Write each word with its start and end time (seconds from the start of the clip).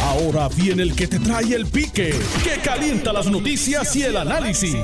Ahora 0.00 0.48
viene 0.48 0.82
el 0.82 0.94
que 0.94 1.06
te 1.06 1.18
trae 1.18 1.54
el 1.54 1.66
pique, 1.66 2.14
que 2.44 2.60
calienta 2.62 3.12
las 3.12 3.26
noticias 3.26 3.94
y 3.96 4.02
el 4.02 4.16
análisis. 4.16 4.76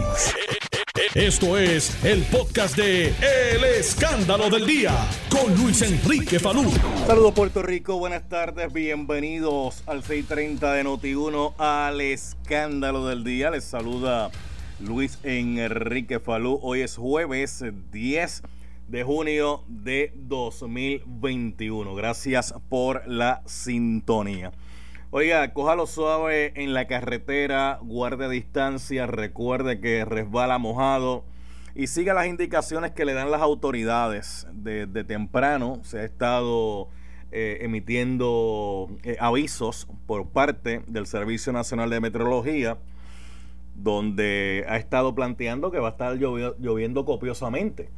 Esto 1.14 1.56
es 1.56 2.04
el 2.04 2.22
podcast 2.24 2.76
de 2.76 3.08
El 3.08 3.64
Escándalo 3.64 4.50
del 4.50 4.66
Día 4.66 4.92
con 5.30 5.54
Luis 5.56 5.82
Enrique 5.82 6.38
Falú. 6.38 6.70
Saludos 7.06 7.32
Puerto 7.34 7.62
Rico, 7.62 7.98
buenas 7.98 8.28
tardes, 8.28 8.72
bienvenidos 8.72 9.82
al 9.86 10.02
630 10.02 10.72
de 10.72 10.84
Noti1 10.84 11.54
al 11.58 12.00
Escándalo 12.00 13.06
del 13.06 13.24
Día. 13.24 13.50
Les 13.50 13.64
saluda 13.64 14.30
Luis 14.80 15.18
Enrique 15.22 16.20
Falú. 16.20 16.58
Hoy 16.62 16.82
es 16.82 16.96
jueves 16.96 17.64
10 17.90 18.42
de 18.88 19.04
junio 19.04 19.64
de 19.68 20.12
2021. 20.16 21.94
Gracias 21.94 22.54
por 22.68 23.06
la 23.06 23.42
sintonía. 23.44 24.52
Oiga, 25.10 25.52
cójalo 25.52 25.86
suave 25.86 26.52
en 26.56 26.74
la 26.74 26.86
carretera, 26.86 27.78
guarde 27.82 28.28
distancia, 28.28 29.06
recuerde 29.06 29.80
que 29.80 30.04
resbala 30.04 30.58
mojado 30.58 31.24
y 31.74 31.86
siga 31.86 32.14
las 32.14 32.26
indicaciones 32.26 32.92
que 32.92 33.04
le 33.04 33.12
dan 33.12 33.30
las 33.30 33.42
autoridades. 33.42 34.46
Desde 34.52 35.04
temprano 35.04 35.80
se 35.82 36.00
ha 36.00 36.04
estado 36.04 36.88
eh, 37.30 37.58
emitiendo 37.60 38.88
eh, 39.02 39.16
avisos 39.20 39.86
por 40.06 40.28
parte 40.28 40.82
del 40.86 41.06
Servicio 41.06 41.52
Nacional 41.52 41.90
de 41.90 42.00
Meteorología, 42.00 42.78
donde 43.74 44.64
ha 44.66 44.78
estado 44.78 45.14
planteando 45.14 45.70
que 45.70 45.78
va 45.78 45.88
a 45.88 45.90
estar 45.92 46.16
lloviendo 46.16 47.04
copiosamente. 47.04 47.90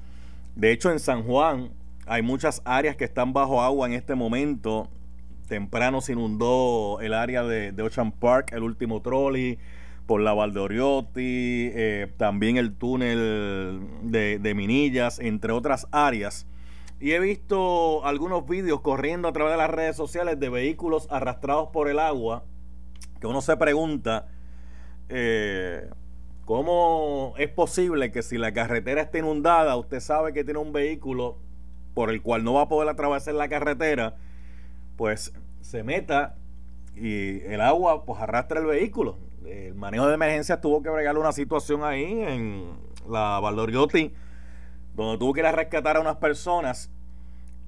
De 0.55 0.73
hecho, 0.73 0.91
en 0.91 0.99
San 0.99 1.23
Juan 1.25 1.71
hay 2.07 2.23
muchas 2.23 2.63
áreas 2.65 2.97
que 2.97 3.05
están 3.05 3.33
bajo 3.33 3.63
agua 3.63 3.87
en 3.87 3.95
este 3.95 4.15
momento 4.15 4.89
temprano 5.51 6.01
se 6.01 6.13
inundó 6.13 7.01
el 7.03 7.13
área 7.13 7.43
de, 7.43 7.83
Ocean 7.83 8.13
Park, 8.13 8.53
el 8.53 8.63
último 8.63 9.03
trolley, 9.03 9.59
por 10.07 10.23
la 10.23 10.33
Valdeoriotti, 10.33 11.71
eh, 11.75 12.13
también 12.17 12.57
el 12.57 12.73
túnel 12.73 13.81
de, 14.03 14.53
Minillas, 14.55 15.19
entre 15.19 15.53
otras 15.53 15.87
áreas. 15.91 16.47
Y 17.01 17.13
he 17.13 17.21
visto 17.21 18.05
algunos 18.07 18.47
vídeos 18.47 18.81
corriendo 18.81 19.29
a 19.29 19.33
través 19.33 19.53
de 19.53 19.59
las 19.59 19.71
redes 19.71 19.97
sociales 19.97 20.39
de 20.39 20.49
vehículos 20.49 21.09
arrastrados 21.11 21.71
por 21.73 21.89
el 21.89 21.99
agua, 21.99 22.45
que 23.21 23.27
uno 23.27 23.41
se 23.41 23.57
pregunta, 23.57 24.29
eh, 25.09 25.91
¿cómo 26.51 27.33
es 27.39 27.49
posible 27.49 28.11
que 28.11 28.23
si 28.23 28.37
la 28.37 28.53
carretera 28.53 29.03
está 29.03 29.19
inundada, 29.19 29.77
usted 29.77 30.01
sabe 30.01 30.33
que 30.33 30.43
tiene 30.43 30.59
un 30.59 30.73
vehículo 30.73 31.39
por 31.95 32.11
el 32.11 32.23
cual 32.23 32.43
no 32.43 32.55
va 32.55 32.63
a 32.63 32.69
poder 32.69 32.89
atravesar 32.89 33.35
la 33.35 33.49
carretera? 33.49 34.17
pues 34.97 35.33
se 35.61 35.85
meta 35.85 36.35
y 36.97 37.41
el 37.43 37.61
agua 37.61 38.05
pues 38.05 38.21
arrastra 38.21 38.59
el 38.59 38.67
vehículo. 38.67 39.17
El 39.47 39.77
manejo 39.77 40.09
de 40.09 40.15
emergencia 40.15 40.61
tuvo 40.61 40.83
que 40.83 40.91
bregarle 40.91 41.21
una 41.21 41.31
situación 41.31 41.85
ahí 41.85 42.21
en 42.21 42.73
la 43.09 43.39
Valdoriotti, 43.39 44.13
donde 44.97 45.19
tuvo 45.19 45.33
que 45.33 45.41
ir 45.41 45.47
a 45.47 45.53
rescatar 45.53 45.99
a 45.99 46.01
unas 46.01 46.17
personas. 46.17 46.91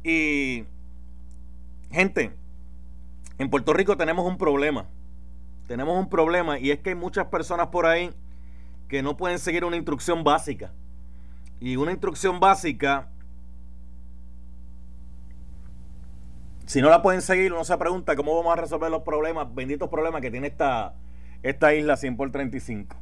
Y, 0.03 0.65
gente, 1.93 2.33
en 3.39 3.49
Puerto 3.49 3.75
Rico 3.75 3.97
tenemos 3.97 4.27
un 4.27 4.39
problema. 4.39 4.87
Tenemos 5.69 5.97
un 5.97 6.11
problema 6.11 6.59
y 6.59 6.73
es 6.73 6.81
que 6.81 6.91
hay 6.91 6.97
muchas 6.97 7.27
personas 7.27 7.69
por 7.69 7.87
ahí 7.87 8.11
que 8.93 9.03
no 9.03 9.17
pueden 9.17 9.39
seguir 9.39 9.65
una 9.65 9.77
instrucción 9.77 10.23
básica. 10.23 10.71
Y 11.61 11.77
una 11.77 11.93
instrucción 11.93 12.41
básica 12.41 13.09
si 16.67 16.83
no 16.83 16.91
la 16.91 17.01
pueden 17.01 17.23
seguir, 17.23 17.55
uno 17.55 17.65
se 17.65 17.79
pregunta 17.79 18.15
cómo 18.17 18.37
vamos 18.37 18.53
a 18.53 18.61
resolver 18.61 18.91
los 18.91 19.03
problemas, 19.03 19.55
benditos 19.55 19.89
problemas 19.89 20.21
que 20.21 20.31
tiene 20.31 20.49
esta, 20.49 20.93
esta 21.43 21.73
isla 21.73 21.97
100 21.97 22.19
por 22.19 22.31
35. 22.31 22.95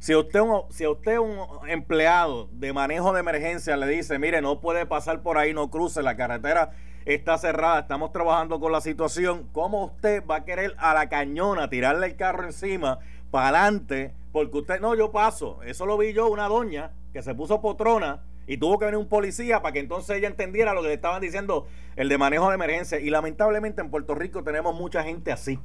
Si 0.00 0.12
usted, 0.16 0.40
si 0.70 0.88
usted 0.88 1.18
un 1.18 1.38
empleado 1.68 2.48
de 2.50 2.72
manejo 2.72 3.12
de 3.12 3.20
emergencia 3.20 3.76
le 3.76 3.86
dice, 3.86 4.18
mire, 4.18 4.42
no 4.42 4.60
puede 4.60 4.86
pasar 4.86 5.22
por 5.22 5.38
ahí, 5.38 5.54
no 5.54 5.70
cruce, 5.70 6.02
la 6.02 6.16
carretera 6.16 6.72
está 7.04 7.38
cerrada, 7.38 7.78
estamos 7.78 8.10
trabajando 8.10 8.58
con 8.58 8.72
la 8.72 8.80
situación, 8.80 9.48
¿cómo 9.52 9.84
usted 9.84 10.26
va 10.26 10.38
a 10.38 10.44
querer 10.44 10.74
a 10.78 10.94
la 10.94 11.08
cañona 11.08 11.70
tirarle 11.70 12.06
el 12.06 12.16
carro 12.16 12.42
encima 12.42 12.98
para 13.30 13.50
adelante? 13.50 14.12
Porque 14.36 14.58
usted, 14.58 14.80
no, 14.82 14.94
yo 14.94 15.12
paso. 15.12 15.62
Eso 15.62 15.86
lo 15.86 15.96
vi 15.96 16.12
yo, 16.12 16.28
una 16.28 16.46
doña 16.46 16.90
que 17.14 17.22
se 17.22 17.34
puso 17.34 17.62
potrona 17.62 18.22
y 18.46 18.58
tuvo 18.58 18.78
que 18.78 18.84
venir 18.84 18.98
un 18.98 19.08
policía 19.08 19.62
para 19.62 19.72
que 19.72 19.78
entonces 19.78 20.14
ella 20.14 20.28
entendiera 20.28 20.74
lo 20.74 20.82
que 20.82 20.88
le 20.88 20.94
estaban 20.94 21.22
diciendo 21.22 21.66
el 21.96 22.10
de 22.10 22.18
manejo 22.18 22.50
de 22.50 22.56
emergencia. 22.56 23.00
Y 23.00 23.08
lamentablemente 23.08 23.80
en 23.80 23.88
Puerto 23.88 24.14
Rico 24.14 24.44
tenemos 24.44 24.74
mucha 24.74 25.02
gente 25.02 25.32
así, 25.32 25.58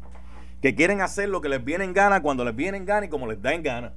que 0.62 0.74
quieren 0.74 1.02
hacer 1.02 1.28
lo 1.28 1.42
que 1.42 1.50
les 1.50 1.62
viene 1.62 1.84
en 1.84 1.92
gana, 1.92 2.22
cuando 2.22 2.46
les 2.46 2.56
viene 2.56 2.78
en 2.78 2.86
gana 2.86 3.08
y 3.08 3.10
como 3.10 3.28
les 3.28 3.42
da 3.42 3.54
en 3.54 3.62
gana. 3.62 3.94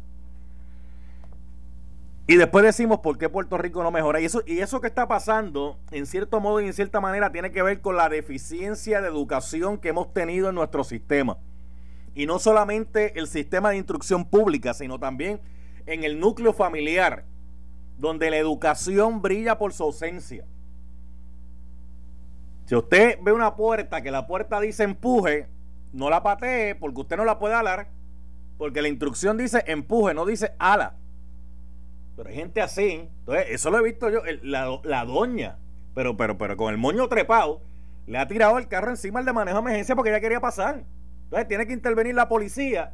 Y 2.26 2.34
después 2.34 2.64
decimos 2.64 2.98
por 2.98 3.16
qué 3.16 3.28
Puerto 3.28 3.56
Rico 3.56 3.80
no 3.84 3.92
mejora. 3.92 4.20
Y 4.20 4.24
eso, 4.24 4.42
y 4.44 4.58
eso 4.58 4.80
que 4.80 4.88
está 4.88 5.06
pasando, 5.06 5.78
en 5.92 6.06
cierto 6.06 6.40
modo 6.40 6.60
y 6.60 6.66
en 6.66 6.72
cierta 6.72 7.00
manera, 7.00 7.30
tiene 7.30 7.52
que 7.52 7.62
ver 7.62 7.80
con 7.80 7.96
la 7.96 8.08
deficiencia 8.08 9.00
de 9.00 9.06
educación 9.06 9.78
que 9.78 9.90
hemos 9.90 10.12
tenido 10.12 10.48
en 10.48 10.56
nuestro 10.56 10.82
sistema. 10.82 11.38
Y 12.14 12.26
no 12.26 12.38
solamente 12.38 13.18
el 13.18 13.26
sistema 13.26 13.70
de 13.70 13.76
instrucción 13.76 14.24
pública, 14.24 14.74
sino 14.74 14.98
también 14.98 15.40
en 15.86 16.04
el 16.04 16.20
núcleo 16.20 16.52
familiar 16.52 17.24
donde 17.98 18.30
la 18.30 18.36
educación 18.36 19.22
brilla 19.22 19.58
por 19.58 19.72
su 19.72 19.82
ausencia. 19.82 20.44
Si 22.66 22.74
usted 22.74 23.18
ve 23.22 23.32
una 23.32 23.56
puerta 23.56 24.02
que 24.02 24.10
la 24.10 24.26
puerta 24.26 24.60
dice 24.60 24.84
empuje, 24.84 25.48
no 25.92 26.10
la 26.10 26.22
patee 26.22 26.74
porque 26.74 27.00
usted 27.00 27.16
no 27.16 27.24
la 27.24 27.38
puede 27.38 27.54
alar, 27.54 27.88
porque 28.56 28.82
la 28.82 28.88
instrucción 28.88 29.36
dice 29.36 29.62
empuje, 29.66 30.14
no 30.14 30.24
dice 30.24 30.52
ala. 30.58 30.96
Pero 32.16 32.28
hay 32.28 32.36
gente 32.36 32.62
así, 32.62 33.08
entonces 33.20 33.46
eso 33.48 33.70
lo 33.70 33.78
he 33.78 33.82
visto 33.82 34.08
yo, 34.08 34.22
la, 34.42 35.04
doña, 35.04 35.58
pero, 35.94 36.16
pero, 36.16 36.38
pero 36.38 36.56
con 36.56 36.72
el 36.72 36.78
moño 36.78 37.08
trepado, 37.08 37.60
le 38.06 38.18
ha 38.18 38.28
tirado 38.28 38.58
el 38.58 38.68
carro 38.68 38.90
encima 38.90 39.18
al 39.18 39.26
de 39.26 39.32
manejo 39.32 39.56
de 39.58 39.62
emergencia 39.62 39.94
porque 39.94 40.10
ella 40.10 40.20
quería 40.20 40.40
pasar. 40.40 40.84
Entonces 41.34 41.48
tiene 41.48 41.66
que 41.66 41.72
intervenir 41.72 42.14
la 42.14 42.28
policía 42.28 42.92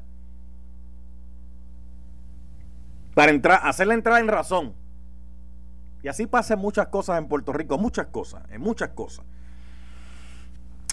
para 3.13 3.33
entrar, 3.33 3.61
hacerle 3.65 3.93
entrada 3.93 4.19
en 4.19 4.29
razón. 4.29 4.75
Y 6.03 6.09
así 6.09 6.27
pasan 6.27 6.59
muchas 6.59 6.87
cosas 6.87 7.19
en 7.19 7.29
Puerto 7.29 7.53
Rico, 7.53 7.77
muchas 7.77 8.07
cosas, 8.07 8.43
en 8.51 8.63
muchas 8.63 8.89
cosas. 8.91 9.27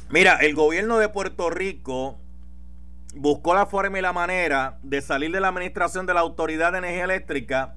Mira, 0.09 0.35
el 0.41 0.55
gobierno 0.55 0.97
de 0.97 1.07
Puerto 1.07 1.49
Rico 1.49 2.19
buscó 3.15 3.53
la 3.53 3.65
forma 3.65 3.97
y 3.97 4.01
la 4.01 4.11
manera 4.11 4.77
de 4.83 4.99
salir 5.01 5.31
de 5.31 5.39
la 5.39 5.47
administración 5.47 6.05
de 6.05 6.15
la 6.15 6.19
Autoridad 6.19 6.73
de 6.73 6.79
Energía 6.79 7.05
Eléctrica 7.05 7.75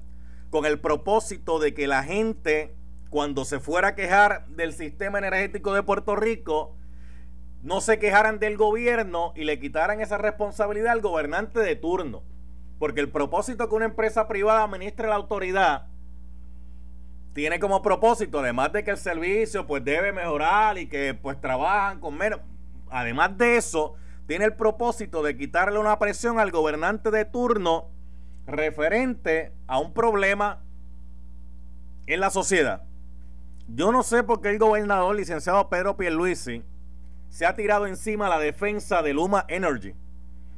con 0.49 0.65
el 0.65 0.81
propósito 0.81 1.59
de 1.59 1.73
que 1.73 1.87
la 1.87 2.03
gente, 2.03 2.75
cuando 3.09 3.45
se 3.45 3.61
fuera 3.61 3.89
a 3.89 3.95
quejar 3.95 4.47
del 4.47 4.73
sistema 4.73 5.19
energético 5.19 5.73
de 5.73 5.83
Puerto 5.83 6.17
Rico, 6.17 6.75
no 7.63 7.79
se 7.81 7.99
quejaran 7.99 8.39
del 8.39 8.57
gobierno 8.57 9.33
y 9.35 9.43
le 9.43 9.59
quitaran 9.59 10.01
esa 10.01 10.17
responsabilidad 10.17 10.93
al 10.93 11.01
gobernante 11.01 11.59
de 11.59 11.75
turno. 11.75 12.23
Porque 12.79 13.01
el 13.01 13.09
propósito 13.09 13.69
que 13.69 13.75
una 13.75 13.85
empresa 13.85 14.27
privada 14.27 14.63
administre 14.63 15.07
la 15.07 15.15
autoridad 15.15 15.87
tiene 17.33 17.59
como 17.59 17.81
propósito, 17.81 18.39
además 18.39 18.73
de 18.73 18.83
que 18.83 18.91
el 18.91 18.97
servicio 18.97 19.67
pues 19.67 19.85
debe 19.85 20.11
mejorar 20.11 20.77
y 20.77 20.87
que 20.87 21.13
pues 21.13 21.39
trabajan 21.39 21.99
con 21.99 22.17
menos, 22.17 22.41
además 22.89 23.37
de 23.37 23.57
eso, 23.57 23.93
tiene 24.27 24.45
el 24.45 24.55
propósito 24.55 25.23
de 25.23 25.37
quitarle 25.37 25.79
una 25.79 25.97
presión 25.99 26.39
al 26.39 26.51
gobernante 26.51 27.11
de 27.11 27.25
turno 27.25 27.89
referente 28.47 29.53
a 29.67 29.79
un 29.79 29.93
problema 29.93 30.59
en 32.07 32.19
la 32.19 32.31
sociedad. 32.31 32.83
Yo 33.67 33.91
no 33.91 34.03
sé 34.03 34.23
por 34.23 34.41
qué 34.41 34.49
el 34.49 34.59
gobernador 34.59 35.15
licenciado 35.15 35.69
Pedro 35.69 35.95
Pierluisi 35.95 36.63
se 37.31 37.47
ha 37.47 37.55
tirado 37.55 37.87
encima 37.87 38.29
la 38.29 38.37
defensa 38.37 39.01
de 39.01 39.15
Luma 39.15 39.45
Energy. 39.47 39.95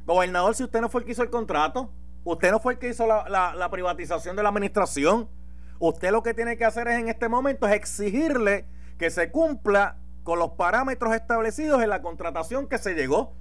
Gobernador, 0.04 0.54
si 0.54 0.64
usted 0.64 0.82
no 0.82 0.90
fue 0.90 1.00
el 1.00 1.06
que 1.06 1.12
hizo 1.12 1.22
el 1.22 1.30
contrato, 1.30 1.90
usted 2.24 2.50
no 2.50 2.60
fue 2.60 2.74
el 2.74 2.78
que 2.78 2.90
hizo 2.90 3.06
la, 3.06 3.54
la 3.56 3.70
privatización 3.70 4.36
de 4.36 4.42
la 4.42 4.50
administración, 4.50 5.30
Usted 5.78 6.12
lo 6.12 6.22
que 6.22 6.34
tiene 6.34 6.56
que 6.56 6.64
hacer 6.64 6.88
es 6.88 6.98
en 6.98 7.08
este 7.08 7.28
momento 7.28 7.66
es 7.66 7.74
exigirle 7.74 8.66
que 8.98 9.10
se 9.10 9.30
cumpla 9.30 9.96
con 10.22 10.38
los 10.38 10.52
parámetros 10.52 11.14
establecidos 11.14 11.82
en 11.82 11.90
la 11.90 12.00
contratación 12.00 12.68
que 12.68 12.78
se 12.78 12.94
llegó. 12.94 13.34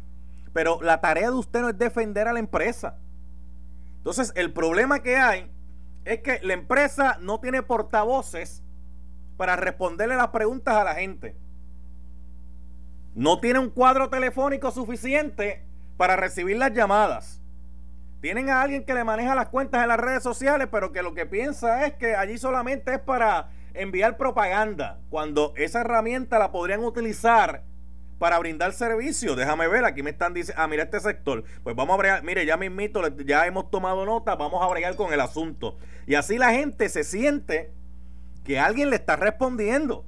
Pero 0.51 0.81
la 0.81 0.99
tarea 1.01 1.29
de 1.29 1.37
usted 1.37 1.61
no 1.61 1.69
es 1.69 1.77
defender 1.77 2.27
a 2.27 2.33
la 2.33 2.39
empresa. 2.39 2.97
Entonces, 3.97 4.31
el 4.35 4.51
problema 4.51 5.01
que 5.01 5.15
hay 5.15 5.49
es 6.05 6.19
que 6.19 6.39
la 6.43 6.53
empresa 6.53 7.17
no 7.21 7.39
tiene 7.39 7.63
portavoces 7.63 8.61
para 9.37 9.55
responderle 9.55 10.15
las 10.15 10.27
preguntas 10.27 10.75
a 10.75 10.83
la 10.83 10.95
gente. 10.95 11.35
No 13.15 13.39
tiene 13.39 13.59
un 13.59 13.69
cuadro 13.69 14.09
telefónico 14.09 14.71
suficiente 14.71 15.63
para 15.97 16.15
recibir 16.15 16.57
las 16.57 16.73
llamadas. 16.73 17.39
Tienen 18.21 18.49
a 18.49 18.61
alguien 18.61 18.85
que 18.85 18.93
le 18.93 19.03
maneja 19.03 19.35
las 19.35 19.49
cuentas 19.49 19.83
en 19.83 19.89
las 19.89 19.99
redes 19.99 20.23
sociales, 20.23 20.67
pero 20.71 20.91
que 20.91 21.03
lo 21.03 21.13
que 21.13 21.25
piensa 21.25 21.85
es 21.85 21.93
que 21.93 22.15
allí 22.15 22.37
solamente 22.37 22.93
es 22.93 22.99
para 22.99 23.49
enviar 23.73 24.17
propaganda, 24.17 24.99
cuando 25.09 25.53
esa 25.57 25.81
herramienta 25.81 26.39
la 26.39 26.51
podrían 26.51 26.83
utilizar 26.83 27.63
para 28.19 28.39
brindar 28.39 28.71
servicio. 28.71 29.35
Déjame 29.35 29.67
ver, 29.67 29.83
aquí 29.83 30.01
me 30.01 30.11
están 30.11 30.33
diciendo, 30.33 30.61
ah, 30.63 30.67
mira 30.67 30.83
este 30.83 30.99
sector. 31.01 31.43
Pues 31.63 31.75
vamos 31.75 31.95
a 31.95 31.97
bregar, 31.97 32.23
mire, 32.23 32.45
ya 32.45 32.55
mismito, 32.55 33.05
ya 33.25 33.45
hemos 33.45 33.69
tomado 33.69 34.05
nota, 34.05 34.35
vamos 34.35 34.63
a 34.63 34.67
bregar 34.67 34.95
con 34.95 35.11
el 35.11 35.19
asunto. 35.19 35.77
Y 36.07 36.15
así 36.15 36.37
la 36.37 36.51
gente 36.51 36.87
se 36.87 37.03
siente 37.03 37.73
que 38.45 38.59
alguien 38.59 38.89
le 38.89 38.95
está 38.95 39.17
respondiendo. 39.17 40.05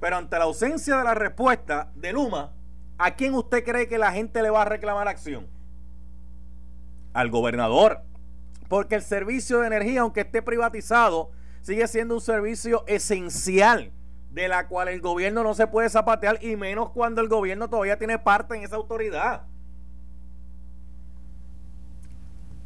Pero 0.00 0.16
ante 0.16 0.38
la 0.38 0.44
ausencia 0.44 0.98
de 0.98 1.04
la 1.04 1.14
respuesta 1.14 1.90
de 1.94 2.12
Luma, 2.12 2.52
¿a 2.98 3.14
quién 3.14 3.34
usted 3.34 3.64
cree 3.64 3.88
que 3.88 3.98
la 3.98 4.12
gente 4.12 4.42
le 4.42 4.50
va 4.50 4.62
a 4.62 4.66
reclamar 4.66 5.08
acción? 5.08 5.46
Al 7.12 7.30
gobernador. 7.30 8.02
Porque 8.68 8.96
el 8.96 9.02
servicio 9.02 9.60
de 9.60 9.68
energía, 9.68 10.02
aunque 10.02 10.20
esté 10.20 10.42
privatizado, 10.42 11.30
sigue 11.62 11.86
siendo 11.88 12.14
un 12.14 12.20
servicio 12.20 12.84
esencial 12.86 13.92
de 14.30 14.48
la 14.48 14.68
cual 14.68 14.88
el 14.88 15.00
gobierno 15.00 15.42
no 15.42 15.54
se 15.54 15.66
puede 15.66 15.88
zapatear 15.88 16.44
y 16.44 16.56
menos 16.56 16.90
cuando 16.90 17.22
el 17.22 17.28
gobierno 17.28 17.70
todavía 17.70 17.98
tiene 17.98 18.18
parte 18.18 18.54
en 18.54 18.64
esa 18.64 18.76
autoridad. 18.76 19.42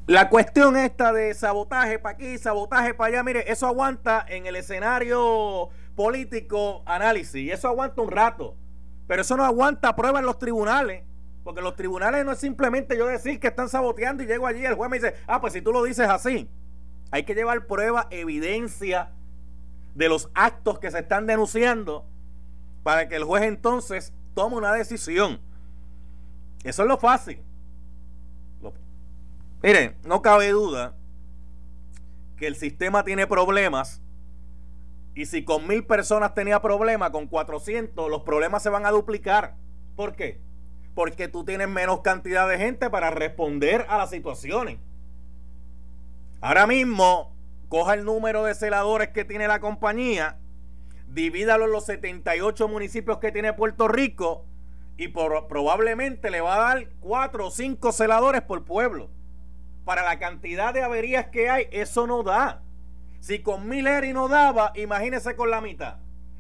La 0.07 0.29
cuestión 0.29 0.77
esta 0.77 1.13
de 1.13 1.33
sabotaje 1.35 2.01
para 2.01 2.17
aquí, 2.17 2.37
sabotaje 2.37 2.95
para 2.95 3.09
allá, 3.09 3.23
mire, 3.23 3.51
eso 3.53 3.69
aguanta 3.69 4.27
en 4.29 4.47
el 4.47 4.57
escenario 4.57 5.69
político 6.01 6.83
análisis 6.87 7.35
y 7.35 7.51
eso 7.51 7.69
aguanta 7.69 8.01
un 8.01 8.11
rato, 8.11 8.57
pero 9.07 9.21
eso 9.21 9.37
no 9.37 9.45
aguanta 9.45 9.95
prueba 9.95 10.21
en 10.21 10.25
los 10.25 10.39
tribunales. 10.39 11.05
Porque 11.45 11.61
los 11.61 11.77
tribunales 11.77 12.25
no 12.25 12.33
es 12.33 12.39
simplemente 12.39 12.97
yo 12.97 13.07
decir 13.07 13.39
que 13.39 13.49
están 13.49 13.69
saboteando 13.69 14.23
y 14.23 14.27
llego 14.27 14.47
allí 14.47 14.61
y 14.61 14.65
el 14.65 14.77
juez 14.77 14.91
me 14.91 14.99
dice, 14.99 15.17
ah, 15.27 15.43
pues 15.43 15.53
si 15.53 15.61
tú 15.61 15.73
lo 15.73 15.83
dices 15.83 16.09
así, 16.09 16.49
hay 17.11 17.25
que 17.25 17.35
llevar 17.35 17.67
prueba, 17.67 18.07
evidencia, 18.11 19.13
de 19.95 20.09
los 20.09 20.31
actos 20.33 20.79
que 20.79 20.91
se 20.91 21.01
están 21.01 21.27
denunciando 21.27 22.07
para 22.83 23.07
que 23.07 23.17
el 23.17 23.25
juez 23.25 23.43
entonces 23.43 24.15
tome 24.33 24.57
una 24.57 24.73
decisión. 24.73 25.39
Eso 26.65 26.81
es 26.81 26.89
lo 26.89 26.97
fácil. 26.97 27.43
miren, 29.63 29.99
no 30.03 30.23
cabe 30.23 30.49
duda 30.49 30.95
que 32.39 32.47
el 32.47 32.57
sistema 32.57 33.05
tiene 33.05 33.27
problemas 33.27 34.01
y 35.15 35.27
si 35.27 35.45
con 35.45 35.67
mil 35.67 35.85
personas 35.85 36.35
tenía 36.35 36.63
problemas, 36.63 37.11
con 37.11 37.27
400 37.27 38.09
los 38.09 38.23
problemas 38.23 38.63
se 38.63 38.71
van 38.71 38.87
a 38.87 38.91
duplicar. 38.91 39.57
¿Por 39.97 40.15
qué? 40.15 40.41
Porque 40.95 41.29
tú 41.29 41.45
tienes 41.45 41.69
menos 41.69 42.01
cantidad 42.01 42.49
de 42.49 42.59
gente 42.59 42.91
para 42.91 43.11
responder 43.11 43.87
a 43.89 43.99
las 43.99 44.11
situaciones. 44.11 44.79
Ahora 46.41 46.67
mismo 46.67 47.37
coja 47.69 47.95
el 47.95 48.05
número 48.05 48.45
de 48.45 48.55
celadores 48.55 49.09
que 49.09 49.25
tiene 49.25 49.47
la 49.47 49.61
compañía, 49.61 50.39
divídalo 51.07 51.67
en 51.67 51.73
los 51.73 51.87
78 51.87 52.69
municipios 52.69 53.19
que 53.19 53.33
tiene 53.33 53.53
Puerto 53.53 53.89
Rico 53.89 54.47
y 54.97 55.09
probablemente 55.09 56.31
le 56.31 56.41
va 56.41 56.57
a 56.57 56.75
dar 56.75 56.89
4 57.01 57.47
o 57.47 57.51
5 57.51 57.93
celadores 57.93 58.43
por 58.43 58.65
pueblo. 58.65 59.11
Para 59.85 60.03
la 60.05 60.19
cantidad 60.19 60.73
de 60.75 60.83
averías 60.83 61.27
que 61.27 61.49
hay, 61.49 61.67
eso 61.73 62.07
no 62.07 62.23
da. 62.23 62.63
Si 63.21 63.41
con 63.41 63.69
mil 63.69 63.87
y 63.87 64.13
no 64.13 64.29
daba, 64.29 64.73
imagínese 64.75 65.37
con 65.37 65.51
la 65.51 65.61
mitad. 65.61 65.97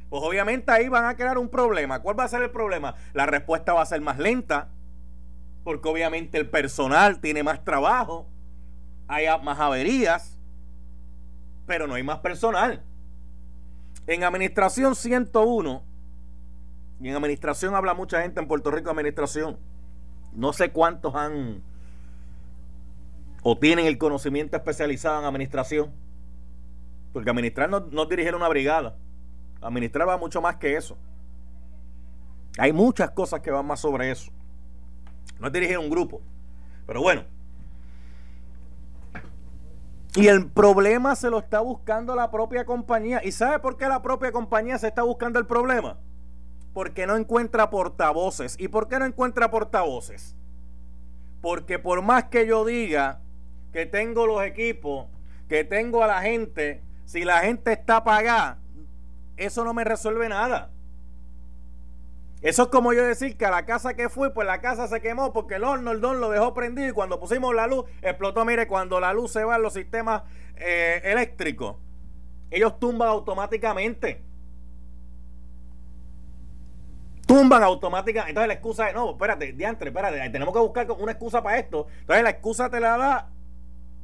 Pues 0.09 0.23
obviamente 0.25 0.73
ahí 0.73 0.89
van 0.89 1.05
a 1.05 1.15
crear 1.15 1.39
un 1.39 1.49
problema. 1.49 2.01
¿Cuál 2.01 2.19
va 2.19 2.25
a 2.25 2.29
ser 2.29 2.43
el 2.43 2.51
problema? 2.51 2.97
La 3.13 3.27
respuesta 3.27 3.73
va 3.73 3.83
a 3.83 3.87
ser 3.87 4.01
más 4.01 4.19
lenta, 4.19 4.69
porque 5.63 5.89
obviamente 5.89 6.39
el 6.39 6.49
personal 6.49 7.21
tiene 7.21 7.43
más 7.43 7.65
trabajo, 7.65 8.27
hay 9.07 9.27
más 9.43 9.61
averías 9.61 10.41
pero 11.71 11.87
no 11.87 11.95
hay 11.95 12.03
más 12.03 12.19
personal. 12.19 12.83
En 14.09 14.25
administración 14.25 14.97
101, 14.97 15.85
y 17.01 17.09
en 17.09 17.15
administración 17.15 17.77
habla 17.77 17.95
mucha 17.95 18.23
gente 18.23 18.41
en 18.41 18.49
Puerto 18.49 18.73
Rico 18.73 18.87
de 18.87 18.91
administración, 18.91 19.57
no 20.33 20.53
sé 20.53 20.73
cuántos 20.73 21.15
han 21.15 21.63
o 23.45 23.57
tienen 23.57 23.87
el 23.87 23.99
conocimiento 23.99 24.57
especializado 24.57 25.21
en 25.21 25.27
administración, 25.27 25.93
porque 27.13 27.31
administrar 27.31 27.69
no, 27.69 27.81
no 27.81 28.07
dirigir 28.07 28.35
una 28.35 28.49
brigada, 28.49 28.97
administrar 29.61 30.09
va 30.09 30.17
mucho 30.17 30.41
más 30.41 30.57
que 30.57 30.77
eso. 30.77 30.97
Hay 32.59 32.73
muchas 32.73 33.11
cosas 33.11 33.41
que 33.41 33.51
van 33.51 33.67
más 33.67 33.81
sobre 33.81 34.11
eso. 34.11 34.31
No 35.39 35.47
es 35.47 35.53
dirigir 35.53 35.79
un 35.79 35.89
grupo. 35.89 36.21
Pero 36.87 37.03
bueno, 37.03 37.25
y 40.17 40.27
el 40.27 40.51
problema 40.51 41.15
se 41.15 41.31
lo 41.31 41.39
está 41.39 41.61
buscando 41.61 42.17
la 42.17 42.31
propia 42.31 42.65
compañía. 42.65 43.21
¿Y 43.25 43.31
sabe 43.31 43.61
por 43.61 43.77
qué 43.77 43.89
la 43.89 44.03
propia 44.03 44.33
compañía 44.33 44.77
se 44.79 44.89
está 44.89 45.03
buscando 45.03 45.39
el 45.39 45.47
problema? 45.47 45.99
Porque 46.73 47.07
no 47.07 47.17
encuentra 47.17 47.71
portavoces. 47.71 48.57
¿Y 48.59 48.69
por 48.69 48.89
qué 48.89 48.99
no 48.99 49.05
encuentra 49.05 49.51
portavoces? 49.51 50.35
Porque 51.41 51.79
por 51.79 52.03
más 52.03 52.25
que 52.25 52.47
yo 52.47 52.65
diga 52.65 53.21
que 53.73 53.87
tengo 53.87 54.27
los 54.27 54.43
equipos, 54.43 55.07
que 55.49 55.63
tengo 55.63 56.03
a 56.03 56.09
la 56.09 56.23
gente, 56.23 56.83
si 57.11 57.25
la 57.25 57.41
gente 57.41 57.73
está 57.73 58.05
pagada, 58.05 58.59
eso 59.37 59.65
no 59.65 59.75
me 59.75 59.83
resuelve 59.83 60.29
nada. 60.29 60.71
Eso 62.41 62.63
es 62.63 62.69
como 62.69 62.93
yo 62.93 63.03
decir 63.03 63.37
que 63.37 63.45
a 63.45 63.51
la 63.51 63.67
casa 63.67 63.95
que 63.95 64.09
fui, 64.09 64.31
pues 64.31 64.47
la 64.47 64.61
casa 64.61 64.87
se 64.87 65.01
quemó 65.01 65.33
porque 65.33 65.57
el 65.57 65.65
horno, 65.65 65.91
el 65.91 66.01
don 66.01 66.21
lo 66.21 66.31
dejó 66.31 66.55
prendido 66.55 66.89
y 66.89 66.93
cuando 66.93 67.19
pusimos 67.19 67.53
la 67.53 67.67
luz, 67.67 67.85
explotó. 68.01 68.45
Mire, 68.45 68.69
cuando 68.69 69.01
la 69.01 69.13
luz 69.13 69.33
se 69.33 69.43
va 69.43 69.57
en 69.57 69.63
los 69.63 69.73
sistemas 69.73 70.23
eh, 70.55 71.01
eléctricos, 71.03 71.79
ellos 72.49 72.79
tumban 72.79 73.09
automáticamente. 73.09 74.23
Tumban 77.27 77.65
automáticamente. 77.65 78.31
Entonces 78.31 78.47
la 78.47 78.55
excusa 78.55 78.89
es, 78.89 78.95
no, 78.95 79.11
espérate, 79.11 79.53
diantre, 79.53 79.89
espérate, 79.89 80.31
tenemos 80.31 80.55
que 80.55 80.61
buscar 80.61 80.89
una 80.93 81.11
excusa 81.11 81.43
para 81.43 81.59
esto. 81.59 81.89
Entonces 82.03 82.23
la 82.23 82.31
excusa 82.31 82.71
te 82.71 82.79
la 82.79 82.97
da 82.97 83.31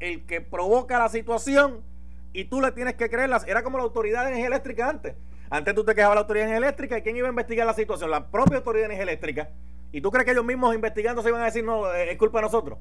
el 0.01 0.27
que 0.27 0.41
provoca 0.41 0.99
la 0.99 1.09
situación 1.09 1.95
y 2.37 2.45
tú 2.45 2.61
le 2.61 2.71
tienes 2.73 2.97
que 2.97 3.09
creerlas. 3.09 3.49
Era 3.49 3.63
como 3.63 3.79
la 3.79 3.85
autoridad 3.85 4.25
de 4.25 4.29
energía 4.29 4.49
eléctrica 4.49 4.91
antes. 4.91 5.17
Antes 5.49 5.75
tú 5.75 5.85
te 5.87 5.95
quejabas 5.95 6.17
la 6.17 6.21
autoridad 6.21 6.55
eléctrica 6.55 6.99
y 6.99 7.03
quién 7.03 7.17
iba 7.17 7.29
a 7.29 7.31
investigar 7.31 7.67
la 7.67 7.73
situación, 7.73 8.11
la 8.11 8.27
propia 8.27 8.59
autoridad 8.59 8.91
eléctrica. 8.91 9.49
¿Y 9.91 10.03
tú 10.03 10.11
crees 10.11 10.27
que 10.27 10.33
ellos 10.33 10.45
mismos 10.45 10.75
investigando 10.75 11.23
se 11.23 11.31
iban 11.31 11.41
a 11.41 11.47
decir 11.47 11.65
no, 11.65 11.91
eh, 11.95 12.13
es 12.13 12.19
culpa 12.19 12.39
de 12.39 12.43
nosotros? 12.43 12.79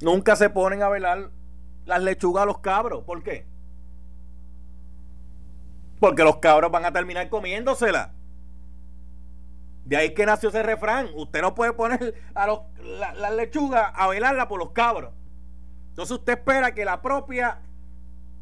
Nunca 0.00 0.36
se 0.36 0.48
ponen 0.48 0.80
a 0.80 0.88
velar 0.88 1.30
las 1.86 2.02
lechugas 2.04 2.44
a 2.44 2.46
los 2.46 2.58
cabros. 2.58 3.02
¿Por 3.02 3.20
qué? 3.24 3.46
Porque 5.98 6.22
los 6.22 6.36
cabros 6.36 6.70
van 6.70 6.84
a 6.84 6.92
terminar 6.92 7.28
comiéndosela. 7.28 8.12
De 9.86 9.96
ahí 9.96 10.14
que 10.14 10.24
nació 10.24 10.50
ese 10.50 10.62
refrán. 10.62 11.08
Usted 11.16 11.40
no 11.40 11.56
puede 11.56 11.72
poner 11.72 12.14
a 12.36 12.46
los, 12.46 12.60
las 13.16 13.32
lechugas 13.32 13.90
a 13.92 14.06
velarla 14.06 14.46
por 14.46 14.60
los 14.60 14.70
cabros. 14.70 15.17
Entonces 15.98 16.16
usted 16.16 16.34
espera 16.34 16.72
que 16.72 16.84
la 16.84 17.02
propia 17.02 17.58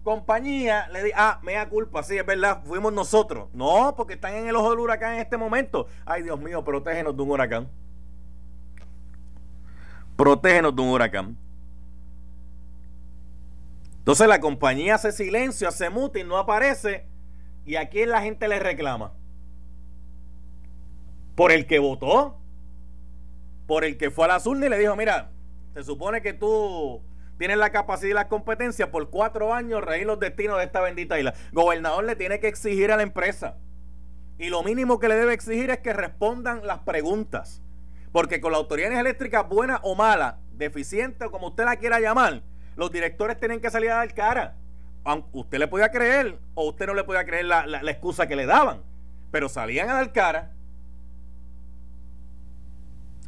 compañía 0.02 0.88
le 0.88 1.04
diga, 1.04 1.16
ah, 1.18 1.40
me 1.42 1.54
da 1.54 1.66
culpa, 1.66 2.02
sí, 2.02 2.18
es 2.18 2.26
verdad, 2.26 2.62
fuimos 2.62 2.92
nosotros. 2.92 3.48
No, 3.54 3.94
porque 3.96 4.12
están 4.12 4.34
en 4.34 4.46
el 4.46 4.56
ojo 4.56 4.68
del 4.68 4.80
huracán 4.80 5.14
en 5.14 5.20
este 5.20 5.38
momento. 5.38 5.86
Ay, 6.04 6.22
Dios 6.22 6.38
mío, 6.38 6.62
protégenos 6.62 7.16
de 7.16 7.22
un 7.22 7.30
huracán. 7.30 7.66
Protégenos 10.16 10.76
de 10.76 10.82
un 10.82 10.88
huracán. 10.88 11.38
Entonces 14.00 14.28
la 14.28 14.38
compañía 14.38 14.96
hace 14.96 15.10
silencio, 15.10 15.66
hace 15.66 15.88
mute 15.88 16.20
y 16.20 16.24
no 16.24 16.36
aparece. 16.36 17.06
¿Y 17.64 17.76
a 17.76 17.88
quién 17.88 18.10
la 18.10 18.20
gente 18.20 18.48
le 18.48 18.58
reclama? 18.58 19.14
Por 21.34 21.52
el 21.52 21.66
que 21.66 21.78
votó. 21.78 22.36
Por 23.66 23.82
el 23.86 23.96
que 23.96 24.10
fue 24.10 24.26
a 24.26 24.28
la 24.28 24.42
urna 24.44 24.66
y 24.66 24.68
le 24.68 24.78
dijo, 24.78 24.94
mira, 24.94 25.30
se 25.72 25.82
supone 25.84 26.20
que 26.20 26.34
tú 26.34 27.00
tienen 27.38 27.58
la 27.58 27.70
capacidad 27.70 28.10
y 28.10 28.14
la 28.14 28.28
competencia 28.28 28.90
por 28.90 29.10
cuatro 29.10 29.52
años 29.52 29.84
reír 29.84 30.06
los 30.06 30.18
destinos 30.18 30.58
de 30.58 30.64
esta 30.64 30.80
bendita 30.80 31.18
isla. 31.18 31.34
Gobernador 31.52 32.04
le 32.04 32.16
tiene 32.16 32.40
que 32.40 32.48
exigir 32.48 32.90
a 32.90 32.96
la 32.96 33.02
empresa. 33.02 33.56
Y 34.38 34.48
lo 34.48 34.62
mínimo 34.62 34.98
que 34.98 35.08
le 35.08 35.16
debe 35.16 35.32
exigir 35.32 35.70
es 35.70 35.78
que 35.78 35.92
respondan 35.92 36.66
las 36.66 36.80
preguntas. 36.80 37.62
Porque 38.12 38.40
con 38.40 38.52
la 38.52 38.58
autoridad 38.58 38.92
eléctrica, 38.98 39.42
buena 39.42 39.80
o 39.82 39.94
mala, 39.94 40.38
deficiente 40.52 41.26
o 41.26 41.30
como 41.30 41.48
usted 41.48 41.64
la 41.64 41.76
quiera 41.76 42.00
llamar, 42.00 42.42
los 42.76 42.90
directores 42.90 43.38
tienen 43.38 43.60
que 43.60 43.70
salir 43.70 43.90
a 43.90 43.96
dar 43.96 44.14
cara. 44.14 44.56
usted 45.32 45.58
le 45.58 45.68
podía 45.68 45.90
creer 45.90 46.38
o 46.54 46.68
usted 46.68 46.86
no 46.86 46.94
le 46.94 47.04
podía 47.04 47.24
creer 47.24 47.44
la, 47.44 47.66
la 47.66 47.90
excusa 47.90 48.26
que 48.26 48.36
le 48.36 48.46
daban. 48.46 48.82
Pero 49.30 49.48
salían 49.48 49.90
a 49.90 49.94
dar 49.94 50.12
cara 50.12 50.55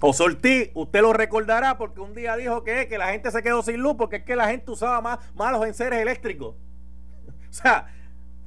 José 0.00 0.22
Ortiz, 0.22 0.70
usted 0.74 1.02
lo 1.02 1.12
recordará 1.12 1.76
porque 1.76 2.00
un 2.00 2.14
día 2.14 2.36
dijo 2.36 2.62
que, 2.62 2.86
que 2.88 2.98
la 2.98 3.08
gente 3.08 3.30
se 3.30 3.42
quedó 3.42 3.62
sin 3.62 3.80
luz 3.80 3.96
porque 3.98 4.16
es 4.16 4.22
que 4.22 4.36
la 4.36 4.48
gente 4.48 4.70
usaba 4.70 5.00
más 5.00 5.18
malos 5.34 5.66
enseres 5.66 6.00
eléctricos. 6.00 6.54
o 7.50 7.52
sea, 7.52 7.88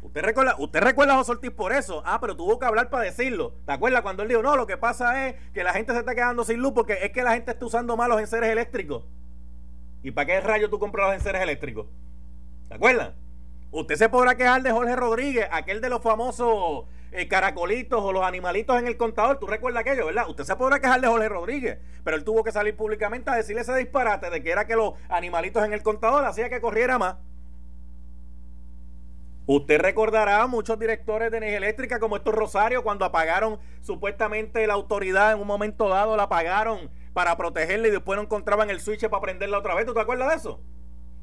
usted 0.01 0.22
recuerda, 0.22 0.55
usted 0.58 0.79
recuerda 0.79 1.13
a 1.13 1.17
José 1.17 1.34
Ortiz 1.34 1.51
por 1.51 1.74
eso. 1.74 2.01
Ah, 2.05 2.20
pero 2.22 2.38
tuvo 2.38 2.58
que 2.58 2.65
hablar 2.65 2.89
para 2.89 3.03
decirlo. 3.03 3.53
¿Te 3.65 3.74
acuerdas 3.74 4.01
cuando 4.01 4.24
él 4.24 4.29
dijo, 4.29 4.41
no, 4.41 4.55
lo 4.55 4.65
que 4.65 4.77
pasa 4.77 5.27
es 5.27 5.36
que 5.53 5.63
la 5.63 5.74
gente 5.74 5.91
se 5.91 6.00
está 6.00 6.15
quedando 6.15 6.46
sin 6.46 6.62
luz 6.62 6.72
porque 6.74 7.00
es 7.01 7.12
que 7.12 7.24
la 7.24 7.34
gente 7.34 7.51
está 7.51 7.65
usando 7.65 7.98
malos 7.98 8.22
enseres 8.22 8.50
eléctricos? 8.50 9.03
¿Y 10.03 10.12
para 10.12 10.27
qué 10.27 10.39
rayo 10.39 10.70
tú 10.70 10.79
compras 10.79 11.08
los 11.08 11.15
enseres 11.15 11.41
eléctricos? 11.41 11.88
¿Te 12.70 12.75
acuerdas? 12.75 13.13
Usted 13.72 13.96
se 13.96 14.10
podrá 14.10 14.36
quejar 14.36 14.63
de 14.63 14.72
Jorge 14.72 14.96
Rodríguez, 14.96 15.48
aquel 15.51 15.81
de 15.81 15.89
los 15.89 16.01
famosos 16.01 16.86
eh, 17.12 17.27
caracolitos 17.27 18.01
o 18.01 18.13
los 18.13 18.24
animalitos 18.24 18.80
en 18.80 18.88
el 18.88 18.98
contador. 18.98 19.38
¿Tú 19.38 19.48
recuerdas 19.48 19.82
aquello, 19.82 20.06
verdad? 20.06 20.30
Usted 20.30 20.46
se 20.46 20.56
podrá 20.56 20.80
quejar 20.80 21.01
de 21.01 21.08
Jorge 21.08 21.30
Rodríguez, 21.30 21.80
pero 22.03 22.15
él 22.15 22.24
tuvo 22.24 22.44
que 22.44 22.51
salir 22.51 22.75
públicamente 22.75 23.30
a 23.30 23.36
decirle 23.36 23.62
ese 23.62 23.75
disparate 23.75 24.30
de 24.30 24.41
que 24.41 24.51
era 24.51 24.65
que 24.65 24.75
los 24.75 24.94
animalitos 25.10 25.63
en 25.65 25.74
el 25.74 25.84
contador 25.84 26.24
hacía 26.24 26.50
que 26.50 26.62
corriera 26.62 26.98
más. 26.98 27.18
Usted 29.46 29.82
recordará 29.82 30.44
a 30.44 30.48
muchos 30.48 30.80
directores 30.80 31.32
de 31.32 31.38
energía 31.38 31.58
eléctrica 31.58 32.00
como 32.00 32.15
estos 32.15 32.34
Rosario 32.34 32.84
cuando 32.84 33.03
apagaron 33.03 33.60
supuestamente 33.82 34.65
la 34.65 34.75
autoridad 34.75 35.34
en 35.34 35.39
un 35.39 35.48
momento 35.48 35.89
dado, 35.89 36.15
la 36.15 36.24
apagaron 36.24 36.89
para 37.13 37.36
protegerle 37.36 37.89
y 37.89 37.91
después 37.91 38.15
no 38.15 38.24
encontraban 38.24 38.70
el 38.70 38.80
switch 38.80 39.10
para 39.10 39.22
prenderla 39.22 39.58
otra 39.58 39.75
vez. 39.75 39.86
¿Tú 39.86 39.94
te 39.94 40.00
acuerdas 40.00 40.30
de 40.30 40.36
eso? 40.36 40.62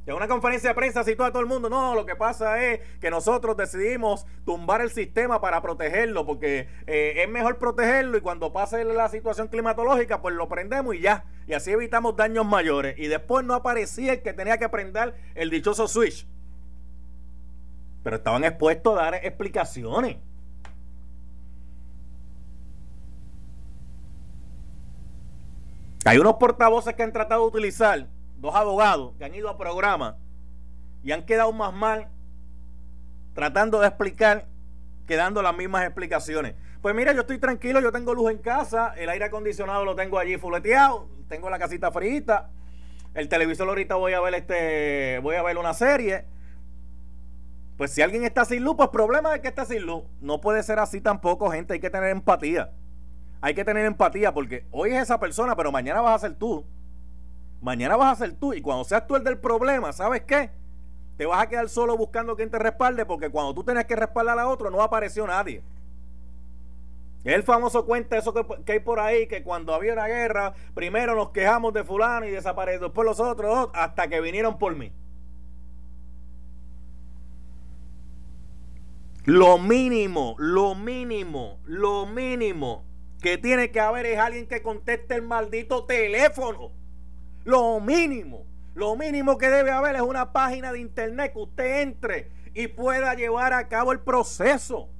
En 0.08 0.14
una 0.14 0.26
conferencia 0.26 0.70
de 0.70 0.74
prensa 0.74 1.04
citó 1.04 1.22
a 1.22 1.30
todo 1.30 1.42
el 1.42 1.46
mundo, 1.46 1.68
no, 1.68 1.94
lo 1.94 2.06
que 2.06 2.16
pasa 2.16 2.64
es 2.64 2.80
que 2.98 3.10
nosotros 3.10 3.58
decidimos 3.58 4.24
tumbar 4.46 4.80
el 4.80 4.90
sistema 4.90 5.38
para 5.38 5.60
protegerlo, 5.60 6.24
porque 6.24 6.66
eh, 6.86 7.22
es 7.22 7.28
mejor 7.28 7.58
protegerlo 7.58 8.16
y 8.16 8.22
cuando 8.22 8.50
pase 8.50 8.84
la 8.84 9.10
situación 9.10 9.48
climatológica, 9.48 10.22
pues 10.22 10.34
lo 10.34 10.48
prendemos 10.48 10.94
y 10.94 11.00
ya. 11.00 11.26
Y 11.46 11.52
así 11.52 11.72
evitamos 11.72 12.16
daños 12.16 12.46
mayores. 12.46 12.98
Y 12.98 13.08
después 13.08 13.44
no 13.44 13.52
aparecía 13.52 14.14
el 14.14 14.22
que 14.22 14.32
tenía 14.32 14.56
que 14.56 14.70
prender 14.70 15.14
el 15.34 15.50
dichoso 15.50 15.86
switch. 15.86 16.26
Pero 18.02 18.16
estaban 18.16 18.44
expuestos 18.44 18.98
a 18.98 19.02
dar 19.02 19.14
explicaciones. 19.16 20.16
Hay 26.06 26.16
unos 26.16 26.36
portavoces 26.36 26.94
que 26.94 27.02
han 27.02 27.12
tratado 27.12 27.42
de 27.42 27.48
utilizar 27.48 28.06
dos 28.38 28.54
abogados 28.54 29.14
que 29.18 29.24
han 29.24 29.34
ido 29.34 29.48
a 29.48 29.58
programa 29.58 30.16
y 31.02 31.12
han 31.12 31.24
quedado 31.24 31.52
más 31.52 31.72
mal 31.72 32.08
tratando 33.34 33.80
de 33.80 33.88
explicar 33.88 34.46
que 35.06 35.16
dando 35.16 35.42
las 35.42 35.56
mismas 35.56 35.84
explicaciones. 35.84 36.54
Pues 36.82 36.94
mira, 36.94 37.12
yo 37.12 37.22
estoy 37.22 37.38
tranquilo, 37.38 37.80
yo 37.80 37.90
tengo 37.92 38.14
luz 38.14 38.30
en 38.30 38.38
casa, 38.38 38.94
el 38.96 39.08
aire 39.08 39.24
acondicionado 39.24 39.84
lo 39.84 39.96
tengo 39.96 40.18
allí 40.18 40.36
fuleteado, 40.36 41.08
tengo 41.28 41.50
la 41.50 41.58
casita 41.58 41.90
frita, 41.90 42.50
el 43.14 43.28
televisor 43.28 43.68
ahorita 43.68 43.96
voy 43.96 44.12
a 44.12 44.20
ver 44.20 44.34
este, 44.34 45.18
voy 45.20 45.36
a 45.36 45.42
ver 45.42 45.58
una 45.58 45.74
serie. 45.74 46.24
Pues 47.76 47.92
si 47.92 48.02
alguien 48.02 48.24
está 48.24 48.44
sin 48.44 48.64
luz, 48.64 48.74
pues 48.76 48.88
problema 48.88 49.34
es 49.34 49.40
que 49.40 49.48
está 49.48 49.64
sin 49.64 49.86
luz. 49.86 50.02
No 50.20 50.40
puede 50.40 50.62
ser 50.62 50.78
así 50.78 51.00
tampoco, 51.00 51.50
gente, 51.50 51.74
hay 51.74 51.80
que 51.80 51.90
tener 51.90 52.10
empatía. 52.10 52.72
Hay 53.40 53.54
que 53.54 53.64
tener 53.64 53.86
empatía 53.86 54.34
porque 54.34 54.66
hoy 54.70 54.90
es 54.90 55.02
esa 55.02 55.20
persona, 55.20 55.54
pero 55.54 55.70
mañana 55.70 56.00
vas 56.00 56.16
a 56.16 56.28
ser 56.28 56.36
tú. 56.36 56.64
Mañana 57.60 57.96
vas 57.96 58.12
a 58.12 58.24
ser 58.24 58.34
tú 58.34 58.52
y 58.54 58.60
cuando 58.60 58.84
seas 58.84 59.06
tú 59.06 59.16
el 59.16 59.24
del 59.24 59.38
problema, 59.38 59.92
¿sabes 59.92 60.22
qué? 60.22 60.50
Te 61.16 61.26
vas 61.26 61.42
a 61.42 61.48
quedar 61.48 61.68
solo 61.68 61.96
buscando 61.96 62.36
quien 62.36 62.50
te 62.50 62.58
respalde 62.58 63.04
porque 63.04 63.30
cuando 63.30 63.52
tú 63.54 63.64
tenés 63.64 63.86
que 63.86 63.96
respaldar 63.96 64.38
a 64.38 64.48
otro 64.48 64.70
no 64.70 64.80
apareció 64.80 65.26
nadie. 65.26 65.62
Es 67.24 67.34
el 67.34 67.42
famoso 67.42 67.84
cuento 67.84 68.16
eso 68.16 68.32
que, 68.32 68.72
hay 68.72 68.78
por 68.78 69.00
ahí, 69.00 69.26
que 69.26 69.42
cuando 69.42 69.74
había 69.74 69.92
una 69.92 70.06
guerra, 70.06 70.54
primero 70.74 71.16
nos 71.16 71.30
quejamos 71.30 71.74
de 71.74 71.82
fulano 71.82 72.26
y 72.26 72.30
desapareció, 72.30 72.86
después 72.86 73.04
los 73.04 73.18
otros 73.18 73.70
hasta 73.74 74.08
que 74.08 74.20
vinieron 74.20 74.58
por 74.58 74.76
mí. 74.76 74.92
Lo 79.24 79.58
mínimo, 79.58 80.36
lo 80.38 80.74
mínimo, 80.74 81.58
lo 81.66 82.06
mínimo 82.06 82.84
que 83.20 83.36
tiene 83.36 83.70
que 83.70 83.80
haber 83.80 84.06
es 84.06 84.18
alguien 84.18 84.46
que 84.46 84.62
conteste 84.62 85.14
el 85.16 85.22
maldito 85.22 85.84
teléfono. 85.84 86.70
Lo 87.48 87.80
mínimo, 87.80 88.44
lo 88.74 88.94
mínimo 88.94 89.38
que 89.38 89.48
debe 89.48 89.70
haber 89.70 89.96
es 89.96 90.02
una 90.02 90.34
página 90.34 90.70
de 90.70 90.80
internet 90.80 91.32
que 91.32 91.38
usted 91.38 91.80
entre 91.80 92.28
y 92.52 92.68
pueda 92.68 93.14
llevar 93.14 93.54
a 93.54 93.68
cabo 93.68 93.92
el 93.92 94.00
proceso. 94.00 94.90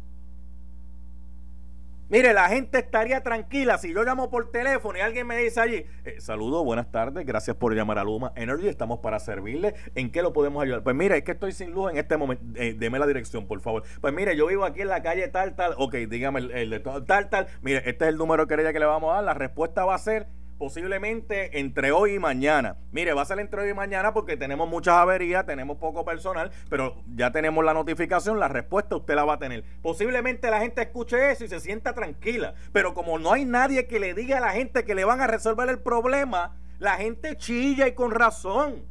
Mire, 2.08 2.32
la 2.32 2.48
gente 2.48 2.78
estaría 2.78 3.22
tranquila 3.22 3.76
si 3.76 3.92
yo 3.92 4.02
llamo 4.02 4.30
por 4.30 4.50
teléfono 4.50 4.96
y 4.96 5.02
alguien 5.02 5.26
me 5.26 5.36
dice 5.36 5.60
allí, 5.60 5.84
eh, 6.06 6.16
saludo, 6.20 6.64
buenas 6.64 6.90
tardes, 6.90 7.26
gracias 7.26 7.54
por 7.54 7.74
llamar 7.74 7.98
a 7.98 8.04
Luma 8.04 8.32
Energy, 8.34 8.66
estamos 8.66 9.00
para 9.00 9.20
servirle, 9.20 9.74
¿en 9.94 10.10
qué 10.10 10.22
lo 10.22 10.32
podemos 10.32 10.62
ayudar? 10.62 10.82
Pues 10.82 10.96
mire, 10.96 11.18
es 11.18 11.24
que 11.24 11.32
estoy 11.32 11.52
sin 11.52 11.72
luz 11.72 11.90
en 11.90 11.98
este 11.98 12.16
momento, 12.16 12.42
eh, 12.58 12.74
deme 12.78 12.98
la 12.98 13.06
dirección, 13.06 13.46
por 13.46 13.60
favor. 13.60 13.82
Pues 14.00 14.14
mire, 14.14 14.34
yo 14.38 14.46
vivo 14.46 14.64
aquí 14.64 14.80
en 14.80 14.88
la 14.88 15.02
calle 15.02 15.28
tal, 15.28 15.54
tal, 15.54 15.74
ok, 15.76 15.94
dígame 16.08 16.40
el, 16.40 16.70
de 16.70 16.80
tal, 16.80 17.28
tal, 17.28 17.46
mire, 17.60 17.82
este 17.84 18.06
es 18.06 18.08
el 18.08 18.16
número 18.16 18.46
que 18.46 18.56
que 18.56 18.80
le 18.80 18.86
vamos 18.86 19.12
a 19.12 19.16
dar, 19.16 19.24
la 19.24 19.34
respuesta 19.34 19.84
va 19.84 19.94
a 19.94 19.98
ser 19.98 20.28
posiblemente 20.58 21.60
entre 21.60 21.92
hoy 21.92 22.14
y 22.14 22.18
mañana. 22.18 22.76
Mire, 22.92 23.14
va 23.14 23.22
a 23.22 23.24
ser 23.24 23.38
entre 23.38 23.62
hoy 23.62 23.70
y 23.70 23.74
mañana 23.74 24.12
porque 24.12 24.36
tenemos 24.36 24.68
muchas 24.68 24.94
averías, 24.96 25.46
tenemos 25.46 25.78
poco 25.78 26.04
personal, 26.04 26.50
pero 26.68 26.96
ya 27.14 27.30
tenemos 27.30 27.64
la 27.64 27.74
notificación, 27.74 28.40
la 28.40 28.48
respuesta 28.48 28.96
usted 28.96 29.14
la 29.14 29.24
va 29.24 29.34
a 29.34 29.38
tener. 29.38 29.64
Posiblemente 29.82 30.50
la 30.50 30.60
gente 30.60 30.82
escuche 30.82 31.30
eso 31.30 31.44
y 31.44 31.48
se 31.48 31.60
sienta 31.60 31.94
tranquila, 31.94 32.54
pero 32.72 32.92
como 32.92 33.18
no 33.18 33.32
hay 33.32 33.44
nadie 33.44 33.86
que 33.86 34.00
le 34.00 34.14
diga 34.14 34.38
a 34.38 34.40
la 34.40 34.50
gente 34.50 34.84
que 34.84 34.94
le 34.94 35.04
van 35.04 35.20
a 35.20 35.26
resolver 35.26 35.68
el 35.68 35.78
problema, 35.78 36.56
la 36.78 36.96
gente 36.96 37.36
chilla 37.36 37.86
y 37.86 37.92
con 37.92 38.10
razón. 38.10 38.84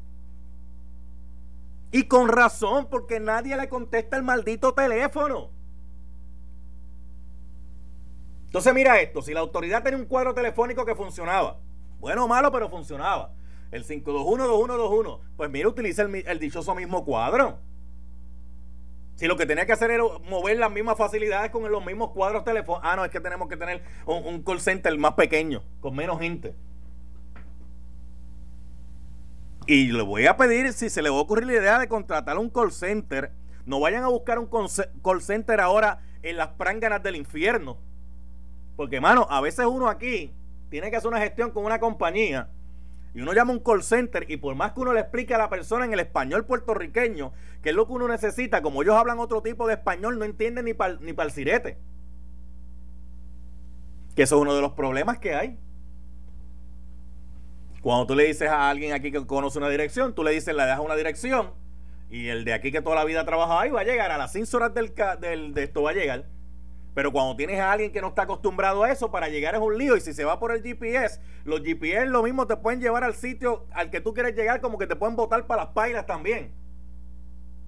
Y 1.92 2.04
con 2.04 2.28
razón, 2.28 2.88
porque 2.90 3.20
nadie 3.20 3.56
le 3.56 3.70
contesta 3.70 4.18
el 4.18 4.24
maldito 4.24 4.74
teléfono. 4.74 5.57
Entonces 8.48 8.74
mira 8.74 9.00
esto, 9.02 9.22
si 9.22 9.34
la 9.34 9.42
autoridad 9.42 9.84
tenía 9.84 10.00
un 10.00 10.06
cuadro 10.06 10.34
telefónico 10.34 10.86
que 10.86 10.96
funcionaba, 10.96 11.60
bueno 12.00 12.26
o 12.26 12.28
malo, 12.28 12.52
pero 12.52 12.70
funcionaba, 12.70 13.34
el 13.72 13.86
521-2121, 13.86 15.20
pues 15.36 15.50
mira, 15.50 15.68
utiliza 15.68 16.04
el, 16.04 16.40
dichoso 16.40 16.74
mismo 16.74 17.04
cuadro. 17.04 17.60
Si 19.16 19.28
lo 19.28 19.36
que 19.36 19.46
tenía 19.46 19.66
que 19.66 19.74
hacer 19.74 19.92
era 19.92 20.04
mover 20.30 20.58
las 20.58 20.72
mismas 20.72 20.98
facilidades 20.98 21.52
con 21.52 21.70
los 21.70 21.86
mismos 21.86 22.12
cuadros 22.12 22.44
telefónicos. 22.46 22.88
Ah, 22.88 22.96
no, 22.96 23.04
es 23.04 23.12
que 23.12 23.20
tenemos 23.20 23.50
que 23.50 23.58
tener 23.58 23.84
un, 24.06 24.24
un, 24.24 24.44
call 24.44 24.62
center 24.62 24.98
más 24.98 25.14
pequeño, 25.14 25.64
con 25.82 25.96
menos 25.96 26.20
gente. 26.20 26.56
Y 29.66 29.92
le 29.92 30.04
voy 30.04 30.28
a 30.28 30.38
pedir, 30.38 30.72
si 30.72 30.90
se 30.90 31.02
le 31.02 31.10
va 31.10 31.18
a 31.18 31.20
ocurrir 31.20 31.48
la 31.48 31.54
idea 31.54 31.80
de 31.80 31.90
contratar 31.90 32.38
un 32.38 32.50
call 32.50 32.72
center, 32.72 33.34
no 33.66 33.82
vayan 33.82 34.04
a 34.04 34.08
buscar 34.08 34.40
un 34.40 34.48
call 34.48 35.22
center 35.22 35.60
ahora 35.60 36.00
en 36.22 36.38
las 36.38 36.50
pránganas 36.50 37.04
del 37.04 37.18
infierno. 37.18 37.78
Porque, 38.78 39.02
mano, 39.02 39.28
a 39.30 39.42
veces 39.42 39.66
uno 39.66 39.90
aquí 39.90 40.32
tiene 40.70 40.90
que 40.90 40.96
hacer 40.96 41.10
una 41.10 41.20
gestión 41.20 41.52
con 41.52 41.66
una 41.66 41.80
compañía 41.80 42.48
y 43.14 43.22
uno 43.22 43.34
llama 43.34 43.52
a 43.52 43.56
un 43.56 43.64
call 43.64 43.82
center 43.82 44.26
y 44.30 44.38
por 44.38 44.54
más 44.54 44.74
que 44.74 44.82
uno 44.82 44.94
le 44.94 45.00
explique 45.00 45.34
a 45.34 45.40
la 45.40 45.50
persona 45.50 45.86
en 45.86 45.94
el 45.94 46.00
español 46.00 46.46
puertorriqueño 46.46 47.34
que 47.64 47.70
es 47.70 47.76
lo 47.76 47.88
que 47.88 47.94
uno 47.94 48.08
necesita, 48.08 48.62
como 48.62 48.84
ellos 48.84 48.96
hablan 48.96 49.18
otro 49.18 49.42
tipo 49.42 49.68
de 49.68 49.74
español, 49.74 50.20
no 50.20 50.26
entienden 50.26 50.66
ni 50.66 50.76
para 50.76 50.98
ni 51.02 51.16
el 51.18 51.32
sirete. 51.32 51.80
Que 54.16 54.24
eso 54.24 54.36
es 54.36 54.42
uno 54.42 54.56
de 54.56 54.62
los 54.62 54.74
problemas 54.74 55.18
que 55.18 55.34
hay. 55.34 55.58
Cuando 57.82 58.06
tú 58.06 58.16
le 58.16 58.26
dices 58.26 58.50
a 58.50 58.70
alguien 58.70 58.94
aquí 58.94 59.12
que 59.12 59.26
conoce 59.26 59.58
una 59.58 59.70
dirección, 59.70 60.14
tú 60.14 60.24
le 60.24 60.32
dices, 60.32 60.56
le 60.56 60.64
dejas 60.64 60.82
una 60.82 60.96
dirección 60.96 61.52
y 62.10 62.28
el 62.28 62.46
de 62.46 62.54
aquí 62.54 62.72
que 62.72 62.82
toda 62.82 62.96
la 62.96 63.06
vida 63.06 63.22
ha 63.22 63.26
trabajado 63.26 63.60
ahí 63.60 63.70
va 63.70 63.82
a 63.82 63.84
llegar 63.84 64.12
a 64.12 64.18
las 64.18 64.32
5 64.32 64.56
horas 64.56 64.74
del, 64.74 64.94
del, 65.20 65.54
de 65.54 65.64
esto 65.64 65.82
va 65.82 65.90
a 65.90 65.94
llegar 65.94 66.26
pero 66.98 67.12
cuando 67.12 67.36
tienes 67.36 67.60
a 67.60 67.72
alguien 67.72 67.92
que 67.92 68.02
no 68.02 68.08
está 68.08 68.24
acostumbrado 68.24 68.84
a 68.84 68.92
eso, 68.92 69.12
para 69.12 69.30
llegar 69.30 69.54
es 69.54 69.62
un 69.62 69.78
lío. 69.78 69.96
Y 69.96 70.02
si 70.02 70.14
se 70.14 70.26
va 70.26 70.40
por 70.40 70.52
el 70.52 70.64
GPS, 70.64 71.22
los 71.44 71.62
GPS 71.62 72.08
lo 72.08 72.24
mismo 72.24 72.48
te 72.48 72.58
pueden 72.58 72.82
llevar 72.82 73.04
al 73.04 73.14
sitio 73.14 73.68
al 73.72 73.92
que 73.92 74.02
tú 74.02 74.16
quieres 74.16 74.36
llegar, 74.36 74.62
como 74.62 74.80
que 74.80 74.88
te 74.88 74.96
pueden 74.96 75.16
botar 75.16 75.46
para 75.46 75.66
las 75.66 75.74
pailas 75.74 76.08
también. 76.08 76.56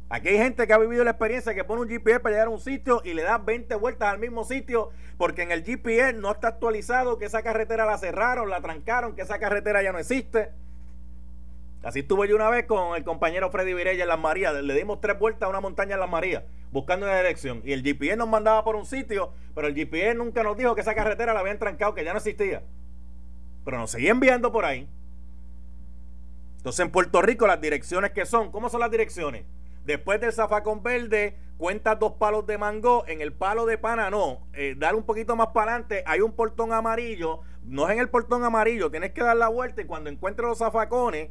Aquí 0.10 0.30
hay 0.30 0.38
gente 0.40 0.66
que 0.66 0.74
ha 0.74 0.80
vivido 0.80 1.04
la 1.04 1.12
experiencia 1.12 1.54
que 1.54 1.64
pone 1.64 1.84
un 1.84 1.88
GPS 1.88 2.22
para 2.22 2.34
llegar 2.34 2.48
a 2.48 2.50
un 2.50 2.60
sitio 2.60 3.04
y 3.06 3.14
le 3.14 3.22
da 3.22 3.38
20 3.38 3.76
vueltas 3.76 4.10
al 4.12 4.18
mismo 4.18 4.44
sitio 4.46 4.90
porque 5.20 5.44
en 5.44 5.52
el 5.52 5.64
GPS 5.64 6.14
no 6.14 6.32
está 6.32 6.48
actualizado, 6.48 7.20
que 7.20 7.26
esa 7.26 7.44
carretera 7.44 7.86
la 7.86 8.00
cerraron, 8.00 8.50
la 8.50 8.62
trancaron, 8.62 9.14
que 9.14 9.22
esa 9.22 9.38
carretera 9.38 9.84
ya 9.84 9.92
no 9.92 10.00
existe. 10.00 10.50
Así 11.82 12.00
estuve 12.00 12.28
yo 12.28 12.36
una 12.36 12.50
vez 12.50 12.66
con 12.66 12.96
el 12.96 13.04
compañero 13.04 13.50
Freddy 13.52 13.74
Virella 13.74 14.04
en 14.04 14.10
Las 14.10 14.20
Marías. 14.20 14.54
Le 14.54 14.74
dimos 14.74 15.00
tres 15.00 15.18
vueltas 15.18 15.48
a 15.48 15.50
una 15.50 15.62
montaña 15.62 15.94
en 15.94 16.02
Las 16.02 16.10
Marías 16.10 16.44
buscando 16.72 17.06
una 17.06 17.18
dirección. 17.18 17.62
Y 17.64 17.74
el 17.74 17.84
GPS 17.84 18.18
nos 18.18 18.28
mandaba 18.28 18.64
por 18.64 18.76
un 18.76 18.86
sitio, 18.86 19.32
pero 19.56 19.68
el 19.68 19.76
GPS 19.76 20.16
nunca 20.16 20.44
nos 20.44 20.58
dijo 20.58 20.76
que 20.76 20.82
esa 20.82 20.96
carretera 20.96 21.34
la 21.34 21.40
habían 21.40 21.60
trancado, 21.60 21.94
que 21.94 22.04
ya 22.04 22.12
no 22.12 22.18
existía. 22.18 22.64
Pero 23.66 23.78
nos 23.78 23.92
seguían 23.92 24.20
viendo 24.20 24.52
por 24.52 24.66
ahí. 24.66 24.88
Entonces 26.58 26.86
en 26.86 26.92
Puerto 26.92 27.22
Rico 27.22 27.48
las 27.48 27.62
direcciones 27.62 28.12
que 28.12 28.26
son, 28.26 28.52
¿cómo 28.52 28.70
son 28.70 28.82
las 28.82 28.92
direcciones? 28.92 29.46
Después 29.86 30.20
del 30.20 30.34
zafacón 30.34 30.84
verde, 30.84 31.38
cuentas 31.58 31.98
dos 31.98 32.14
palos 32.14 32.46
de 32.46 32.58
mango. 32.58 33.06
En 33.08 33.22
el 33.22 33.34
palo 33.34 33.66
de 33.66 33.78
pana, 33.78 34.10
no. 34.10 34.42
Eh, 34.54 34.76
dar 34.78 34.96
un 34.96 35.04
poquito 35.04 35.36
más 35.36 35.48
para 35.48 35.72
adelante, 35.72 36.04
hay 36.06 36.20
un 36.20 36.34
portón 36.34 36.74
amarillo. 36.74 37.40
No 37.64 37.88
es 37.88 37.94
en 37.94 38.00
el 38.00 38.10
portón 38.10 38.44
amarillo, 38.44 38.92
tienes 38.92 39.12
que 39.12 39.22
dar 39.22 39.38
la 39.38 39.48
vuelta 39.48 39.82
y 39.82 39.86
cuando 39.86 40.10
encuentres 40.10 40.48
los 40.48 40.58
zafacones, 40.58 41.30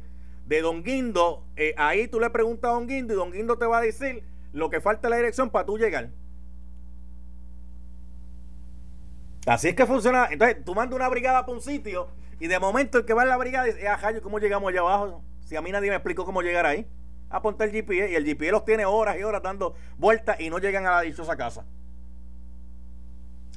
de 0.49 0.63
Don 0.63 0.81
Guindo, 0.81 1.45
eh, 1.55 1.75
ahí 1.77 2.07
tú 2.07 2.19
le 2.19 2.27
preguntas 2.31 2.69
a 2.69 2.73
Don 2.73 2.87
Guindo 2.87 3.13
y 3.13 3.15
Don 3.15 3.31
Guindo 3.31 3.55
te 3.59 3.67
va 3.67 3.77
a 3.77 3.81
decir 3.81 4.23
lo 4.51 4.71
que 4.71 4.81
falta 4.81 5.07
es 5.07 5.11
la 5.11 5.17
dirección 5.17 5.51
para 5.51 5.63
tú 5.67 5.77
llegar. 5.77 6.09
Así 9.45 9.67
es 9.67 9.75
que 9.75 9.85
funciona. 9.85 10.27
Entonces, 10.31 10.65
tú 10.65 10.73
mandas 10.73 10.95
una 10.95 11.07
brigada 11.07 11.45
para 11.45 11.53
un 11.53 11.61
sitio 11.61 12.07
y 12.39 12.47
de 12.47 12.59
momento 12.59 12.97
el 12.97 13.05
que 13.05 13.13
va 13.13 13.21
en 13.21 13.29
la 13.29 13.37
brigada 13.37 13.65
dice, 13.65 13.87
ah, 13.87 13.99
¿cómo 14.23 14.39
llegamos 14.39 14.69
allá 14.69 14.79
abajo? 14.79 15.21
Si 15.45 15.55
a 15.55 15.61
mí 15.61 15.71
nadie 15.71 15.89
me 15.89 15.95
explicó 15.95 16.25
cómo 16.25 16.41
llegar 16.41 16.65
ahí. 16.65 16.87
Aponta 17.29 17.63
el 17.63 17.71
GPS 17.71 18.11
y 18.11 18.15
el 18.15 18.25
GPS 18.25 18.51
los 18.51 18.65
tiene 18.65 18.87
horas 18.87 19.17
y 19.19 19.23
horas 19.23 19.43
dando 19.43 19.75
vueltas 19.99 20.39
y 20.39 20.49
no 20.49 20.57
llegan 20.57 20.87
a 20.87 20.91
la 20.95 21.01
dichosa 21.01 21.37
casa. 21.37 21.63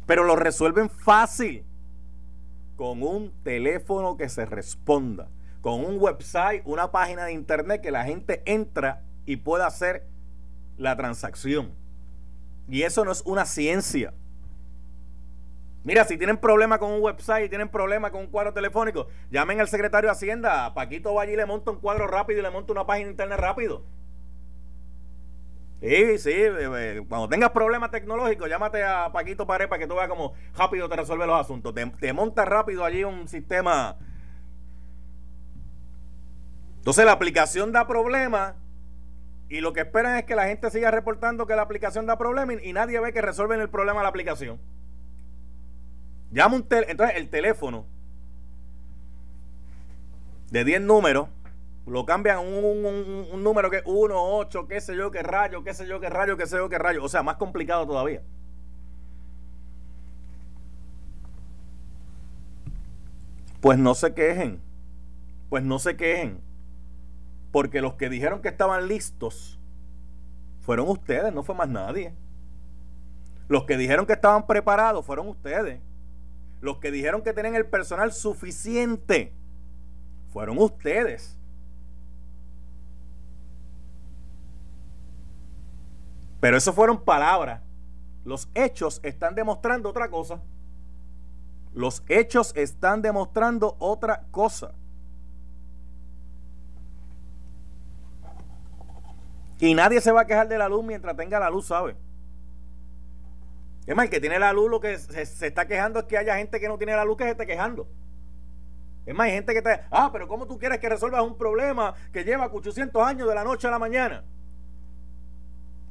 Pero 0.04 0.24
lo 0.24 0.36
resuelven 0.36 0.90
fácil. 0.90 1.64
Con 2.76 3.02
un 3.02 3.32
teléfono 3.44 4.18
que 4.18 4.28
se 4.28 4.44
responda. 4.44 5.28
Con 5.62 5.84
un 5.84 5.98
website, 5.98 6.62
una 6.66 6.92
página 6.92 7.24
de 7.24 7.32
internet 7.32 7.80
que 7.80 7.90
la 7.90 8.04
gente 8.04 8.42
entra 8.44 9.02
y 9.24 9.36
pueda 9.36 9.66
hacer 9.66 10.06
la 10.76 10.96
transacción. 10.96 11.72
Y 12.68 12.82
eso 12.82 13.04
no 13.04 13.12
es 13.12 13.22
una 13.22 13.46
ciencia. 13.46 14.12
Mira, 15.84 16.04
si 16.04 16.16
tienen 16.16 16.36
problema 16.36 16.78
con 16.78 16.92
un 16.92 17.02
website, 17.02 17.48
tienen 17.48 17.68
problema 17.68 18.10
con 18.10 18.20
un 18.20 18.26
cuadro 18.28 18.52
telefónico, 18.52 19.08
llamen 19.30 19.60
al 19.60 19.68
secretario 19.68 20.08
de 20.08 20.12
Hacienda. 20.12 20.72
Paquito 20.74 21.14
va 21.14 21.22
allí 21.22 21.32
y 21.32 21.36
le 21.36 21.46
monta 21.46 21.72
un 21.72 21.78
cuadro 21.78 22.06
rápido 22.06 22.38
y 22.38 22.42
le 22.42 22.50
monta 22.50 22.72
una 22.72 22.86
página 22.86 23.10
internet 23.10 23.38
rápido. 23.38 23.82
Sí, 25.80 26.18
sí, 26.18 26.30
eh, 26.30 26.54
eh, 26.60 27.02
cuando 27.08 27.28
tengas 27.28 27.50
problemas 27.50 27.90
tecnológicos, 27.90 28.48
llámate 28.48 28.84
a 28.84 29.10
Paquito 29.12 29.48
Pared 29.48 29.68
para 29.68 29.80
que 29.80 29.88
tú 29.88 29.96
veas 29.96 30.08
cómo 30.08 30.34
rápido 30.56 30.88
te 30.88 30.94
resuelve 30.94 31.26
los 31.26 31.40
asuntos. 31.40 31.74
Te 31.98 32.12
monta 32.12 32.44
rápido 32.44 32.84
allí 32.84 33.02
un 33.02 33.26
sistema. 33.26 33.96
Entonces 36.82 37.04
la 37.04 37.12
aplicación 37.12 37.70
da 37.70 37.86
problemas 37.86 38.56
y 39.48 39.60
lo 39.60 39.72
que 39.72 39.82
esperan 39.82 40.18
es 40.18 40.24
que 40.24 40.34
la 40.34 40.48
gente 40.48 40.68
siga 40.68 40.90
reportando 40.90 41.46
que 41.46 41.54
la 41.54 41.62
aplicación 41.62 42.06
da 42.06 42.18
problemas 42.18 42.56
y, 42.60 42.72
nadie 42.72 42.98
ve 42.98 43.12
que 43.12 43.22
resuelven 43.22 43.60
el 43.60 43.70
problema 43.70 44.00
de 44.00 44.02
la 44.02 44.08
aplicación. 44.08 44.58
Llama 46.32 46.56
un 46.56 46.66
entonces 46.68 47.16
el 47.18 47.30
teléfono 47.30 47.86
de 50.50 50.64
10 50.64 50.80
números 50.80 51.28
lo 51.86 52.04
cambian 52.04 52.40
un, 52.40 52.84
un, 53.32 53.44
número 53.44 53.70
que 53.70 53.76
es 53.76 53.82
1, 53.86 54.12
8, 54.16 54.66
qué 54.66 54.80
sé 54.80 54.96
yo, 54.96 55.12
qué 55.12 55.22
rayo, 55.22 55.62
qué 55.62 55.74
sé 55.74 55.86
yo, 55.86 56.00
qué 56.00 56.10
rayo, 56.10 56.36
qué 56.36 56.46
sé 56.46 56.56
yo, 56.56 56.68
qué 56.68 56.78
rayo. 56.78 57.04
O 57.04 57.08
sea, 57.08 57.22
más 57.22 57.36
complicado 57.36 57.86
todavía. 57.86 58.22
Pues 63.60 63.78
no 63.78 63.94
se 63.94 64.12
quejen. 64.14 64.60
Pues 65.48 65.62
no 65.62 65.78
se 65.78 65.96
quejen. 65.96 66.40
Porque 67.52 67.80
los 67.80 67.94
que 67.94 68.08
dijeron 68.08 68.42
que 68.42 68.48
estaban 68.48 68.88
listos 68.88 69.60
fueron 70.62 70.88
ustedes, 70.88 71.32
no 71.32 71.42
fue 71.42 71.54
más 71.54 71.68
nadie. 71.68 72.14
Los 73.46 73.64
que 73.64 73.76
dijeron 73.76 74.06
que 74.06 74.14
estaban 74.14 74.46
preparados 74.46 75.04
fueron 75.04 75.28
ustedes. 75.28 75.80
Los 76.60 76.78
que 76.78 76.90
dijeron 76.90 77.22
que 77.22 77.32
tenían 77.32 77.54
el 77.54 77.66
personal 77.66 78.12
suficiente 78.12 79.34
fueron 80.32 80.58
ustedes. 80.58 81.38
Pero 86.40 86.56
eso 86.56 86.72
fueron 86.72 87.04
palabras. 87.04 87.60
Los 88.24 88.48
hechos 88.54 89.00
están 89.02 89.34
demostrando 89.34 89.90
otra 89.90 90.08
cosa. 90.08 90.40
Los 91.74 92.02
hechos 92.08 92.52
están 92.56 93.02
demostrando 93.02 93.76
otra 93.78 94.24
cosa. 94.30 94.72
Y 99.62 99.74
nadie 99.74 100.00
se 100.00 100.10
va 100.10 100.22
a 100.22 100.26
quejar 100.26 100.48
de 100.48 100.58
la 100.58 100.68
luz 100.68 100.82
mientras 100.82 101.16
tenga 101.16 101.38
la 101.38 101.48
luz, 101.48 101.68
¿sabe? 101.68 101.94
Es 103.86 103.94
más, 103.94 104.06
el 104.06 104.10
que 104.10 104.18
tiene 104.18 104.36
la 104.40 104.52
luz 104.52 104.68
lo 104.68 104.80
que 104.80 104.98
se, 104.98 105.22
está 105.22 105.68
quejando 105.68 106.00
es 106.00 106.06
que 106.06 106.18
haya 106.18 106.36
gente 106.36 106.58
que 106.58 106.66
no 106.66 106.78
tiene 106.78 106.96
la 106.96 107.04
luz 107.04 107.16
que 107.16 107.22
se 107.22 107.30
esté 107.30 107.46
quejando. 107.46 107.86
Es 109.06 109.14
más, 109.14 109.26
hay 109.26 109.34
gente 109.34 109.52
que 109.52 109.58
está, 109.58 109.86
ah, 109.92 110.10
pero 110.12 110.26
¿cómo 110.26 110.48
tú 110.48 110.58
quieres 110.58 110.80
que 110.80 110.88
resuelvas 110.88 111.22
un 111.22 111.38
problema 111.38 111.94
que 112.12 112.24
lleva 112.24 112.46
800 112.52 113.00
años 113.06 113.28
de 113.28 113.36
la 113.36 113.44
noche 113.44 113.68
a 113.68 113.70
la 113.70 113.78
mañana? 113.78 114.24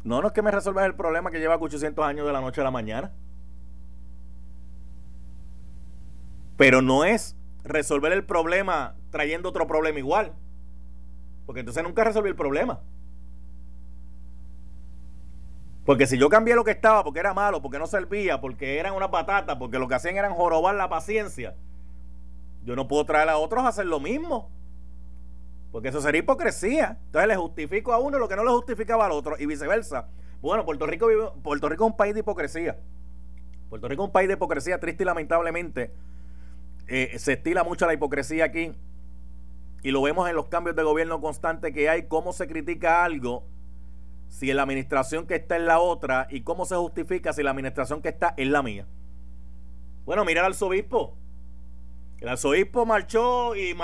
No, 0.04 0.22
no 0.22 0.28
es 0.28 0.34
que 0.34 0.42
me 0.42 0.52
resuelvas 0.52 0.86
el 0.86 0.96
problema 0.96 1.32
que 1.32 1.40
lleva 1.40 1.56
800 1.56 2.04
años 2.04 2.28
de 2.28 2.34
la 2.34 2.42
noche 2.42 2.60
a 2.60 2.66
la 2.66 2.72
mañana. 2.72 3.14
Pero 6.58 6.82
no 6.82 7.06
es 7.06 7.38
resolver 7.64 8.12
el 8.12 8.26
problema 8.26 8.98
trayendo 9.12 9.48
otro 9.48 9.66
problema 9.66 9.98
igual. 9.98 10.34
Porque 11.46 11.62
entonces 11.62 11.82
nunca 11.84 12.04
resolví 12.04 12.28
el 12.28 12.36
problema. 12.36 12.82
Porque 15.86 16.06
si 16.06 16.18
yo 16.18 16.30
cambié 16.30 16.56
lo 16.56 16.64
que 16.64 16.72
estaba 16.72 17.04
porque 17.04 17.20
era 17.20 17.34
malo, 17.34 17.62
porque 17.62 17.80
no 17.80 17.88
servía, 17.88 18.40
porque 18.40 18.78
eran 18.78 18.94
una 18.94 19.10
patata, 19.10 19.58
porque 19.58 19.80
lo 19.80 19.88
que 19.88 19.96
hacían 19.96 20.18
eran 20.18 20.34
jorobar 20.34 20.76
la 20.76 20.90
paciencia, 20.90 21.56
yo 22.64 22.76
no 22.76 22.88
puedo 22.88 23.06
traer 23.06 23.30
a 23.30 23.38
otros 23.38 23.64
a 23.64 23.70
hacer 23.70 23.88
lo 23.88 24.00
mismo. 24.00 24.52
Porque 25.72 25.88
eso 25.88 26.02
sería 26.02 26.20
hipocresía. 26.20 27.00
Entonces 27.06 27.28
le 27.28 27.36
justifico 27.36 27.94
a 27.94 27.98
uno 27.98 28.20
lo 28.20 28.28
que 28.28 28.36
no 28.36 28.44
le 28.44 28.52
justificaba 28.52 29.06
al 29.06 29.14
otro 29.14 29.36
y 29.40 29.46
viceversa. 29.46 30.10
Bueno, 30.42 30.66
Puerto 30.66 30.86
Rico, 30.86 31.08
Puerto 31.42 31.70
Rico 31.70 31.86
es 31.86 31.92
un 31.92 31.98
país 31.98 32.14
de 32.14 32.20
hipocresía. 32.20 32.78
Puerto 33.70 33.88
Rico 33.88 34.04
es 34.04 34.08
un 34.08 34.12
país 34.12 34.28
de 34.28 34.34
hipocresía, 34.34 34.80
triste 34.80 35.04
y 35.04 35.06
lamentablemente. 35.06 35.94
Eh, 36.88 37.18
se 37.18 37.34
estila 37.34 37.64
mucho 37.64 37.88
la 37.88 37.94
hipocresía 37.94 38.46
aquí. 38.46 38.74
Y 39.82 39.92
lo 39.92 40.02
vemos 40.02 40.30
en 40.30 40.36
los 40.36 40.48
cambios 40.48 40.76
de 40.76 40.84
gobierno 40.84 41.22
constante 41.22 41.74
que 41.74 41.90
hay, 41.90 42.08
cómo 42.08 42.34
se 42.34 42.48
critica 42.48 43.04
algo 43.04 43.46
si 44.32 44.52
la 44.54 44.64
administración 44.64 45.28
que 45.28 45.36
está 45.36 45.58
en 45.58 45.66
la 45.66 45.80
otra 45.80 46.26
y 46.32 46.42
cómo 46.42 46.66
se 46.66 46.76
justifica 46.76 47.34
si 47.34 47.44
la 47.44 47.52
administración 47.52 48.02
que 48.02 48.10
está 48.10 48.34
es 48.38 48.48
la 48.48 48.64
mía. 48.64 48.88
Bueno, 50.06 50.24
mira 50.24 50.40
al 50.42 50.48
arzobispo. 50.48 51.18
El 52.18 52.30
arzobispo 52.30 52.86
marchó 52.86 53.56
y, 53.56 53.76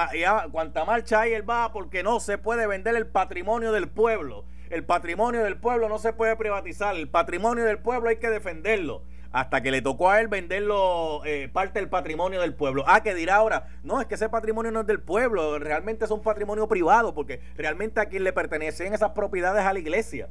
cuanta 0.51 0.85
marcha 0.85 1.21
hay 1.21 1.33
él 1.33 1.47
va 1.47 1.73
porque 1.73 2.01
no 2.01 2.21
se 2.21 2.37
puede 2.37 2.65
vender 2.65 2.95
el 2.95 3.07
patrimonio 3.07 3.73
del 3.73 3.89
pueblo. 3.89 4.45
El 4.69 4.85
patrimonio 4.85 5.43
del 5.43 5.57
pueblo 5.57 5.89
no 5.89 5.99
se 5.99 6.13
puede 6.13 6.35
privatizar. 6.37 6.95
El 6.95 7.09
patrimonio 7.09 7.65
del 7.65 7.79
pueblo 7.79 8.09
hay 8.09 8.17
que 8.17 8.29
defenderlo. 8.29 9.03
Hasta 9.31 9.61
que 9.61 9.71
le 9.71 9.81
tocó 9.81 10.09
a 10.09 10.21
él 10.21 10.27
venderlo 10.27 11.21
eh, 11.25 11.49
parte 11.51 11.79
del 11.79 11.89
patrimonio 11.89 12.41
del 12.41 12.53
pueblo. 12.53 12.83
Ah, 12.87 13.03
que 13.03 13.13
dirá 13.13 13.35
ahora, 13.35 13.67
no, 13.83 13.99
es 14.01 14.07
que 14.07 14.15
ese 14.15 14.29
patrimonio 14.29 14.71
no 14.71 14.81
es 14.81 14.87
del 14.87 15.01
pueblo, 15.01 15.59
realmente 15.59 16.05
es 16.05 16.11
un 16.11 16.21
patrimonio 16.21 16.67
privado, 16.67 17.13
porque 17.13 17.41
realmente 17.55 17.99
a 17.99 18.05
quien 18.05 18.23
le 18.23 18.33
pertenecen 18.33 18.93
esas 18.93 19.11
propiedades 19.11 19.65
a 19.65 19.73
la 19.73 19.79
iglesia. 19.79 20.29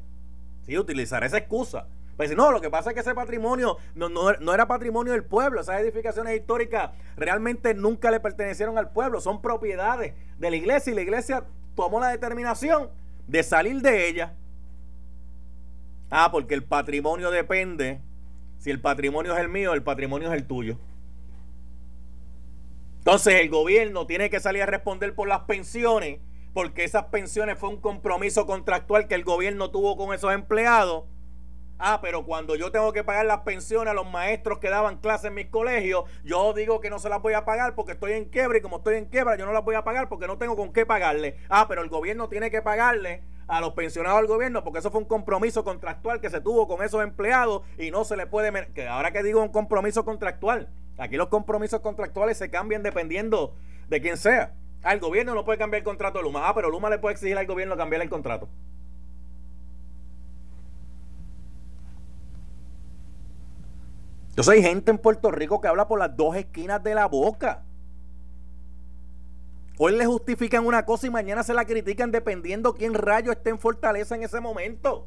Sí, 0.66 0.76
utilizar 0.78 1.22
esa 1.24 1.38
excusa. 1.38 1.86
Pues 2.16 2.34
no, 2.34 2.50
lo 2.50 2.60
que 2.60 2.70
pasa 2.70 2.90
es 2.90 2.94
que 2.94 3.00
ese 3.00 3.14
patrimonio 3.14 3.76
no, 3.94 4.08
no, 4.08 4.54
era 4.54 4.66
patrimonio 4.66 5.12
del 5.12 5.24
pueblo. 5.24 5.60
Esas 5.60 5.80
edificaciones 5.80 6.34
históricas 6.34 6.90
realmente 7.16 7.74
nunca 7.74 8.10
le 8.10 8.20
pertenecieron 8.20 8.78
al 8.78 8.90
pueblo. 8.90 9.20
Son 9.20 9.42
propiedades 9.42 10.14
de 10.38 10.50
la 10.50 10.56
iglesia 10.56 10.92
y 10.92 10.96
la 10.96 11.02
iglesia 11.02 11.44
tomó 11.74 12.00
la 12.00 12.08
determinación 12.08 12.88
de 13.26 13.42
salir 13.42 13.82
de 13.82 14.08
ella. 14.08 14.34
Ah, 16.10 16.30
porque 16.32 16.54
el 16.54 16.64
patrimonio 16.64 17.30
depende. 17.30 18.00
Si 18.58 18.70
el 18.70 18.80
patrimonio 18.80 19.34
es 19.34 19.40
el 19.40 19.48
mío, 19.48 19.74
el 19.74 19.82
patrimonio 19.82 20.28
es 20.32 20.34
el 20.34 20.46
tuyo. 20.46 20.78
Entonces 22.98 23.34
el 23.34 23.48
gobierno 23.48 24.06
tiene 24.06 24.30
que 24.30 24.40
salir 24.40 24.62
a 24.62 24.66
responder 24.66 25.14
por 25.14 25.28
las 25.28 25.40
pensiones, 25.40 26.18
porque 26.52 26.84
esas 26.84 27.04
pensiones 27.06 27.58
fue 27.58 27.68
un 27.68 27.80
compromiso 27.80 28.46
contractual 28.46 29.06
que 29.06 29.14
el 29.14 29.24
gobierno 29.24 29.70
tuvo 29.70 29.96
con 29.96 30.12
esos 30.12 30.32
empleados 30.32 31.04
Ah, 31.78 32.00
pero 32.00 32.24
cuando 32.24 32.56
yo 32.56 32.72
tengo 32.72 32.92
que 32.92 33.04
pagar 33.04 33.26
las 33.26 33.40
pensiones 33.40 33.90
a 33.90 33.94
los 33.94 34.10
maestros 34.10 34.58
que 34.58 34.70
daban 34.70 34.96
clases 34.96 35.26
en 35.26 35.34
mis 35.34 35.48
colegios, 35.48 36.04
yo 36.24 36.54
digo 36.54 36.80
que 36.80 36.88
no 36.88 36.98
se 36.98 37.10
las 37.10 37.20
voy 37.20 37.34
a 37.34 37.44
pagar 37.44 37.74
porque 37.74 37.92
estoy 37.92 38.12
en 38.12 38.24
quiebra 38.26 38.56
y 38.56 38.62
como 38.62 38.78
estoy 38.78 38.96
en 38.96 39.06
quiebra 39.06 39.36
yo 39.36 39.44
no 39.44 39.52
las 39.52 39.62
voy 39.62 39.74
a 39.74 39.84
pagar 39.84 40.08
porque 40.08 40.26
no 40.26 40.38
tengo 40.38 40.56
con 40.56 40.72
qué 40.72 40.86
pagarle. 40.86 41.36
Ah, 41.50 41.66
pero 41.68 41.82
el 41.82 41.90
gobierno 41.90 42.28
tiene 42.30 42.50
que 42.50 42.62
pagarle 42.62 43.22
a 43.48 43.60
los 43.60 43.74
pensionados 43.74 44.20
del 44.20 44.28
gobierno 44.28 44.64
porque 44.64 44.80
eso 44.80 44.90
fue 44.90 45.00
un 45.00 45.06
compromiso 45.06 45.64
contractual 45.64 46.20
que 46.20 46.30
se 46.30 46.40
tuvo 46.40 46.66
con 46.66 46.84
esos 46.84 47.02
empleados 47.02 47.62
y 47.78 47.90
no 47.90 48.04
se 48.04 48.16
le 48.16 48.26
puede... 48.26 48.68
Que 48.72 48.88
ahora 48.88 49.12
que 49.12 49.22
digo 49.22 49.42
un 49.42 49.50
compromiso 49.50 50.04
contractual, 50.04 50.68
aquí 50.98 51.16
los 51.16 51.28
compromisos 51.28 51.80
contractuales 51.80 52.38
se 52.38 52.50
cambian 52.50 52.82
dependiendo 52.82 53.54
de 53.88 54.00
quién 54.00 54.16
sea. 54.16 54.54
El 54.84 55.00
gobierno 55.00 55.34
no 55.34 55.44
puede 55.44 55.58
cambiar 55.58 55.80
el 55.80 55.84
contrato 55.84 56.18
de 56.18 56.24
Luma. 56.24 56.48
Ah, 56.48 56.54
pero 56.54 56.70
Luma 56.70 56.90
le 56.90 56.98
puede 56.98 57.14
exigir 57.14 57.36
al 57.36 57.46
gobierno 57.46 57.76
cambiar 57.76 58.02
el 58.02 58.08
contrato. 58.08 58.48
Entonces 64.30 64.54
hay 64.54 64.62
gente 64.62 64.90
en 64.90 64.98
Puerto 64.98 65.30
Rico 65.30 65.60
que 65.60 65.68
habla 65.68 65.88
por 65.88 65.98
las 65.98 66.14
dos 66.16 66.36
esquinas 66.36 66.82
de 66.84 66.94
la 66.94 67.06
boca. 67.06 67.65
Hoy 69.78 69.94
le 69.96 70.06
justifican 70.06 70.64
una 70.66 70.86
cosa 70.86 71.06
y 71.06 71.10
mañana 71.10 71.42
se 71.42 71.52
la 71.52 71.66
critican 71.66 72.10
dependiendo 72.10 72.74
quién 72.74 72.94
rayo 72.94 73.30
esté 73.30 73.50
en 73.50 73.58
fortaleza 73.58 74.14
en 74.14 74.22
ese 74.22 74.40
momento. 74.40 75.06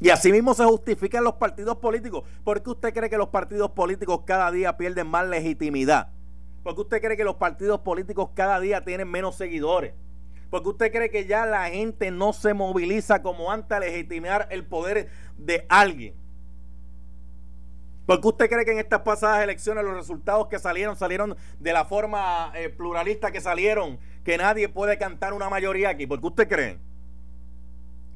Y 0.00 0.08
así 0.08 0.32
mismo 0.32 0.54
se 0.54 0.64
justifican 0.64 1.22
los 1.22 1.34
partidos 1.34 1.76
políticos. 1.76 2.24
¿Por 2.42 2.62
qué 2.62 2.70
usted 2.70 2.94
cree 2.94 3.10
que 3.10 3.18
los 3.18 3.28
partidos 3.28 3.70
políticos 3.72 4.22
cada 4.24 4.50
día 4.50 4.76
pierden 4.76 5.06
más 5.06 5.28
legitimidad? 5.28 6.08
¿Por 6.62 6.74
qué 6.74 6.80
usted 6.80 7.00
cree 7.00 7.16
que 7.16 7.24
los 7.24 7.36
partidos 7.36 7.80
políticos 7.80 8.30
cada 8.34 8.58
día 8.60 8.82
tienen 8.82 9.08
menos 9.10 9.36
seguidores? 9.36 9.92
Porque 10.48 10.70
usted 10.70 10.90
cree 10.90 11.10
que 11.10 11.26
ya 11.26 11.46
la 11.46 11.68
gente 11.68 12.10
no 12.10 12.32
se 12.32 12.54
moviliza 12.54 13.22
como 13.22 13.52
antes 13.52 13.70
a 13.76 13.80
legitimar 13.80 14.48
el 14.50 14.64
poder 14.64 15.08
de 15.36 15.66
alguien. 15.68 16.19
Porque 18.10 18.26
usted 18.26 18.50
cree 18.50 18.64
que 18.64 18.72
en 18.72 18.80
estas 18.80 19.02
pasadas 19.02 19.40
elecciones 19.40 19.84
los 19.84 19.94
resultados 19.94 20.48
que 20.48 20.58
salieron 20.58 20.96
salieron 20.96 21.36
de 21.60 21.72
la 21.72 21.84
forma 21.84 22.50
eh, 22.56 22.68
pluralista 22.68 23.30
que 23.30 23.40
salieron, 23.40 24.00
que 24.24 24.36
nadie 24.36 24.68
puede 24.68 24.98
cantar 24.98 25.32
una 25.32 25.48
mayoría 25.48 25.90
aquí. 25.90 26.08
Porque 26.08 26.26
usted 26.26 26.48
cree 26.48 26.78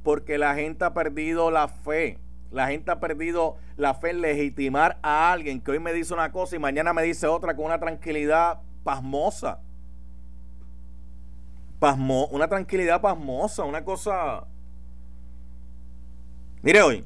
porque 0.02 0.36
la 0.36 0.56
gente 0.56 0.84
ha 0.84 0.94
perdido 0.94 1.52
la 1.52 1.68
fe. 1.68 2.18
La 2.50 2.66
gente 2.66 2.90
ha 2.90 2.98
perdido 2.98 3.56
la 3.76 3.94
fe 3.94 4.10
en 4.10 4.20
legitimar 4.20 4.98
a 5.00 5.30
alguien 5.30 5.60
que 5.60 5.70
hoy 5.70 5.78
me 5.78 5.92
dice 5.92 6.12
una 6.12 6.32
cosa 6.32 6.56
y 6.56 6.58
mañana 6.58 6.92
me 6.92 7.04
dice 7.04 7.28
otra 7.28 7.54
con 7.54 7.66
una 7.66 7.78
tranquilidad 7.78 8.62
pasmosa. 8.82 9.60
Pasmo, 11.78 12.26
una 12.32 12.48
tranquilidad 12.48 13.00
pasmosa, 13.00 13.62
una 13.62 13.84
cosa... 13.84 14.44
Mire 16.62 16.82
hoy, 16.82 17.04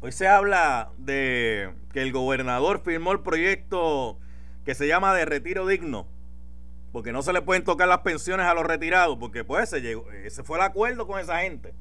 hoy 0.00 0.12
se 0.12 0.26
habla 0.26 0.90
de 0.96 1.81
que 1.92 2.02
el 2.02 2.12
gobernador 2.12 2.80
firmó 2.84 3.12
el 3.12 3.20
proyecto 3.20 4.18
que 4.64 4.74
se 4.74 4.86
llama 4.86 5.14
de 5.14 5.24
retiro 5.24 5.66
digno, 5.66 6.06
porque 6.92 7.12
no 7.12 7.22
se 7.22 7.32
le 7.32 7.42
pueden 7.42 7.64
tocar 7.64 7.88
las 7.88 7.98
pensiones 7.98 8.46
a 8.46 8.54
los 8.54 8.64
retirados, 8.64 9.18
porque 9.18 9.44
pues 9.44 9.68
se 9.68 9.80
llegó, 9.80 10.10
ese 10.10 10.42
fue 10.42 10.58
el 10.58 10.64
acuerdo 10.64 11.06
con 11.06 11.20
esa 11.20 11.40
gente 11.40 11.74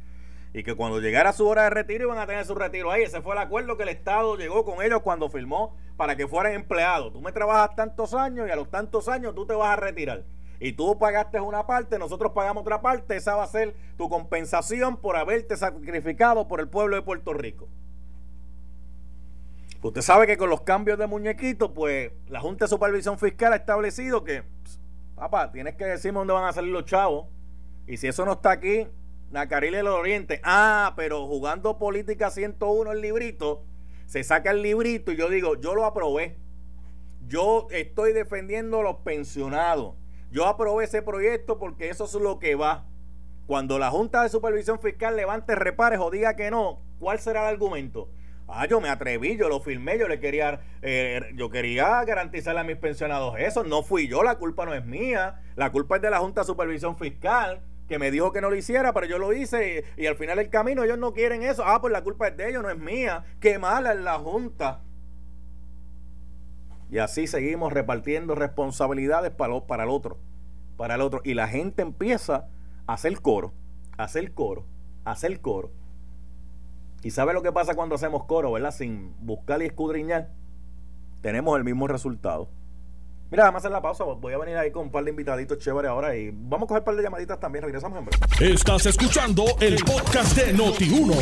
y 0.54 0.64
que 0.64 0.76
cuando 0.76 1.00
llegara 1.00 1.32
su 1.32 1.48
hora 1.48 1.64
de 1.64 1.70
retiro 1.70 2.06
iban 2.06 2.18
a 2.18 2.28
tener 2.28 2.46
su 2.46 2.56
retiro 2.56 2.92
ahí. 2.92 3.04
Ese 3.04 3.22
fue 3.22 3.34
el 3.34 3.42
acuerdo 3.42 3.78
que 3.78 3.84
el 3.84 3.90
Estado 3.90 4.36
llegó 4.36 4.66
con 4.66 4.84
ellos 4.84 5.02
cuando 5.02 5.30
firmó 5.30 5.76
para 5.96 6.16
que 6.16 6.28
fueran 6.28 6.54
empleados. 6.54 7.14
Tú 7.14 7.22
me 7.22 7.32
trabajas 7.32 7.76
tantos 7.76 8.14
años 8.14 8.48
y 8.48 8.52
a 8.52 8.56
los 8.56 8.70
tantos 8.70 9.08
años 9.08 9.34
tú 9.34 9.46
te 9.46 9.54
vas 9.54 9.70
a 9.70 9.76
retirar. 9.78 10.24
Y 10.60 10.74
tú 10.74 11.00
pagaste 11.00 11.40
una 11.40 11.66
parte, 11.66 11.98
nosotros 11.98 12.34
pagamos 12.34 12.62
otra 12.62 12.82
parte. 12.82 13.16
Esa 13.16 13.36
va 13.36 13.44
a 13.44 13.48
ser 13.48 13.76
tu 13.98 14.10
compensación 14.10 14.98
por 14.98 15.16
haberte 15.16 15.56
sacrificado 15.58 16.48
por 16.48 16.60
el 16.60 16.68
pueblo 16.68 16.98
de 16.98 17.02
Puerto 17.02 17.34
Rico. 17.34 17.68
Usted 19.84 20.02
sabe 20.02 20.28
que 20.28 20.38
con 20.38 20.50
los 20.52 20.62
cambios 20.62 21.00
de 21.00 21.08
muñequitos, 21.08 21.72
pues 21.74 22.12
la 22.28 22.40
Junta 22.40 22.66
de 22.66 22.70
Supervisión 22.70 23.18
Fiscal 23.18 23.54
ha 23.54 23.56
establecido 23.56 24.24
que, 24.24 24.44
papá, 25.16 25.52
tienes 25.52 25.76
que 25.76 25.86
decirme 25.86 26.20
dónde 26.20 26.34
van 26.34 26.46
a 26.46 26.54
salir 26.54 26.72
los 26.72 26.86
chavos. 26.86 27.28
Y 27.88 27.98
si 27.98 28.08
eso 28.08 28.24
no 28.24 28.34
está 28.34 28.52
aquí, 28.52 28.88
Nacaril 29.32 29.74
del 29.74 29.88
Oriente. 29.88 30.40
Ah, 30.44 30.94
pero 30.96 31.26
jugando 31.26 31.80
política 31.80 32.30
101 32.30 32.92
el 32.92 33.02
librito, 33.02 33.64
se 34.06 34.24
saca 34.24 34.52
el 34.52 34.62
librito 34.62 35.14
y 35.14 35.16
yo 35.16 35.30
digo, 35.30 35.60
yo 35.60 35.74
lo 35.74 35.86
aprobé. 35.86 36.38
Yo 37.28 37.68
estoy 37.72 38.14
defendiendo 38.14 38.82
a 38.82 38.84
los 38.84 38.98
pensionados. 38.98 39.96
Yo 40.32 40.46
aprobé 40.46 40.84
ese 40.84 41.02
proyecto 41.02 41.58
porque 41.58 41.90
eso 41.90 42.06
es 42.06 42.14
lo 42.14 42.38
que 42.38 42.54
va. 42.54 42.86
Cuando 43.48 43.80
la 43.80 43.90
Junta 43.90 44.22
de 44.22 44.30
Supervisión 44.30 44.80
Fiscal 44.80 45.16
levante 45.16 45.56
repares 45.56 46.00
o 46.00 46.12
diga 46.12 46.36
que 46.36 46.52
no, 46.52 46.82
¿cuál 47.00 47.20
será 47.20 47.42
el 47.42 47.56
argumento? 47.56 48.10
Ah, 48.48 48.68
yo 48.68 48.82
me 48.82 48.90
atreví, 48.90 49.38
yo 49.38 49.48
lo 49.48 49.62
firmé, 49.62 49.98
yo 49.98 50.08
le 50.08 50.20
quería, 50.20 50.60
eh, 50.82 51.22
yo 51.36 51.50
quería 51.50 52.04
garantizarle 52.04 52.60
a 52.60 52.64
mis 52.64 52.76
pensionados 52.76 53.40
eso. 53.40 53.64
No 53.64 53.82
fui 53.84 54.08
yo, 54.08 54.24
la 54.24 54.36
culpa 54.36 54.66
no 54.66 54.74
es 54.74 54.86
mía. 54.86 55.42
La 55.56 55.72
culpa 55.72 55.96
es 55.96 56.02
de 56.02 56.10
la 56.10 56.20
Junta 56.20 56.42
de 56.42 56.48
Supervisión 56.48 56.98
Fiscal 56.98 57.62
que 57.92 58.00
me 58.00 58.10
dijo 58.10 58.32
que 58.32 58.40
no 58.40 58.50
lo 58.50 58.56
hiciera, 58.56 58.94
pero 58.94 59.06
yo 59.06 59.18
lo 59.18 59.34
hice 59.34 59.84
y, 59.98 60.06
al 60.06 60.16
final 60.16 60.38
del 60.38 60.50
camino 60.50 60.84
ellos 60.86 60.98
no 60.98 61.14
quieren 61.14 61.44
eso. 61.44 61.64
Ah, 61.66 61.82
pues 61.82 61.92
la 61.92 62.02
culpa 62.04 62.30
es 62.30 62.38
de 62.38 62.50
ellos, 62.50 62.64
no 62.64 62.70
es 62.70 62.78
mía. 62.78 63.26
Qué 63.42 63.60
mala 63.60 63.92
es 63.92 64.00
la 64.00 64.18
Junta. 64.18 64.80
Y 66.90 67.00
así 67.00 67.28
seguimos 67.28 67.74
repartiendo 67.74 68.34
responsabilidades 68.34 69.32
para, 69.32 69.60
para 69.68 69.84
el 69.84 69.90
otro, 69.90 70.18
para 70.78 70.96
el 70.96 71.02
otro. 71.02 71.20
Y 71.26 71.34
la 71.34 71.50
gente 71.50 71.82
empieza 71.82 72.48
a 72.88 72.94
hacer 72.94 73.20
coro, 73.20 73.52
a 73.98 74.06
hacer 74.06 74.34
coro, 74.34 74.66
a 75.04 75.12
hacer 75.12 75.42
coro. 75.42 75.72
Y 77.04 77.12
sabe 77.12 77.34
lo 77.34 77.42
que 77.42 77.52
pasa 77.52 77.74
cuando 77.74 77.96
hacemos 77.96 78.26
coro, 78.26 78.52
¿verdad? 78.52 78.72
Sin 78.72 79.16
buscar 79.20 79.62
y 79.62 79.66
escudriñar. 79.66 80.30
Tenemos 81.22 81.58
el 81.58 81.64
mismo 81.64 81.88
resultado. 81.88 82.50
Mira, 83.32 83.46
vamos 83.46 83.60
a 83.60 83.62
hacer 83.62 83.72
la 83.72 83.82
pausa. 83.82 84.04
Voy 84.04 84.34
a 84.34 84.38
venir 84.38 84.58
ahí 84.58 84.72
con 84.72 84.84
un 84.84 84.92
par 84.92 85.06
de 85.06 85.12
invitaditos 85.12 85.58
chéveres 85.58 85.90
ahora 85.90 86.16
y 86.18 86.32
vamos 86.34 86.66
a 86.66 86.68
coger 86.68 86.82
un 86.82 86.86
par 86.86 86.96
de 86.98 87.04
llamaditas 87.04 87.40
también. 87.40 87.64
Regresamos 87.64 87.98
en 87.98 88.06
breve. 88.06 88.54
Estás 88.54 88.86
escuchando 88.86 89.46
el 89.62 89.78
podcast 89.86 90.36
de 90.36 90.54
Noti1. 90.54 91.16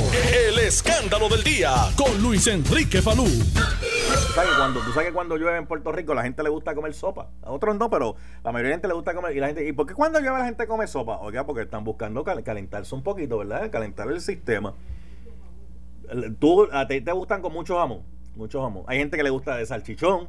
El 0.48 0.58
escándalo 0.58 1.30
del 1.30 1.44
día 1.44 1.72
con 1.96 2.20
Luis 2.20 2.48
Enrique 2.48 3.02
Falú. 3.02 3.26
¿Tú 3.26 4.34
sabes, 4.34 4.50
que 4.50 4.58
cuando, 4.58 4.80
tú 4.82 4.92
sabes 4.92 5.10
que 5.10 5.14
cuando 5.14 5.38
llueve 5.38 5.58
en 5.60 5.68
Puerto 5.68 5.92
Rico 5.92 6.16
la 6.16 6.24
gente 6.24 6.42
le 6.42 6.50
gusta 6.50 6.74
comer 6.74 6.96
sopa. 6.96 7.30
A 7.44 7.52
otros 7.52 7.78
no, 7.78 7.92
pero 7.92 8.16
la 8.44 8.52
mayoría 8.52 8.70
de 8.70 8.72
la 8.72 8.76
gente 8.78 8.88
le 8.88 8.94
gusta 8.96 9.14
comer. 9.14 9.38
¿Y, 9.38 9.40
la 9.40 9.48
gente, 9.48 9.68
¿y 9.68 9.72
por 9.72 9.86
qué 9.86 9.94
cuando 9.94 10.20
llueve 10.20 10.40
la 10.40 10.46
gente 10.46 10.66
come 10.66 10.88
sopa? 10.88 11.20
Oiga, 11.20 11.46
porque 11.46 11.62
están 11.62 11.84
buscando 11.84 12.24
calentarse 12.24 12.96
un 12.96 13.04
poquito, 13.04 13.38
¿verdad? 13.38 13.70
Calentar 13.70 14.10
el 14.10 14.20
sistema. 14.20 14.74
Tú, 16.40 16.68
a 16.72 16.88
ti 16.88 17.02
te 17.02 17.12
gustan 17.12 17.42
con 17.42 17.54
mucho 17.54 17.78
jamón. 17.78 18.04
Mucho 18.36 18.62
jamón. 18.62 18.84
Hay 18.88 18.98
gente 18.98 19.18
que 19.18 19.24
le 19.24 19.30
gusta 19.30 19.56
de 19.58 19.66
salchichón 19.66 20.28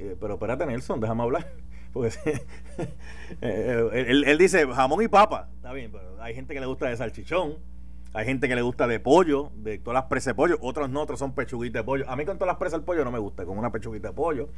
eh, 0.00 0.16
pero 0.18 0.34
espérate, 0.34 0.64
Nelson, 0.66 1.00
déjame 1.00 1.22
hablar. 1.22 1.46
Porque 1.92 2.14
eh, 3.40 4.24
él, 4.26 4.38
dice 4.38 4.66
jamón 4.66 5.02
y 5.02 5.08
papa. 5.08 5.48
Está 5.56 5.72
bien, 5.72 5.90
pero 5.92 6.22
hay 6.22 6.34
gente 6.34 6.54
que 6.54 6.60
le 6.60 6.66
gusta 6.66 6.88
de 6.88 6.96
salchichón. 6.96 7.56
Hay 8.12 8.24
gente 8.24 8.48
que 8.48 8.56
le 8.56 8.62
gusta 8.62 8.88
de 8.88 8.98
pollo, 8.98 9.50
de 9.54 9.78
todas 9.78 9.94
las 9.94 10.04
presas 10.04 10.32
de 10.32 10.34
pollo. 10.34 10.58
Otros 10.62 10.90
no, 10.90 11.02
otros 11.02 11.18
son 11.18 11.32
pechuguitas 11.32 11.80
de 11.80 11.84
pollo. 11.84 12.08
A 12.08 12.16
mí 12.16 12.24
con 12.24 12.38
todas 12.38 12.48
las 12.48 12.56
presas 12.56 12.80
de 12.80 12.86
pollo 12.86 13.04
no 13.04 13.12
me 13.12 13.20
gusta, 13.20 13.44
con 13.44 13.56
una 13.56 13.70
pechuguita 13.70 14.08
de 14.08 14.14
pollo. 14.14 14.48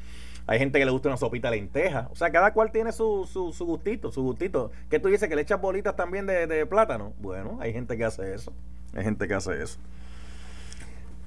Hay 0.46 0.58
gente 0.58 0.78
que 0.78 0.86
le 0.86 0.90
gusta 0.90 1.08
una 1.08 1.18
sopita 1.18 1.50
de 1.50 1.56
lenteja. 1.56 2.08
O 2.12 2.16
sea, 2.16 2.30
cada 2.30 2.52
cual 2.54 2.70
tiene 2.70 2.92
su, 2.92 3.28
su, 3.30 3.52
su 3.52 3.66
gustito, 3.66 4.10
su 4.10 4.22
gustito. 4.22 4.70
¿Qué 4.88 4.98
tú 4.98 5.08
dices? 5.08 5.28
¿Que 5.28 5.36
le 5.36 5.42
echas 5.42 5.60
bolitas 5.60 5.96
también 5.96 6.26
de, 6.26 6.46
de 6.46 6.64
plátano? 6.64 7.12
Bueno, 7.18 7.58
hay 7.60 7.72
gente 7.72 7.96
que 7.98 8.04
hace 8.04 8.32
eso. 8.34 8.54
Hay 8.94 9.04
gente 9.04 9.28
que 9.28 9.34
hace 9.34 9.62
eso. 9.62 9.78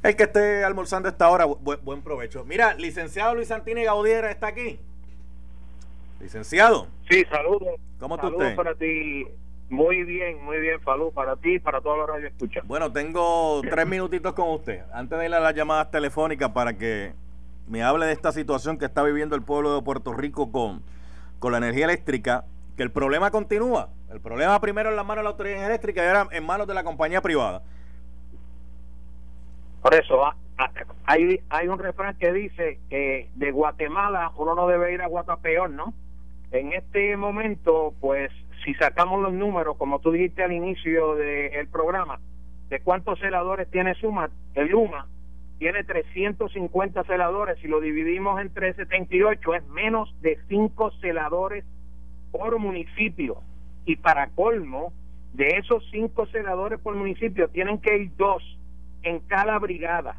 El 0.05 0.15
que 0.15 0.25
esté 0.25 0.63
almorzando 0.63 1.09
a 1.09 1.11
esta 1.11 1.27
hora, 1.29 1.45
buen, 1.45 2.03
provecho. 2.03 2.45
Mira, 2.45 2.75
licenciado 2.75 3.33
Luis 3.33 3.47
Santini 3.47 3.85
Gaudiera 3.85 4.29
está 4.29 4.45
aquí. 4.45 4.79
Licenciado. 6.19 6.85
Sí, 7.09 7.25
saludos. 7.27 7.79
¿Cómo 7.99 8.15
tú 8.19 8.27
estás? 8.27 8.53
para 8.53 8.75
ti. 8.75 9.25
Muy 9.67 10.03
bien, 10.03 10.43
muy 10.45 10.59
bien, 10.59 10.79
Falú, 10.81 11.11
para 11.11 11.35
ti 11.37 11.55
y 11.55 11.59
para 11.59 11.81
toda 11.81 11.97
la 11.97 12.05
radio 12.05 12.27
escucha. 12.27 12.61
Bueno, 12.65 12.91
tengo 12.91 13.63
tres 13.67 13.87
minutitos 13.87 14.33
con 14.33 14.49
usted. 14.49 14.83
Antes 14.93 15.17
de 15.17 15.25
ir 15.25 15.33
a 15.33 15.39
las 15.39 15.55
llamadas 15.55 15.89
telefónicas 15.89 16.51
para 16.51 16.77
que 16.77 17.13
me 17.67 17.81
hable 17.81 18.05
de 18.05 18.11
esta 18.11 18.31
situación 18.31 18.77
que 18.77 18.85
está 18.85 19.01
viviendo 19.01 19.35
el 19.35 19.41
pueblo 19.41 19.75
de 19.75 19.81
Puerto 19.81 20.13
Rico 20.13 20.51
con, 20.51 20.83
con 21.39 21.51
la 21.51 21.57
energía 21.57 21.85
eléctrica, 21.85 22.45
que 22.77 22.83
el 22.83 22.91
problema 22.91 23.31
continúa. 23.31 23.89
El 24.11 24.21
problema 24.21 24.61
primero 24.61 24.91
en 24.91 24.97
las 24.97 25.05
manos 25.05 25.21
de 25.21 25.23
la 25.23 25.29
autoridad 25.31 25.65
eléctrica 25.65 26.03
y 26.03 26.07
ahora 26.07 26.27
en 26.29 26.45
manos 26.45 26.67
de 26.67 26.75
la 26.75 26.83
compañía 26.83 27.23
privada. 27.23 27.63
Por 29.85 29.93
eso 29.93 30.25
ah, 30.25 30.35
ah, 30.57 30.71
hay, 31.05 31.41
hay 31.47 31.67
un 31.67 31.77
refrán 31.77 32.17
que 32.17 32.33
dice 32.33 32.79
que 32.89 33.29
de 33.35 33.51
Guatemala 33.51 34.31
uno 34.35 34.55
no 34.55 34.67
debe 34.67 34.91
ir 34.91 35.03
a 35.03 35.07
Guatapeor, 35.07 35.69
¿no? 35.69 35.93
En 36.49 36.73
este 36.73 37.15
momento, 37.17 37.93
pues, 38.01 38.31
si 38.63 38.73
sacamos 38.73 39.21
los 39.21 39.31
números, 39.31 39.77
como 39.77 39.99
tú 39.99 40.11
dijiste 40.11 40.43
al 40.43 40.53
inicio 40.53 41.13
del 41.13 41.67
programa, 41.67 42.19
de 42.69 42.79
cuántos 42.79 43.19
celadores 43.19 43.69
tiene 43.69 43.93
Suma, 43.93 44.31
el 44.55 44.69
Luma 44.69 45.05
tiene 45.59 45.83
350 45.83 47.03
celadores, 47.03 47.59
si 47.61 47.67
lo 47.67 47.79
dividimos 47.79 48.41
entre 48.41 48.73
78 48.73 49.53
es 49.53 49.67
menos 49.67 50.11
de 50.21 50.39
5 50.49 50.93
celadores 50.99 51.63
por 52.31 52.57
municipio. 52.57 53.43
Y 53.85 53.97
para 53.97 54.29
colmo, 54.29 54.93
de 55.33 55.57
esos 55.59 55.87
5 55.91 56.25
celadores 56.31 56.79
por 56.79 56.95
municipio 56.95 57.49
tienen 57.49 57.79
que 57.79 57.95
ir 57.99 58.15
dos 58.17 58.41
en 59.05 59.19
cada 59.19 59.57
brigada. 59.59 60.17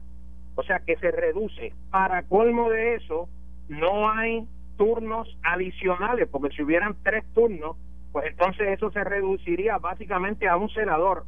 O 0.54 0.62
sea 0.62 0.78
que 0.78 0.96
se 0.96 1.10
reduce. 1.10 1.74
Para 1.90 2.22
colmo 2.22 2.70
de 2.70 2.94
eso, 2.94 3.28
no 3.68 4.10
hay 4.10 4.48
turnos 4.78 5.28
adicionales, 5.42 6.28
porque 6.30 6.54
si 6.54 6.62
hubieran 6.62 6.96
tres 7.02 7.24
turnos, 7.34 7.76
pues 8.12 8.26
entonces 8.30 8.68
eso 8.68 8.90
se 8.90 9.04
reduciría 9.04 9.78
básicamente 9.78 10.48
a 10.48 10.56
un 10.56 10.70
celador, 10.70 11.24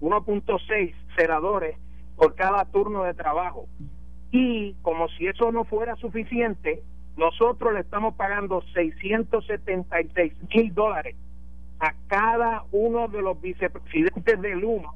1.6 0.00 0.94
celadores 1.16 1.76
por 2.16 2.34
cada 2.34 2.64
turno 2.66 3.02
de 3.02 3.14
trabajo. 3.14 3.66
Y 4.30 4.74
como 4.82 5.08
si 5.08 5.26
eso 5.26 5.50
no 5.50 5.64
fuera 5.64 5.96
suficiente, 5.96 6.82
nosotros 7.16 7.74
le 7.74 7.80
estamos 7.80 8.14
pagando 8.14 8.62
676 8.74 10.32
mil 10.54 10.74
dólares 10.74 11.16
a 11.80 11.94
cada 12.06 12.64
uno 12.70 13.08
de 13.08 13.22
los 13.22 13.40
vicepresidentes 13.40 14.40
del 14.40 14.64
UNO, 14.64 14.94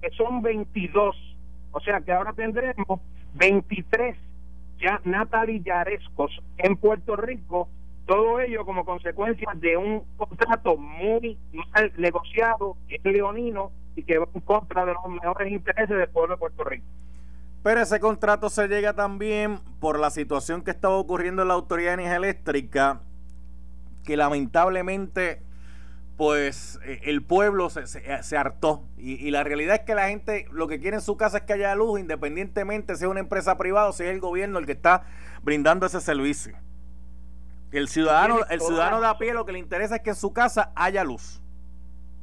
que 0.00 0.10
son 0.10 0.42
22 0.42 1.31
o 1.72 1.80
sea 1.80 2.00
que 2.00 2.12
ahora 2.12 2.32
tendremos 2.32 3.00
23 3.34 4.16
ya 4.78 5.00
natalillarescos 5.04 6.42
en 6.58 6.76
Puerto 6.76 7.16
Rico, 7.16 7.68
todo 8.06 8.40
ello 8.40 8.64
como 8.64 8.84
consecuencia 8.84 9.48
de 9.54 9.76
un 9.76 10.04
contrato 10.16 10.76
muy 10.76 11.38
mal 11.74 11.92
negociado, 11.96 12.76
leonino, 13.04 13.70
y 13.94 14.02
que 14.02 14.18
va 14.18 14.28
en 14.34 14.40
contra 14.40 14.84
de 14.84 14.94
los 14.94 15.06
mejores 15.08 15.52
intereses 15.52 15.96
del 15.96 16.08
pueblo 16.08 16.34
de 16.34 16.38
Puerto 16.38 16.64
Rico. 16.64 16.84
Pero 17.62 17.80
ese 17.80 18.00
contrato 18.00 18.50
se 18.50 18.66
llega 18.66 18.94
también 18.94 19.60
por 19.78 19.98
la 19.98 20.10
situación 20.10 20.62
que 20.62 20.72
estaba 20.72 20.96
ocurriendo 20.96 21.42
en 21.42 21.48
la 21.48 21.54
Autoridad 21.54 21.90
de 21.90 21.94
Energía 21.94 22.16
Eléctrica, 22.16 23.00
que 24.04 24.16
lamentablemente 24.16 25.42
pues 26.16 26.78
eh, 26.84 27.00
el 27.04 27.22
pueblo 27.22 27.70
se, 27.70 27.86
se, 27.86 28.36
hartó. 28.36 28.84
Y, 28.98 29.30
la 29.30 29.44
realidad 29.44 29.76
es 29.76 29.80
que 29.80 29.94
la 29.94 30.08
gente 30.08 30.46
lo 30.52 30.68
que 30.68 30.78
quiere 30.78 30.96
en 30.96 31.02
su 31.02 31.16
casa 31.16 31.38
es 31.38 31.44
que 31.44 31.54
haya 31.54 31.74
luz, 31.74 31.98
independientemente 31.98 32.96
si 32.96 33.04
es 33.04 33.10
una 33.10 33.20
empresa 33.20 33.56
privada 33.56 33.88
o 33.88 33.92
si 33.92 34.04
es 34.04 34.10
el 34.10 34.20
gobierno 34.20 34.58
el 34.58 34.66
que 34.66 34.72
está 34.72 35.04
brindando 35.42 35.86
ese 35.86 36.00
servicio. 36.00 36.56
El 37.72 37.88
ciudadano, 37.88 38.40
el 38.50 38.60
ciudadano 38.60 39.00
de 39.00 39.06
a 39.06 39.16
pie 39.16 39.32
lo 39.32 39.46
que 39.46 39.52
le 39.52 39.58
interesa 39.58 39.96
es 39.96 40.02
que 40.02 40.10
en 40.10 40.16
su 40.16 40.32
casa 40.32 40.72
haya 40.74 41.04
luz. 41.04 41.42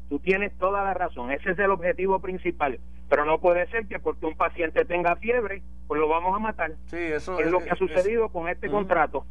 tú 0.09 0.19
tienes 0.19 0.55
toda 0.59 0.83
la 0.83 0.93
razón, 0.93 1.31
ese 1.31 1.51
es 1.51 1.59
el 1.59 1.71
objetivo 1.71 2.19
principal, 2.19 2.79
pero 3.09 3.25
no 3.25 3.39
puede 3.39 3.67
ser 3.71 3.87
que 3.87 3.99
porque 3.99 4.27
un 4.27 4.37
paciente 4.37 4.85
tenga 4.85 5.15
fiebre, 5.15 5.63
pues 5.87 5.99
lo 5.99 6.07
vamos 6.07 6.35
a 6.35 6.39
matar. 6.39 6.73
Sí, 6.85 6.97
eso 6.97 7.39
es, 7.39 7.49
lo 7.49 7.59
que 7.59 7.71
ha 7.71 7.75
sucedido 7.75 8.29
con 8.29 8.47
este 8.47 8.69
contrato. 8.69 9.25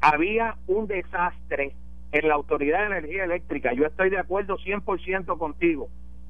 Había 0.00 0.56
un 0.68 0.86
desastre 0.86 1.74
en 2.12 2.28
la 2.28 2.34
Autoridad 2.34 2.80
de 2.80 2.86
Energía 2.96 3.24
Eléctrica, 3.24 3.72
yo 3.72 3.86
estoy 3.86 4.10
de 4.10 4.18
acuerdo 4.18 4.56
100% 4.58 5.38
contigo 5.38 5.88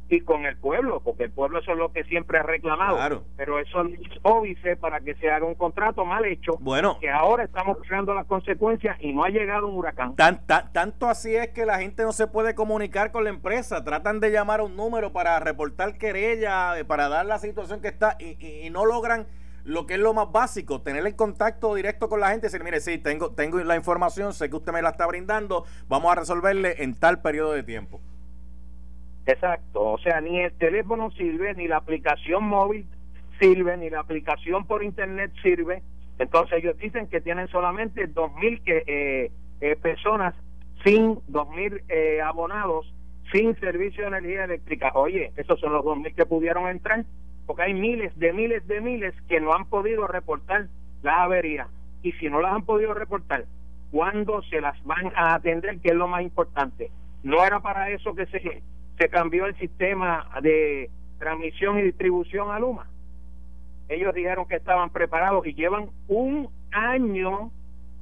y 0.08 0.20
con 0.20 0.46
el 0.46 0.56
pueblo, 0.56 1.00
porque 1.00 1.24
el 1.24 1.32
pueblo 1.32 1.58
eso 1.58 1.72
es 1.72 1.78
lo 1.78 1.92
que 1.92 2.04
siempre 2.04 2.38
ha 2.38 2.42
reclamado. 2.42 2.96
Claro. 2.96 3.24
Pero 3.36 3.58
eso 3.58 3.82
es 3.82 3.98
óbice 4.22 4.76
para 4.76 5.00
que 5.00 5.14
se 5.16 5.30
haga 5.30 5.46
un 5.46 5.54
contrato 5.54 6.04
mal 6.04 6.24
hecho. 6.24 6.56
Bueno. 6.60 6.98
Que 7.00 7.10
ahora 7.10 7.44
estamos 7.44 7.78
creando 7.86 8.14
las 8.14 8.26
consecuencias 8.26 8.96
y 9.00 9.12
no 9.12 9.24
ha 9.24 9.28
llegado 9.28 9.66
un 9.66 9.76
huracán. 9.76 10.14
Tan, 10.14 10.46
tanto 10.46 11.08
así 11.08 11.34
es 11.34 11.48
que 11.48 11.66
la 11.66 11.78
gente 11.78 12.04
no 12.04 12.12
se 12.12 12.28
puede 12.28 12.54
comunicar 12.54 13.10
con 13.10 13.24
la 13.24 13.30
empresa. 13.30 13.82
Tratan 13.82 14.20
de 14.20 14.30
llamar 14.30 14.60
a 14.60 14.64
un 14.64 14.76
número 14.76 15.12
para 15.12 15.38
reportar 15.40 15.98
querella, 15.98 16.78
eh, 16.78 16.84
para 16.84 17.08
dar 17.08 17.26
la 17.26 17.38
situación 17.38 17.80
que 17.80 17.88
está 17.88 18.16
y, 18.20 18.36
no 18.70 18.84
logran 18.84 19.26
lo 19.66 19.84
que 19.84 19.94
es 19.94 20.00
lo 20.00 20.14
más 20.14 20.30
básico, 20.30 20.80
tener 20.80 21.04
el 21.06 21.16
contacto 21.16 21.74
directo 21.74 22.08
con 22.08 22.20
la 22.20 22.30
gente 22.30 22.46
decir, 22.46 22.62
mire, 22.62 22.80
sí, 22.80 22.98
tengo, 22.98 23.32
tengo 23.32 23.58
la 23.58 23.74
información, 23.76 24.32
sé 24.32 24.48
que 24.48 24.56
usted 24.56 24.72
me 24.72 24.80
la 24.80 24.90
está 24.90 25.06
brindando, 25.06 25.64
vamos 25.88 26.12
a 26.12 26.14
resolverle 26.14 26.82
en 26.82 26.94
tal 26.94 27.20
periodo 27.20 27.52
de 27.52 27.64
tiempo. 27.64 28.00
Exacto, 29.26 29.82
o 29.82 29.98
sea, 29.98 30.20
ni 30.20 30.38
el 30.38 30.52
teléfono 30.52 31.10
sirve, 31.10 31.52
ni 31.54 31.66
la 31.66 31.78
aplicación 31.78 32.44
móvil 32.44 32.86
sirve, 33.40 33.76
ni 33.76 33.90
la 33.90 34.00
aplicación 34.00 34.66
por 34.66 34.84
internet 34.84 35.32
sirve. 35.42 35.82
Entonces 36.20 36.58
ellos 36.62 36.78
dicen 36.78 37.08
que 37.08 37.20
tienen 37.20 37.48
solamente 37.48 38.08
2.000 38.08 38.62
que, 38.62 38.84
eh, 38.86 39.32
eh, 39.60 39.76
personas 39.76 40.34
sin 40.84 41.16
2.000 41.28 41.82
eh, 41.88 42.20
abonados 42.22 42.92
sin 43.32 43.58
servicio 43.58 44.02
de 44.02 44.08
energía 44.08 44.44
eléctrica. 44.44 44.92
Oye, 44.94 45.32
esos 45.36 45.58
son 45.58 45.72
los 45.72 45.84
2.000 45.84 46.14
que 46.14 46.24
pudieron 46.24 46.68
entrar, 46.68 47.04
porque 47.46 47.62
hay 47.62 47.74
miles 47.74 48.16
de 48.18 48.32
miles 48.32 48.66
de 48.66 48.80
miles 48.80 49.14
que 49.28 49.40
no 49.40 49.54
han 49.54 49.66
podido 49.66 50.06
reportar 50.06 50.66
la 51.02 51.22
avería. 51.22 51.68
Y 52.02 52.12
si 52.12 52.28
no 52.28 52.40
las 52.40 52.52
han 52.52 52.62
podido 52.62 52.94
reportar, 52.94 53.44
¿cuándo 53.90 54.42
se 54.42 54.60
las 54.60 54.82
van 54.84 55.12
a 55.16 55.34
atender? 55.34 55.80
Que 55.80 55.88
es 55.88 55.94
lo 55.94 56.08
más 56.08 56.22
importante. 56.22 56.90
No 57.22 57.44
era 57.44 57.60
para 57.60 57.90
eso 57.90 58.14
que 58.14 58.26
se 58.26 58.62
se 58.98 59.08
cambió 59.10 59.46
el 59.46 59.56
sistema 59.58 60.26
de 60.42 60.90
transmisión 61.18 61.78
y 61.78 61.82
distribución 61.82 62.50
a 62.50 62.58
Luma. 62.58 62.86
Ellos 63.88 64.14
dijeron 64.14 64.46
que 64.46 64.56
estaban 64.56 64.90
preparados 64.90 65.46
y 65.46 65.54
llevan 65.54 65.90
un 66.08 66.48
año 66.72 67.50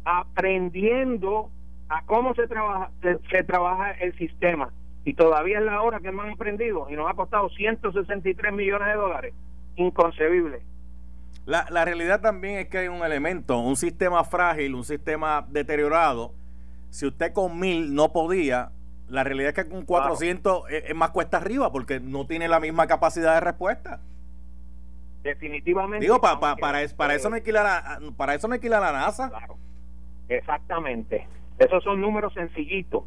aprendiendo 0.05 1.51
a 1.89 2.03
cómo 2.07 2.35
se 2.35 2.47
trabaja 2.47 2.91
se, 3.03 3.43
trabaja 3.45 3.93
el 3.93 4.17
sistema 4.17 4.71
y 5.05 5.15
todavía 5.15 5.59
es 5.59 5.65
la 5.65 5.83
hora 5.83 6.01
que 6.01 6.13
no 6.13 6.23
han 6.23 6.31
aprendido 6.31 6.89
y 6.89 6.97
nos 6.97 7.11
ha 7.11 7.15
costado 7.15 7.49
163 7.51 8.53
millones 8.53 8.89
de 8.89 8.95
dólares 8.95 9.35
inconcebible 9.77 10.63
la, 11.47 11.67
la 11.71 11.85
realidad 11.85 12.21
también 12.21 12.59
es 12.59 12.69
que 12.69 12.79
hay 12.79 12.89
un 12.89 13.05
elemento 13.05 13.59
un 13.59 13.77
sistema 13.77 14.25
frágil 14.25 14.75
un 14.75 14.85
sistema 14.85 15.47
deteriorado 15.49 16.33
si 16.91 17.07
usted 17.07 17.33
con 17.33 17.59
mil 17.59 17.95
no 17.95 18.13
podía 18.13 18.71
la 19.09 19.25
realidad 19.25 19.51
es 19.51 19.65
que 19.65 19.71
con 19.71 19.85
400 19.85 20.71
es, 20.71 20.95
más 20.95 21.11
cuesta 21.11 21.37
arriba 21.37 21.71
porque 21.71 22.01
no 22.01 22.27
tiene 22.27 22.49
la 22.49 22.61
misma 22.61 22.87
capacidad 22.87 23.35
de 23.35 23.41
respuesta. 23.41 24.01
Definitivamente. 25.23 26.05
Digo, 26.05 26.21
para, 26.21 26.57
para, 26.57 26.83
eso 26.83 27.31
no 27.31 27.37
la, 27.37 28.01
para 28.17 28.35
eso 28.35 28.49
no 28.49 28.55
alquila 28.55 28.81
la 28.81 28.93
NASA. 28.93 29.31
Claro. 29.31 29.57
Exactamente. 30.29 31.27
Esos 31.59 31.83
son 31.85 32.01
números 32.01 32.33
sencillitos. 32.35 33.05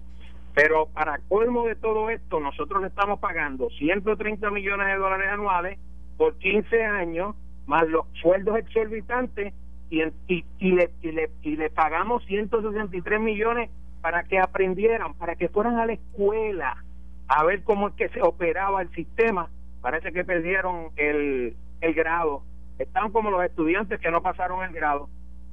Pero 0.58 0.88
para 0.88 1.20
colmo 1.28 1.68
de 1.68 1.76
todo 1.76 2.10
esto, 2.10 2.40
nosotros 2.40 2.84
estamos 2.84 3.20
pagando 3.20 3.70
130 3.70 4.50
millones 4.50 4.88
de 4.88 4.96
dólares 4.96 5.30
anuales 5.32 5.78
por 6.18 6.36
15 6.40 6.84
años, 6.84 7.36
más 7.68 7.88
los 7.88 8.08
sueldos 8.20 8.58
exorbitantes, 8.58 9.54
y, 9.92 10.02
y, 10.28 10.44
y, 10.58 10.72
le, 10.72 10.90
y, 11.04 11.12
le, 11.12 11.30
y 11.44 11.58
le 11.58 11.70
pagamos 11.70 12.26
163 12.26 13.22
millones 13.22 13.70
para 14.02 14.24
que 14.24 14.40
aprendieran, 14.40 15.14
para 15.14 15.36
que 15.36 15.48
fueran 15.48 15.78
a 15.78 15.86
la 15.86 15.94
escuela 15.94 16.84
a 17.28 17.44
ver 17.44 17.64
cómo 17.64 17.90
es 17.90 17.94
que 17.94 18.10
se 18.10 18.24
operaba 18.24 18.82
el 18.82 18.90
sistema. 18.96 19.52
Parece 19.82 20.12
que 20.12 20.26
perdieron 20.26 20.90
el, 20.96 21.56
el 21.82 21.94
grado. 21.94 22.42
Están 22.80 23.12
como 23.12 23.30
los 23.30 23.44
estudiantes 23.44 24.00
que 24.00 24.10
no 24.10 24.24
pasaron 24.24 24.64
el 24.64 24.74
grado. 24.74 25.08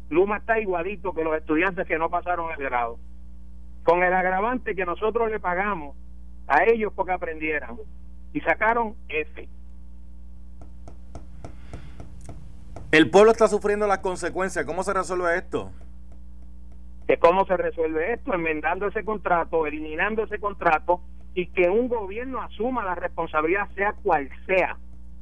Luma 0.08 0.38
está 0.38 0.58
igualito 0.58 1.12
que 1.12 1.24
los 1.24 1.36
estudiantes 1.36 1.86
que 1.86 1.98
no 1.98 2.08
pasaron 2.08 2.50
el 2.52 2.64
grado. 2.64 2.98
Con 3.84 4.02
el 4.02 4.12
agravante 4.12 4.74
que 4.74 4.84
nosotros 4.84 5.30
le 5.30 5.38
pagamos 5.38 5.96
a 6.48 6.64
ellos 6.64 6.92
porque 6.94 7.12
aprendieran. 7.12 7.76
Y 8.32 8.40
sacaron 8.40 8.96
F. 9.08 9.48
El 12.90 13.10
pueblo 13.10 13.30
está 13.30 13.46
sufriendo 13.46 13.86
las 13.86 13.98
consecuencias. 13.98 14.64
¿Cómo 14.64 14.82
se 14.82 14.92
resuelve 14.92 15.36
esto? 15.36 15.70
de 17.06 17.18
cómo 17.18 17.44
se 17.46 17.56
resuelve 17.56 18.14
esto, 18.14 18.34
enmendando 18.34 18.88
ese 18.88 19.04
contrato, 19.04 19.66
eliminando 19.66 20.24
ese 20.24 20.38
contrato 20.38 21.00
y 21.34 21.46
que 21.48 21.68
un 21.68 21.88
gobierno 21.88 22.40
asuma 22.40 22.84
la 22.84 22.94
responsabilidad, 22.94 23.68
sea 23.74 23.92
cual 24.02 24.30
sea, 24.46 24.78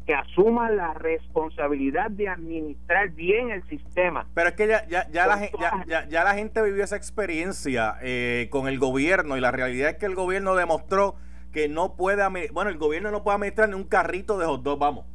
que 0.07 0.15
asuma 0.15 0.71
la 0.71 0.95
responsabilidad 0.95 2.11
de 2.11 2.29
administrar 2.29 3.11
bien 3.11 3.51
el 3.51 3.63
sistema. 3.69 4.27
Pero 4.35 4.49
es 4.49 4.55
que 4.55 4.67
ya, 4.67 4.87
ya, 4.89 5.09
ya, 5.11 5.27
la, 5.27 5.41
ya, 5.87 6.07
ya, 6.09 6.25
la 6.25 6.35
gente 6.35 6.63
vivió 6.63 6.85
esa 6.85 6.97
experiencia 6.97 7.97
eh, 8.03 8.49
con 8.51 8.69
el 8.69 8.79
gobierno 8.79 9.37
y 9.37 9.41
la 9.41 9.51
realidad 9.51 9.91
es 9.91 9.97
que 9.97 10.07
el 10.07 10.15
gobierno 10.15 10.55
demostró 10.55 11.17
que 11.53 11.69
no 11.69 11.95
puede, 11.97 12.27
bueno, 12.53 12.71
el 12.71 12.79
gobierno 12.79 13.11
no 13.11 13.23
puede 13.23 13.37
administrar 13.37 13.69
ni 13.69 13.75
un 13.75 13.85
carrito 13.85 14.39
de 14.39 14.47
hot 14.47 14.63
dog, 14.63 14.79
vamos. 14.79 15.07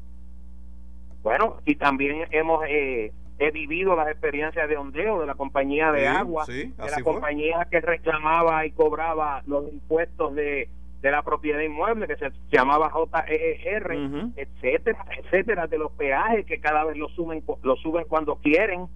Bueno, 1.23 1.57
y 1.65 1.75
también 1.75 2.27
hemos 2.31 2.63
eh, 2.67 3.11
he 3.39 3.51
vivido 3.51 3.95
las 3.95 4.07
experiencias 4.07 4.67
de 4.67 4.77
ondeo 4.77 5.19
de 5.19 5.27
la 5.27 5.35
compañía 5.35 5.91
de 5.91 6.07
agua, 6.07 6.45
de 6.47 6.71
la 6.77 7.01
compañía 7.03 7.67
que 7.69 7.81
reclamaba 7.81 8.65
y 8.65 8.71
cobraba 8.71 9.43
los 9.45 9.71
impuestos 9.71 10.33
de, 10.35 10.69
de 11.01 11.11
la 11.11 11.21
propiedad 11.21 11.61
inmueble 11.61 12.07
que 12.07 12.15
se 12.15 12.31
llamaba 12.51 12.91
JER, 13.27 13.91
etcétera, 14.35 15.05
etcétera, 15.17 15.67
de 15.67 15.77
los 15.77 15.91
peajes 15.91 16.45
que 16.45 16.59
cada 16.59 16.83
vez 16.85 16.97
lo 16.97 17.07
suben, 17.09 17.43
lo 17.61 17.75
suben 17.77 18.05
cuando 18.07 18.37
quieren. 18.37 18.87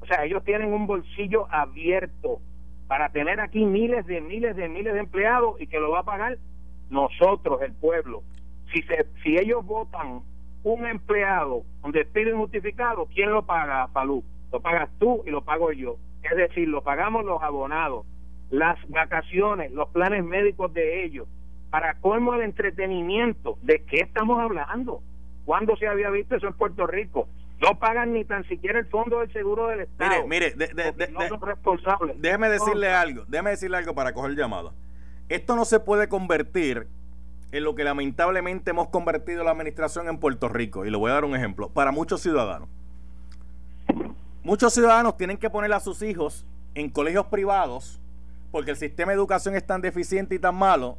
O 0.00 0.06
sea, 0.06 0.24
ellos 0.24 0.44
tienen 0.44 0.72
un 0.72 0.86
bolsillo 0.86 1.46
abierto 1.50 2.40
para 2.86 3.10
tener 3.10 3.40
aquí 3.40 3.64
miles 3.64 4.06
de 4.06 4.20
miles 4.20 4.56
de 4.56 4.68
miles 4.68 4.92
de 4.94 5.00
empleados 5.00 5.60
y 5.60 5.66
que 5.66 5.78
lo 5.78 5.90
va 5.92 6.00
a 6.00 6.04
pagar 6.04 6.38
nosotros, 6.90 7.62
el 7.62 7.72
pueblo. 7.72 8.22
Si, 8.72 8.82
se, 8.82 9.06
si 9.22 9.36
ellos 9.36 9.64
votan 9.64 10.22
un 10.62 10.86
empleado 10.86 11.62
con 11.80 11.92
despido 11.92 12.30
injustificado, 12.30 13.06
¿quién 13.06 13.30
lo 13.30 13.46
paga, 13.46 13.88
Palú? 13.92 14.24
Lo 14.52 14.60
pagas 14.60 14.90
tú 14.98 15.22
y 15.26 15.30
lo 15.30 15.42
pago 15.42 15.72
yo. 15.72 15.96
Es 16.22 16.36
decir, 16.36 16.68
lo 16.68 16.82
pagamos 16.82 17.24
los 17.24 17.42
abonados, 17.42 18.04
las 18.50 18.78
vacaciones, 18.88 19.72
los 19.72 19.88
planes 19.90 20.24
médicos 20.24 20.72
de 20.74 21.04
ellos. 21.04 21.28
Para 21.70 21.94
colmo 22.00 22.34
el 22.34 22.42
entretenimiento, 22.42 23.58
¿de 23.62 23.84
qué 23.84 24.00
estamos 24.00 24.40
hablando? 24.40 25.02
¿Cuándo 25.44 25.76
se 25.76 25.86
había 25.86 26.10
visto 26.10 26.36
eso 26.36 26.48
en 26.48 26.54
Puerto 26.54 26.86
Rico? 26.86 27.28
No 27.60 27.78
pagan 27.78 28.12
ni 28.12 28.24
tan 28.24 28.44
siquiera 28.48 28.78
el 28.78 28.86
fondo 28.86 29.20
del 29.20 29.32
seguro 29.32 29.68
del 29.68 29.80
Estado. 29.80 30.26
Mire, 30.26 30.54
mire, 30.56 31.10
no 31.12 31.28
son 31.28 31.40
responsables. 31.40 32.20
Déjeme 32.20 32.48
decirle 32.48 32.90
algo, 32.90 33.24
déjeme 33.28 33.50
decirle 33.50 33.76
algo 33.76 33.94
para 33.94 34.12
coger 34.12 34.30
el 34.30 34.36
llamado. 34.36 34.72
Esto 35.28 35.54
no 35.54 35.64
se 35.64 35.78
puede 35.78 36.08
convertir 36.08 36.88
en 37.52 37.64
lo 37.64 37.74
que 37.74 37.84
lamentablemente 37.84 38.70
hemos 38.70 38.88
convertido 38.88 39.44
la 39.44 39.50
administración 39.50 40.08
en 40.08 40.18
Puerto 40.18 40.48
Rico. 40.48 40.86
Y 40.86 40.90
le 40.90 40.96
voy 40.96 41.10
a 41.10 41.14
dar 41.14 41.24
un 41.24 41.36
ejemplo. 41.36 41.68
Para 41.68 41.92
muchos 41.92 42.20
ciudadanos. 42.20 42.68
Muchos 44.42 44.72
ciudadanos 44.72 45.16
tienen 45.16 45.36
que 45.36 45.50
poner 45.50 45.72
a 45.72 45.80
sus 45.80 46.02
hijos 46.02 46.46
en 46.74 46.88
colegios 46.88 47.26
privados 47.26 47.99
porque 48.50 48.72
el 48.72 48.76
sistema 48.76 49.12
de 49.12 49.16
educación 49.16 49.54
es 49.54 49.66
tan 49.66 49.80
deficiente 49.80 50.34
y 50.34 50.38
tan 50.38 50.54
malo 50.54 50.98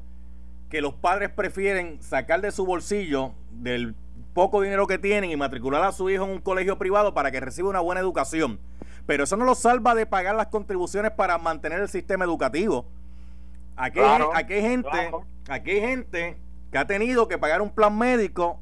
que 0.69 0.81
los 0.81 0.93
padres 0.93 1.29
prefieren 1.29 2.01
sacar 2.01 2.41
de 2.41 2.51
su 2.51 2.65
bolsillo 2.65 3.33
del 3.51 3.93
poco 4.33 4.61
dinero 4.61 4.87
que 4.87 4.97
tienen 4.97 5.29
y 5.29 5.35
matricular 5.35 5.83
a 5.83 5.91
su 5.91 6.09
hijo 6.09 6.23
en 6.23 6.31
un 6.31 6.39
colegio 6.39 6.77
privado 6.77 7.13
para 7.13 7.31
que 7.31 7.39
reciba 7.41 7.69
una 7.69 7.81
buena 7.81 7.99
educación. 7.99 8.59
Pero 9.05 9.25
eso 9.25 9.35
no 9.35 9.43
lo 9.43 9.55
salva 9.55 9.95
de 9.95 10.05
pagar 10.05 10.35
las 10.35 10.47
contribuciones 10.47 11.11
para 11.11 11.37
mantener 11.37 11.81
el 11.81 11.89
sistema 11.89 12.23
educativo. 12.23 12.85
Aquí, 13.75 13.99
hay, 13.99 14.61
gente, 14.61 15.11
aquí 15.49 15.71
hay 15.71 15.81
gente 15.81 16.37
que 16.71 16.77
ha 16.77 16.85
tenido 16.85 17.27
que 17.27 17.37
pagar 17.37 17.61
un 17.61 17.71
plan 17.71 17.97
médico 17.97 18.59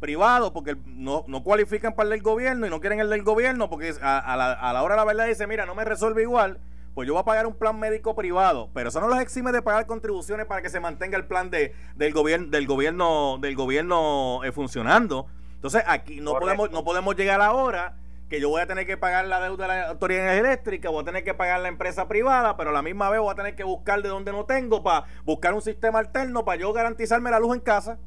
privado 0.00 0.52
porque 0.52 0.76
no, 0.84 1.24
no 1.26 1.42
cualifican 1.42 1.94
para 1.94 2.08
el 2.08 2.10
del 2.10 2.22
gobierno 2.22 2.66
y 2.66 2.70
no 2.70 2.80
quieren 2.80 3.00
el 3.00 3.08
del 3.08 3.22
gobierno 3.22 3.70
porque 3.70 3.94
a, 4.02 4.36
la, 4.36 4.52
a 4.52 4.72
la 4.72 4.82
hora 4.82 4.94
de 4.94 5.00
la 5.00 5.04
verdad 5.04 5.26
dice, 5.26 5.46
mira, 5.46 5.64
no 5.64 5.74
me 5.74 5.84
resuelve 5.84 6.22
igual, 6.22 6.58
pues 6.96 7.06
yo 7.06 7.12
voy 7.12 7.20
a 7.20 7.24
pagar 7.26 7.46
un 7.46 7.52
plan 7.52 7.78
médico 7.78 8.16
privado, 8.16 8.70
pero 8.72 8.88
eso 8.88 9.02
no 9.02 9.08
los 9.08 9.20
exime 9.20 9.52
de 9.52 9.60
pagar 9.60 9.84
contribuciones 9.84 10.46
para 10.46 10.62
que 10.62 10.70
se 10.70 10.80
mantenga 10.80 11.18
el 11.18 11.26
plan 11.26 11.50
de, 11.50 11.74
del 11.94 12.14
gobierno 12.14 12.46
del 12.46 12.66
gobierno 12.66 13.36
del 13.38 13.54
gobierno 13.54 14.40
eh, 14.44 14.50
funcionando. 14.50 15.26
Entonces, 15.56 15.84
aquí 15.86 16.22
no 16.22 16.32
podemos 16.38 16.70
no 16.70 16.84
podemos 16.84 17.14
llegar 17.14 17.42
ahora 17.42 17.96
que 18.30 18.40
yo 18.40 18.48
voy 18.48 18.62
a 18.62 18.66
tener 18.66 18.86
que 18.86 18.96
pagar 18.96 19.26
la 19.26 19.40
deuda 19.40 19.68
de 19.68 19.68
la 19.68 19.88
autoridad 19.90 20.38
eléctrica, 20.38 20.88
voy 20.88 21.02
a 21.02 21.04
tener 21.04 21.22
que 21.22 21.34
pagar 21.34 21.60
la 21.60 21.68
empresa 21.68 22.08
privada, 22.08 22.56
pero 22.56 22.70
a 22.70 22.72
la 22.72 22.80
misma 22.80 23.10
vez 23.10 23.20
voy 23.20 23.30
a 23.30 23.34
tener 23.34 23.54
que 23.56 23.64
buscar 23.64 24.00
de 24.00 24.08
donde 24.08 24.32
no 24.32 24.46
tengo 24.46 24.82
para 24.82 25.04
buscar 25.26 25.52
un 25.52 25.60
sistema 25.60 25.98
alterno 25.98 26.46
para 26.46 26.62
yo 26.62 26.72
garantizarme 26.72 27.30
la 27.30 27.40
luz 27.40 27.56
en 27.56 27.60
casa. 27.60 27.98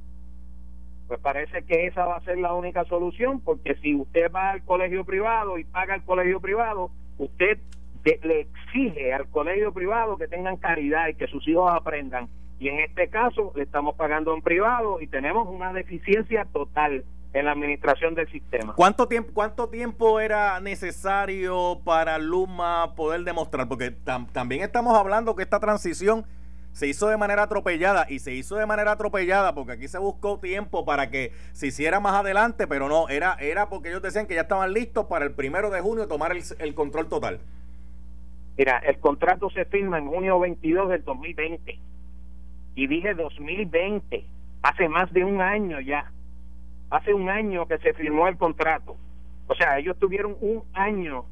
Pues 1.08 1.20
parece 1.20 1.64
que 1.64 1.86
esa 1.86 2.06
va 2.06 2.18
a 2.18 2.22
ser 2.22 2.40
la 2.40 2.56
única 2.56 2.84
solución, 2.86 3.40
porque 3.42 3.76
si 3.84 3.94
usted 3.94 4.32
va 4.32 4.50
al 4.50 4.66
colegio 4.66 5.06
privado 5.06 5.60
y 5.60 5.64
paga 5.64 5.94
el 5.94 6.04
colegio 6.04 6.42
privado, 6.42 6.90
usted 7.20 7.60
le 8.04 8.42
exige 8.42 9.14
al 9.14 9.30
colegio 9.30 9.74
privado 9.74 10.18
que 10.18 10.28
tengan 10.28 10.58
caridad 10.58 11.08
y 11.08 11.16
que 11.16 11.28
sus 11.28 11.48
hijos 11.48 11.72
aprendan. 11.74 12.30
Y 12.60 12.68
en 12.68 12.80
este 12.80 13.08
caso 13.10 13.54
le 13.56 13.64
estamos 13.64 13.96
pagando 13.96 14.34
en 14.34 14.42
privado 14.42 15.00
y 15.02 15.08
tenemos 15.08 15.48
una 15.48 15.72
deficiencia 15.72 16.46
total 16.46 17.06
en 17.34 17.46
la 17.46 17.52
administración 17.52 18.16
del 18.16 18.30
sistema. 18.32 18.74
¿Cuánto 18.76 19.08
tiempo, 19.08 19.32
cuánto 19.34 19.70
tiempo 19.70 20.20
era 20.20 20.60
necesario 20.60 21.80
para 21.86 22.18
Luma 22.18 22.96
poder 22.96 23.24
demostrar? 23.24 23.68
Porque 23.68 23.92
también 24.34 24.62
estamos 24.62 24.98
hablando 24.98 25.36
que 25.36 25.44
esta 25.44 25.60
transición 25.60 26.26
se 26.72 26.88
hizo 26.88 27.08
de 27.08 27.18
manera 27.18 27.44
atropellada 27.44 28.06
y 28.10 28.20
se 28.20 28.34
hizo 28.34 28.56
de 28.56 28.66
manera 28.66 28.92
atropellada 28.92 29.54
porque 29.54 29.74
aquí 29.74 29.88
se 29.88 29.98
buscó 29.98 30.40
tiempo 30.40 30.86
para 30.86 31.10
que 31.10 31.34
se 31.54 31.68
hiciera 31.68 32.00
más 32.00 32.14
adelante, 32.14 32.68
pero 32.68 32.88
no, 32.88 33.10
era, 33.10 33.36
era 33.40 33.70
porque 33.70 33.90
ellos 33.90 34.02
decían 34.02 34.28
que 34.28 34.36
ya 34.36 34.42
estaban 34.42 34.74
listos 34.74 35.06
para 35.06 35.26
el 35.26 35.32
primero 35.32 35.70
de 35.70 35.82
junio 35.82 36.08
tomar 36.08 36.32
el, 36.32 36.44
el 36.60 36.76
control 36.76 37.10
total. 37.10 37.40
Mira, 38.60 38.80
el 38.80 39.00
contrato 39.00 39.50
se 39.52 39.64
firma 39.64 40.00
en 40.00 40.08
junio 40.08 40.38
22 40.38 40.90
del 40.90 41.06
2020 41.06 41.80
y 42.76 42.88
dije 42.88 43.14
2020, 43.14 44.26
hace 44.64 44.90
más 44.90 45.14
de 45.14 45.24
un 45.24 45.40
año 45.40 45.80
ya 45.80 46.12
hace 46.90 47.14
un 47.14 47.30
año 47.30 47.66
que 47.70 47.78
se 47.78 47.94
firmó 47.94 48.28
el 48.28 48.36
contrato. 48.36 48.98
O 49.48 49.56
sea, 49.56 49.80
ellos 49.80 49.98
tuvieron 49.98 50.36
un 50.42 50.64
año 50.74 51.24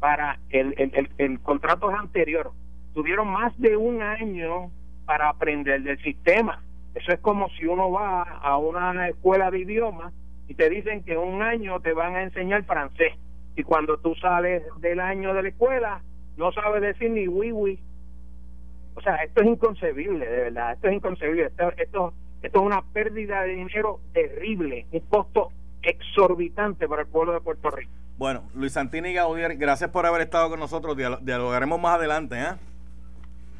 para 0.00 0.38
el, 0.50 0.74
el, 0.76 1.08
el, 1.16 1.40
contrato 1.40 1.88
anterior. 1.88 2.52
Tuvieron 2.92 3.28
más 3.28 3.58
de 3.58 3.74
un 3.74 4.02
año 4.02 4.70
para 5.06 5.30
aprender 5.30 5.80
del 5.80 5.98
sistema. 6.02 6.62
Eso 6.94 7.10
es 7.10 7.20
como 7.20 7.48
si 7.58 7.64
uno 7.64 7.90
va 7.90 8.20
a 8.20 8.58
una 8.58 9.08
escuela 9.08 9.50
de 9.50 9.60
idiomas 9.60 10.12
y 10.46 10.54
te 10.54 10.68
dicen 10.68 11.04
que 11.04 11.16
un 11.16 11.40
año 11.40 11.80
te 11.80 11.94
van 11.94 12.16
a 12.16 12.22
enseñar 12.22 12.64
francés. 12.64 13.14
Y 13.56 13.62
cuando 13.62 13.96
tú 13.96 14.14
sales 14.16 14.62
del 14.80 15.00
año 15.00 15.32
de 15.32 15.42
la 15.42 15.48
escuela, 15.48 16.02
no 16.36 16.52
sabes 16.52 16.82
decir 16.82 17.10
ni 17.10 17.28
oui, 17.28 17.52
oui. 17.52 17.78
O 18.94 19.00
sea, 19.00 19.16
esto 19.16 19.42
es 19.42 19.48
inconcebible, 19.48 20.26
de 20.26 20.36
verdad. 20.44 20.72
Esto 20.72 20.88
es 20.88 20.94
inconcebible. 20.94 21.46
Esto, 21.46 21.72
esto 21.76 22.14
esto 22.42 22.60
es 22.60 22.64
una 22.64 22.82
pérdida 22.82 23.42
de 23.42 23.54
dinero 23.54 24.00
terrible, 24.12 24.86
un 24.92 25.00
costo 25.00 25.50
exorbitante 25.82 26.86
para 26.86 27.02
el 27.02 27.08
pueblo 27.08 27.32
de 27.32 27.40
Puerto 27.40 27.70
Rico. 27.70 27.90
Bueno, 28.18 28.44
Luis 28.54 28.72
Santini 28.72 29.12
Gaudier, 29.12 29.56
gracias 29.56 29.90
por 29.90 30.06
haber 30.06 30.22
estado 30.22 30.48
con 30.48 30.60
nosotros. 30.60 30.96
dialogaremos 30.96 31.80
más 31.80 31.96
adelante. 31.96 32.40
¿eh? 32.40 32.54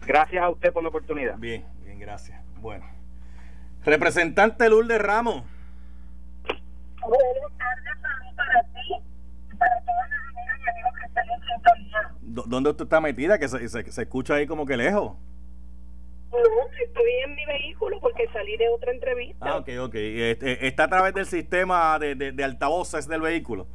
Gracias 0.07 0.43
a 0.43 0.51
usted 0.51 0.73
por 0.73 0.83
la 0.83 0.91
oportunidad. 0.91 1.37
Bien, 1.37 1.65
bien, 1.85 1.99
gracias. 1.99 2.41
Bueno. 2.61 2.85
Representante 3.85 4.69
Lourdes 4.69 5.01
Ramos. 5.01 5.43
Buenas 7.01 7.59
tardes, 7.59 8.35
para 8.37 8.63
ti 8.63 8.95
y 9.53 9.57
para 9.57 9.81
todas 9.81 10.11
las 10.11 10.21
amigas 10.29 10.61
y 10.65 10.71
amigos 10.71 10.93
¿Dónde 12.21 12.71
usted 12.71 12.85
está 12.85 13.01
metida? 13.01 13.39
Que 13.39 13.49
se, 13.49 13.69
se, 13.69 13.91
se 13.91 14.03
escucha 14.03 14.35
ahí 14.35 14.47
como 14.47 14.67
que 14.67 14.77
lejos. 14.77 15.17
No, 16.31 16.39
estoy 16.85 17.11
en 17.25 17.35
mi 17.35 17.47
vehículo 17.47 17.99
porque 18.01 18.29
salí 18.33 18.57
de 18.57 18.69
otra 18.69 18.93
entrevista. 18.93 19.47
Ah, 19.47 19.57
ok, 19.59 19.69
ok. 19.81 19.95
Este, 19.95 20.67
¿Está 20.67 20.85
a 20.85 20.89
través 20.89 21.15
del 21.15 21.27
sistema 21.27 21.99
de, 21.99 22.15
de, 22.15 22.45
altavoces 22.45 23.09
del 23.09 23.21
vehículo? 23.21 23.67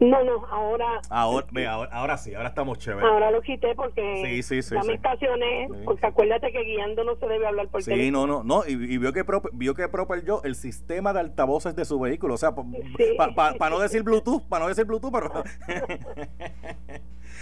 No, 0.00 0.22
no, 0.22 0.46
ahora... 0.46 1.00
Ahora, 1.10 1.46
ahora, 1.90 2.18
sí, 2.18 2.32
ahora 2.32 2.50
estamos 2.50 2.78
chéveres. 2.78 3.10
Ahora 3.10 3.32
lo 3.32 3.42
quité 3.42 3.74
porque 3.74 4.42
sí, 4.42 4.62
sí, 4.62 4.74
ya 4.74 4.82
me 4.84 4.94
estacioné, 4.94 5.68
porque 5.84 6.06
acuérdate 6.06 6.52
que 6.52 6.62
guiando 6.62 7.02
no 7.02 7.16
se 7.16 7.26
debe 7.26 7.46
hablar 7.46 7.66
por 7.68 7.82
Sí, 7.82 8.10
no, 8.12 8.26
no, 8.26 8.44
no, 8.44 8.62
y, 8.64 8.76
vio 8.98 9.12
que 9.12 9.24
vio 9.52 9.74
que 9.74 9.88
yo 10.24 10.40
el 10.44 10.54
sistema 10.54 11.12
de 11.12 11.20
altavoces 11.20 11.74
de 11.74 11.84
su 11.84 11.98
vehículo, 11.98 12.34
o 12.34 12.36
sea, 12.36 12.54
para 12.54 13.70
no 13.70 13.80
decir 13.80 14.04
Bluetooth, 14.04 14.42
para 14.48 14.64
no 14.64 14.68
decir 14.68 14.84
Bluetooth, 14.84 15.12
pero... 15.12 15.32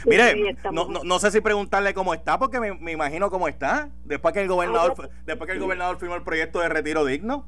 Mire, 0.07 0.57
no, 0.73 0.89
no, 0.89 1.05
no, 1.05 1.19
sé 1.19 1.31
si 1.31 1.41
preguntarle 1.41 1.95
cómo 1.95 2.15
está, 2.15 2.39
porque 2.39 2.61
me, 2.61 2.93
imagino 2.93 3.31
cómo 3.31 3.49
está, 3.49 3.91
después 4.05 4.33
que 4.35 4.43
el 4.43 4.49
gobernador 4.49 5.11
después 5.25 5.47
que 5.47 5.55
el 5.55 5.61
gobernador 5.61 5.99
firmó 5.99 6.15
el 6.15 6.23
proyecto 6.23 6.61
de 6.61 6.69
retiro 6.69 7.05
digno. 7.05 7.47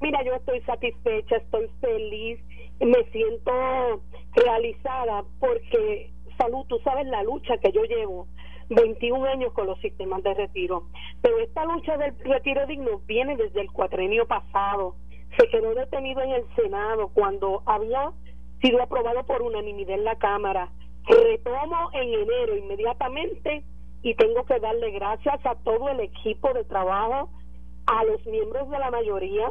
Mira, 0.00 0.22
yo 0.24 0.34
estoy 0.34 0.60
satisfecha, 0.62 1.36
estoy 1.36 1.68
feliz, 1.80 2.40
me 2.80 3.04
siento 3.10 4.02
realizada 4.34 5.24
porque, 5.40 6.12
salud, 6.38 6.64
tú 6.68 6.78
sabes 6.84 7.06
la 7.06 7.22
lucha 7.22 7.58
que 7.58 7.72
yo 7.72 7.84
llevo 7.84 8.26
21 8.70 9.24
años 9.26 9.52
con 9.52 9.66
los 9.66 9.78
sistemas 9.80 10.22
de 10.22 10.34
retiro. 10.34 10.84
Pero 11.20 11.38
esta 11.38 11.64
lucha 11.64 11.96
del 11.96 12.18
retiro 12.18 12.66
digno 12.66 13.00
viene 13.06 13.36
desde 13.36 13.60
el 13.60 13.70
cuatrenio 13.70 14.26
pasado. 14.26 14.96
Se 15.38 15.48
quedó 15.48 15.74
detenido 15.74 16.22
en 16.22 16.30
el 16.30 16.44
Senado 16.54 17.08
cuando 17.08 17.62
había 17.66 18.12
sido 18.62 18.82
aprobado 18.82 19.24
por 19.24 19.42
unanimidad 19.42 19.96
en 19.96 20.04
la 20.04 20.16
Cámara. 20.16 20.70
Retomo 21.06 21.90
en 21.92 22.14
enero 22.14 22.56
inmediatamente 22.56 23.64
y 24.02 24.14
tengo 24.14 24.44
que 24.44 24.58
darle 24.60 24.90
gracias 24.92 25.44
a 25.44 25.54
todo 25.56 25.88
el 25.88 26.00
equipo 26.00 26.52
de 26.52 26.64
trabajo, 26.64 27.30
a 27.86 28.04
los 28.04 28.24
miembros 28.26 28.70
de 28.70 28.78
la 28.78 28.90
mayoría. 28.90 29.50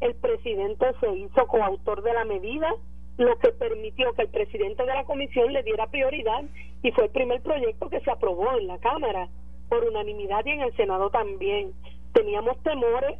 El 0.00 0.14
presidente 0.16 0.86
se 1.00 1.10
hizo 1.14 1.46
coautor 1.46 2.02
de 2.02 2.12
la 2.12 2.24
medida, 2.24 2.74
lo 3.18 3.38
que 3.38 3.48
permitió 3.52 4.12
que 4.14 4.22
el 4.22 4.28
presidente 4.28 4.84
de 4.84 4.94
la 4.94 5.04
comisión 5.04 5.52
le 5.52 5.62
diera 5.62 5.86
prioridad 5.86 6.44
y 6.82 6.92
fue 6.92 7.04
el 7.04 7.10
primer 7.10 7.40
proyecto 7.42 7.88
que 7.88 8.00
se 8.00 8.10
aprobó 8.10 8.58
en 8.58 8.66
la 8.66 8.78
Cámara 8.78 9.28
por 9.68 9.84
unanimidad 9.84 10.44
y 10.44 10.50
en 10.50 10.60
el 10.60 10.76
Senado 10.76 11.10
también. 11.10 11.72
Teníamos 12.12 12.62
temores 12.62 13.18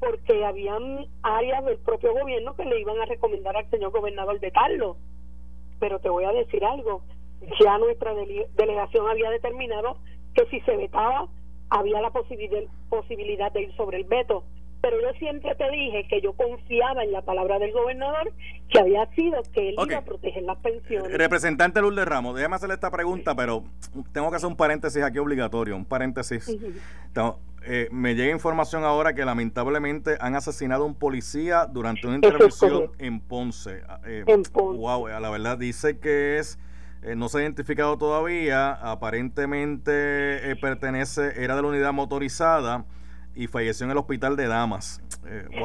porque 0.00 0.44
habían 0.44 1.06
áreas 1.22 1.64
del 1.64 1.78
propio 1.78 2.12
gobierno 2.12 2.54
que 2.54 2.64
le 2.64 2.80
iban 2.80 3.00
a 3.00 3.06
recomendar 3.06 3.56
al 3.56 3.70
señor 3.70 3.92
gobernador 3.92 4.38
vetarlo 4.40 4.96
pero 5.78 5.98
te 5.98 6.08
voy 6.08 6.24
a 6.24 6.32
decir 6.32 6.64
algo, 6.64 7.02
ya 7.60 7.78
nuestra 7.78 8.14
delegación 8.56 9.08
había 9.08 9.30
determinado 9.30 9.98
que 10.34 10.46
si 10.46 10.60
se 10.60 10.76
vetaba 10.76 11.28
había 11.68 12.00
la 12.00 12.10
posibilidad, 12.10 13.52
de 13.52 13.62
ir 13.62 13.76
sobre 13.76 13.98
el 13.98 14.04
veto. 14.04 14.44
Pero 14.88 15.02
yo 15.02 15.18
siempre 15.18 15.52
te 15.56 15.68
dije 15.68 16.06
que 16.08 16.20
yo 16.20 16.32
confiaba 16.34 17.02
en 17.02 17.10
la 17.10 17.20
palabra 17.20 17.58
del 17.58 17.72
gobernador, 17.72 18.32
que 18.68 18.78
había 18.78 19.04
sido 19.16 19.42
que 19.52 19.70
él 19.70 19.74
iba 19.84 19.98
a 19.98 20.04
proteger 20.04 20.44
las 20.44 20.58
pensiones. 20.58 21.12
Representante 21.12 21.80
Lourdes 21.80 22.04
Ramos, 22.04 22.36
déjame 22.36 22.54
hacerle 22.54 22.74
esta 22.74 22.92
pregunta, 22.92 23.34
pero 23.34 23.64
tengo 24.12 24.30
que 24.30 24.36
hacer 24.36 24.46
un 24.46 24.54
paréntesis 24.54 25.02
aquí 25.02 25.18
obligatorio, 25.18 25.74
un 25.74 25.86
paréntesis. 25.86 26.56
Eh, 27.68 27.88
me 27.90 28.14
llega 28.14 28.30
información 28.30 28.84
ahora 28.84 29.12
que 29.12 29.24
lamentablemente 29.24 30.18
han 30.20 30.36
asesinado 30.36 30.84
a 30.84 30.86
un 30.86 30.94
policía 30.94 31.66
durante 31.66 32.06
una 32.06 32.14
intervención 32.14 32.92
en 33.00 33.18
Ponce. 33.18 33.82
Eh, 34.06 34.22
en 34.24 34.44
Ponce. 34.44 34.78
Wow, 34.78 35.08
la 35.08 35.30
verdad 35.30 35.58
dice 35.58 35.98
que 35.98 36.38
es 36.38 36.60
eh, 37.02 37.16
no 37.16 37.28
se 37.28 37.38
ha 37.38 37.42
identificado 37.42 37.98
todavía, 37.98 38.70
aparentemente 38.70 40.54
pertenece, 40.60 41.42
era 41.42 41.56
de 41.56 41.62
la 41.62 41.68
unidad 41.68 41.92
motorizada 41.92 42.84
y 43.36 43.46
falleció 43.46 43.84
en 43.84 43.92
el 43.92 43.98
hospital 43.98 44.34
de 44.34 44.48
Damas. 44.48 45.00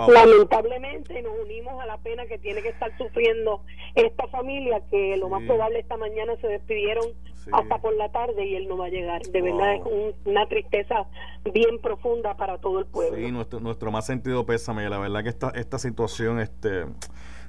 Lamentablemente 0.08 1.22
nos 1.22 1.34
unimos 1.44 1.82
a 1.82 1.86
la 1.86 1.98
pena 1.98 2.26
que 2.26 2.38
tiene 2.38 2.62
que 2.62 2.70
estar 2.70 2.96
sufriendo 2.98 3.64
esta 3.96 4.28
familia 4.28 4.82
que 4.90 5.16
lo 5.18 5.30
más 5.30 5.44
probable 5.44 5.80
esta 5.80 5.98
mañana 5.98 6.34
se 6.42 6.48
despidieron 6.48 7.06
hasta 7.52 7.78
por 7.80 7.96
la 7.96 8.12
tarde 8.12 8.46
y 8.46 8.56
él 8.56 8.68
no 8.68 8.78
va 8.78 8.88
a 8.88 8.90
llegar. 8.90 9.22
De 9.22 9.42
verdad 9.42 9.76
es 9.76 9.82
una 10.26 10.48
tristeza 10.48 11.08
bien 11.54 11.80
profunda 11.82 12.36
para 12.36 12.58
todo 12.58 12.80
el 12.80 12.86
pueblo. 12.86 13.18
Sí, 13.18 13.32
nuestro, 13.32 13.60
nuestro 13.62 13.92
más 13.92 14.06
sentido 14.06 14.46
pésame. 14.46 14.90
La 14.90 15.00
verdad 15.00 15.24
que 15.24 15.30
esta, 15.30 15.50
esta 15.52 15.80
situación, 15.80 16.40
este, 16.40 16.86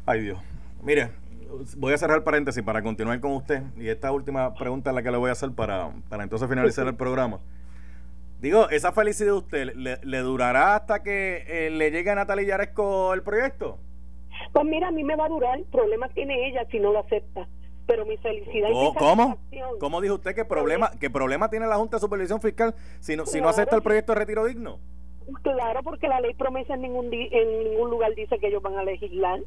ay 0.07 0.21
Dios. 0.21 0.39
Mire, 0.83 1.11
voy 1.77 1.93
a 1.93 1.99
cerrar 1.99 2.23
paréntesis 2.23 2.63
para 2.63 2.83
continuar 2.83 3.19
con 3.21 3.33
usted. 3.33 3.63
Y 3.77 3.89
esta 3.89 4.13
última 4.13 4.55
pregunta 4.55 4.91
es 4.91 4.95
la 4.95 5.03
que 5.03 5.11
le 5.11 5.17
voy 5.17 5.31
a 5.31 5.33
hacer 5.33 5.51
para, 5.53 5.91
para 6.09 6.23
entonces 6.23 6.49
finalizar 6.49 6.87
el 6.87 6.95
programa. 6.95 7.41
Digo, 8.43 8.69
¿esa 8.71 8.93
felicidad 8.93 9.31
de 9.31 9.39
usted 9.39 9.75
le, 9.75 10.19
durará 10.19 10.75
hasta 10.75 11.03
que 11.03 11.45
eh, 11.47 11.71
le 11.71 11.93
llegue 11.93 12.11
a 12.11 12.17
Natalia 12.17 12.49
Yaresco 12.49 13.15
el 13.15 13.23
proyecto? 13.23 13.79
Pues 14.53 14.65
mira, 14.67 14.89
a 14.89 14.91
mí 14.91 15.05
me 15.05 15.15
va 15.15 15.27
a 15.27 15.29
durar. 15.29 15.63
Problema 15.71 16.09
tiene 16.09 16.49
ella 16.49 16.67
si 16.71 16.81
no 16.81 16.93
lo 16.93 16.99
acepta 16.99 17.47
pero 17.87 18.07
mi 18.07 18.17
felicidad 18.19 18.71
¿Cómo? 18.71 18.95
¿Cómo? 18.95 19.39
¿Cómo 19.79 20.01
dijo 20.01 20.15
usted 20.15 20.35
que 20.35 20.45
problema 20.45 20.91
que 21.01 21.11
problema 21.11 21.51
tiene 21.51 21.67
la 21.67 21.77
Junta 21.77 21.97
de 21.97 22.01
Supervisión 22.01 22.41
Fiscal 22.41 22.75
si 23.01 23.17
no, 23.17 23.27
si 23.27 23.41
no 23.41 23.49
acepta 23.49 23.77
el 23.77 23.83
proyecto 23.83 24.13
de 24.13 24.19
retiro 24.21 24.45
digno? 24.45 24.79
Claro, 25.43 25.83
porque 25.83 26.09
la 26.09 26.21
ley 26.21 26.35
promesa 26.35 26.75
en 26.75 26.83
ningún 26.83 27.13
en 27.13 27.65
ningún 27.65 27.91
lugar 27.91 28.15
dice 28.15 28.39
que 28.39 28.49
ellos 28.49 28.63
van 28.63 28.79
a 28.79 28.85
legislar. 28.85 29.41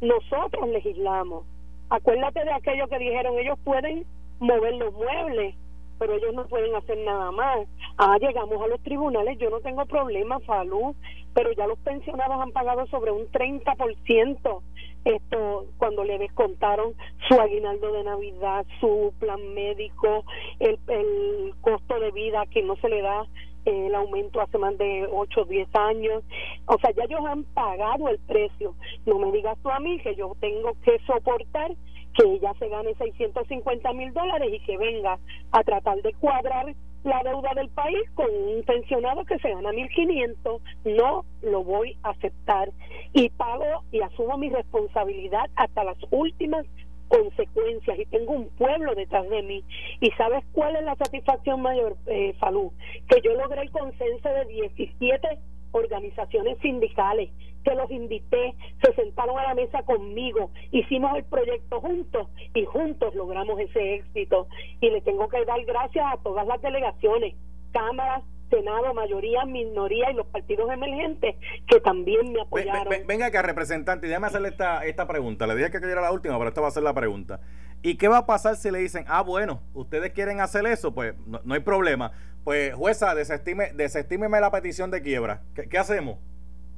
Nosotros 0.00 0.68
legislamos. 0.68 1.44
Acuérdate 1.90 2.44
de 2.44 2.52
aquello 2.52 2.88
que 2.88 2.98
dijeron, 2.98 3.38
ellos 3.38 3.58
pueden 3.64 4.06
mover 4.40 4.74
los 4.74 4.92
muebles, 4.94 5.54
pero 5.98 6.14
ellos 6.14 6.34
no 6.34 6.46
pueden 6.46 6.74
hacer 6.74 6.98
nada 6.98 7.30
más. 7.30 7.66
Ah, 7.98 8.16
llegamos 8.20 8.62
a 8.62 8.66
los 8.66 8.80
tribunales, 8.82 9.38
yo 9.38 9.50
no 9.50 9.60
tengo 9.60 9.84
problema, 9.86 10.38
salud, 10.46 10.94
pero 11.34 11.52
ya 11.52 11.66
los 11.66 11.78
pensionados 11.78 12.40
han 12.40 12.52
pagado 12.52 12.86
sobre 12.86 13.10
un 13.10 13.26
30% 13.30 14.62
esto 15.04 15.66
cuando 15.76 16.02
le 16.02 16.18
descontaron 16.18 16.94
su 17.28 17.38
aguinaldo 17.38 17.92
de 17.92 18.04
Navidad, 18.04 18.64
su 18.80 19.12
plan 19.18 19.52
médico, 19.52 20.24
el, 20.60 20.78
el 20.88 21.54
costo 21.60 22.00
de 22.00 22.10
vida 22.10 22.46
que 22.46 22.62
no 22.62 22.76
se 22.76 22.88
le 22.88 23.02
da 23.02 23.26
eh, 23.66 23.86
el 23.86 23.94
aumento 23.94 24.40
hace 24.40 24.58
más 24.58 24.76
de 24.78 25.06
8 25.10 25.42
o 25.42 25.44
10 25.44 25.68
años. 25.74 26.22
O 26.66 26.78
sea, 26.78 26.90
ya 26.92 27.04
ellos 27.04 27.20
han 27.26 27.44
pagado 27.44 28.08
el 28.08 28.18
precio. 28.20 28.74
No 29.04 29.18
me 29.18 29.30
digas 29.32 29.58
tú 29.62 29.70
a 29.70 29.78
mí 29.78 29.98
que 30.00 30.14
yo 30.14 30.34
tengo 30.40 30.72
que 30.82 30.98
soportar 31.06 31.72
que 32.14 32.24
ella 32.24 32.52
se 32.58 32.68
gane 32.68 32.94
650 32.94 33.92
mil 33.92 34.12
dólares 34.12 34.48
y 34.52 34.60
que 34.60 34.76
venga 34.76 35.18
a 35.52 35.62
tratar 35.64 36.00
de 36.02 36.12
cuadrar 36.14 36.74
la 37.04 37.22
deuda 37.22 37.52
del 37.54 37.68
país 37.68 38.02
con 38.14 38.26
un 38.30 38.62
pensionado 38.64 39.24
que 39.24 39.38
se 39.38 39.50
gana 39.50 39.70
1.500. 39.70 40.60
No 40.84 41.24
lo 41.42 41.62
voy 41.62 41.96
a 42.02 42.10
aceptar 42.10 42.70
y 43.12 43.28
pago 43.30 43.84
y 43.92 44.00
asumo 44.00 44.38
mi 44.38 44.50
responsabilidad 44.50 45.50
hasta 45.56 45.84
las 45.84 45.98
últimas 46.10 46.64
consecuencias 47.08 47.98
y 47.98 48.06
tengo 48.06 48.32
un 48.32 48.48
pueblo 48.56 48.94
detrás 48.94 49.28
de 49.28 49.42
mí. 49.42 49.62
¿Y 50.00 50.10
sabes 50.12 50.44
cuál 50.52 50.76
es 50.76 50.84
la 50.84 50.96
satisfacción 50.96 51.60
mayor, 51.60 51.96
eh, 52.06 52.34
Falú? 52.38 52.72
Que 53.08 53.20
yo 53.22 53.34
logré 53.34 53.62
el 53.62 53.70
consenso 53.70 54.28
de 54.28 54.46
17 54.46 55.38
organizaciones 55.72 56.58
sindicales, 56.60 57.30
que 57.64 57.74
los 57.74 57.90
invité, 57.90 58.54
se 58.82 58.92
sentaron 58.94 59.38
a 59.38 59.44
la 59.44 59.54
mesa 59.54 59.82
conmigo, 59.82 60.50
hicimos 60.70 61.16
el 61.16 61.24
proyecto 61.24 61.80
juntos 61.80 62.28
y 62.54 62.64
juntos 62.64 63.14
logramos 63.14 63.58
ese 63.60 63.94
éxito. 63.94 64.48
Y 64.80 64.90
le 64.90 65.00
tengo 65.00 65.28
que 65.28 65.44
dar 65.44 65.64
gracias 65.64 66.04
a 66.12 66.16
todas 66.18 66.46
las 66.46 66.60
delegaciones, 66.62 67.34
cámaras, 67.72 68.22
Senado, 68.50 68.94
mayoría, 68.94 69.44
minoría 69.46 70.10
y 70.10 70.14
los 70.14 70.26
partidos 70.26 70.70
emergentes 70.70 71.34
que 71.66 71.80
también 71.80 72.32
me 72.32 72.42
apoyaron. 72.42 72.92
venga 73.06 73.26
acá, 73.26 73.42
representante, 73.42 74.06
déjame 74.06 74.26
hacerle 74.26 74.48
esta, 74.48 74.84
esta 74.84 75.08
pregunta. 75.08 75.46
Le 75.46 75.56
dije 75.56 75.70
que 75.70 75.78
era 75.78 76.02
la 76.02 76.12
última, 76.12 76.36
pero 76.36 76.48
esta 76.48 76.60
va 76.60 76.68
a 76.68 76.70
ser 76.70 76.82
la 76.82 76.94
pregunta. 76.94 77.40
¿Y 77.82 77.96
qué 77.96 78.08
va 78.08 78.18
a 78.18 78.26
pasar 78.26 78.56
si 78.56 78.70
le 78.70 78.78
dicen, 78.78 79.04
ah, 79.08 79.22
bueno, 79.22 79.60
ustedes 79.74 80.12
quieren 80.12 80.40
hacer 80.40 80.64
eso? 80.66 80.94
Pues 80.94 81.14
no, 81.26 81.52
hay 81.52 81.60
problema. 81.60 82.12
Pues, 82.42 82.74
jueza, 82.74 83.14
desestime, 83.14 83.72
desestímeme 83.74 84.40
la 84.40 84.50
petición 84.50 84.90
de 84.90 85.02
quiebra. 85.02 85.42
¿Qué, 85.54 85.78
hacemos? 85.78 86.18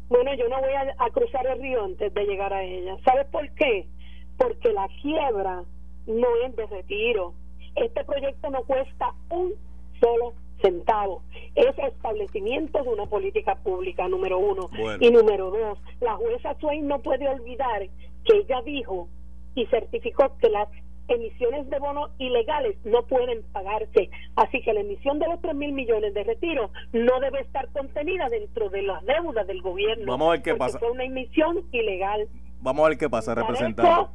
Bueno, 0.08 0.34
yo 0.34 0.48
no 0.48 0.60
voy 0.60 0.72
a, 0.72 0.94
a 0.98 1.10
cruzar 1.10 1.46
el 1.46 1.60
río 1.60 1.84
antes 1.84 2.12
de 2.14 2.24
llegar 2.24 2.52
a 2.52 2.62
ella. 2.62 2.96
¿Sabes 3.04 3.26
por 3.26 3.48
qué? 3.54 3.86
Porque 4.36 4.72
la 4.72 4.88
quiebra 5.02 5.64
no 6.06 6.28
es 6.44 6.56
de 6.56 6.66
retiro. 6.66 7.34
Este 7.74 8.04
proyecto 8.04 8.50
no 8.50 8.62
cuesta 8.62 9.12
un 9.30 9.52
solo 10.00 10.34
centavo. 10.60 11.22
Es 11.54 11.78
establecimiento 11.78 12.82
de 12.82 12.88
una 12.88 13.06
política 13.06 13.56
pública, 13.56 14.08
número 14.08 14.38
uno. 14.38 14.68
Y 15.00 15.10
número 15.10 15.50
dos, 15.50 15.78
la 16.00 16.14
jueza 16.16 16.54
Swain 16.60 16.86
no 16.86 17.00
puede 17.00 17.28
olvidar 17.28 17.86
que 18.24 18.38
ella 18.38 18.62
dijo 18.62 19.08
y 19.54 19.66
certificó 19.66 20.36
que 20.38 20.50
las 20.50 20.68
emisiones 21.08 21.68
de 21.70 21.78
bonos 21.78 22.10
ilegales 22.18 22.76
no 22.84 23.06
pueden 23.06 23.42
pagarse. 23.52 24.10
Así 24.36 24.62
que 24.62 24.72
la 24.72 24.80
emisión 24.80 25.18
de 25.18 25.28
los 25.28 25.40
3 25.40 25.54
mil 25.54 25.72
millones 25.72 26.14
de 26.14 26.24
retiro 26.24 26.70
no 26.92 27.20
debe 27.20 27.40
estar 27.40 27.68
contenida 27.72 28.28
dentro 28.28 28.68
de 28.70 28.82
las 28.82 29.04
deudas 29.04 29.46
del 29.46 29.62
gobierno. 29.62 30.04
Vamos 30.06 30.28
a 30.28 30.30
ver 30.32 30.42
qué 30.42 30.54
pasa. 30.54 30.78
Fue 30.78 30.90
una 30.90 31.04
emisión 31.04 31.64
ilegal. 31.72 32.28
Vamos 32.60 32.86
a 32.86 32.88
ver 32.90 32.98
qué 32.98 33.08
pasa, 33.08 33.34
representante. 33.34 34.10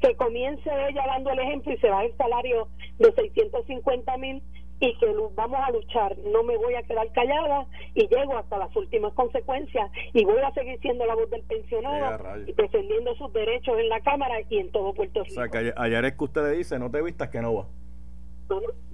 Que 0.00 0.14
comience 0.14 0.70
ella 0.90 1.02
dando 1.06 1.30
el 1.30 1.38
ejemplo 1.38 1.72
y 1.72 1.78
se 1.78 1.88
va 1.88 2.04
el 2.04 2.14
salario 2.16 2.68
de 2.98 3.12
650 3.12 4.16
mil 4.18 4.42
y 4.80 4.94
que 4.98 5.06
vamos 5.34 5.60
a 5.62 5.70
luchar. 5.70 6.16
No 6.18 6.42
me 6.42 6.56
voy 6.56 6.74
a 6.74 6.82
quedar 6.82 7.10
callada 7.12 7.66
y 7.94 8.06
llego 8.08 8.36
hasta 8.36 8.58
las 8.58 8.74
últimas 8.76 9.12
consecuencias 9.14 9.90
y 10.12 10.24
voy 10.24 10.40
a 10.40 10.52
seguir 10.52 10.78
siendo 10.80 11.06
la 11.06 11.14
voz 11.14 11.30
del 11.30 11.42
pensionado 11.42 12.38
y 12.46 12.52
defendiendo 12.52 13.14
sus 13.16 13.32
derechos 13.32 13.78
en 13.78 13.88
la 13.88 14.00
Cámara 14.00 14.36
y 14.48 14.58
en 14.58 14.70
todo 14.72 14.92
Puerto 14.92 15.22
Rico. 15.24 15.40
O 15.40 15.48
sea, 15.48 15.48
que 15.48 15.72
ayer 15.76 16.04
es 16.04 16.14
que 16.14 16.24
usted 16.24 16.42
le 16.42 16.56
dice, 16.58 16.78
no 16.78 16.90
te 16.90 17.02
vistas 17.02 17.28
que 17.30 17.40
no 17.40 17.54
va. 17.54 17.66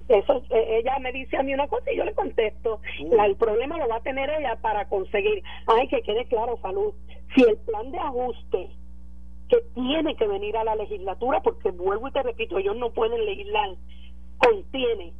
Eso, 0.09 0.43
eh, 0.49 0.79
ella 0.79 0.99
me 0.99 1.11
dice 1.13 1.37
a 1.37 1.43
mí 1.43 1.53
una 1.53 1.67
cosa 1.67 1.91
y 1.91 1.97
yo 1.97 2.03
le 2.03 2.13
contesto. 2.13 2.81
Uh. 3.01 3.21
el 3.23 3.35
problema 3.35 3.77
lo 3.77 3.87
va 3.87 3.97
a 3.97 4.03
tener 4.03 4.29
ella 4.29 4.57
para 4.61 4.87
conseguir. 4.89 5.43
Ay, 5.67 5.87
que 5.87 6.01
quede 6.01 6.25
claro, 6.25 6.57
Salud. 6.61 6.93
Si 7.35 7.43
el 7.43 7.57
plan 7.57 7.91
de 7.91 7.99
ajuste 7.99 8.69
que 9.49 9.57
tiene 9.73 10.15
que 10.15 10.27
venir 10.27 10.57
a 10.57 10.63
la 10.63 10.75
legislatura, 10.75 11.41
porque 11.41 11.71
vuelvo 11.71 12.07
y 12.07 12.11
te 12.11 12.23
repito, 12.23 12.57
ellos 12.57 12.75
no 12.77 12.91
pueden 12.91 13.25
legislar, 13.25 13.69
contiene 14.37 15.13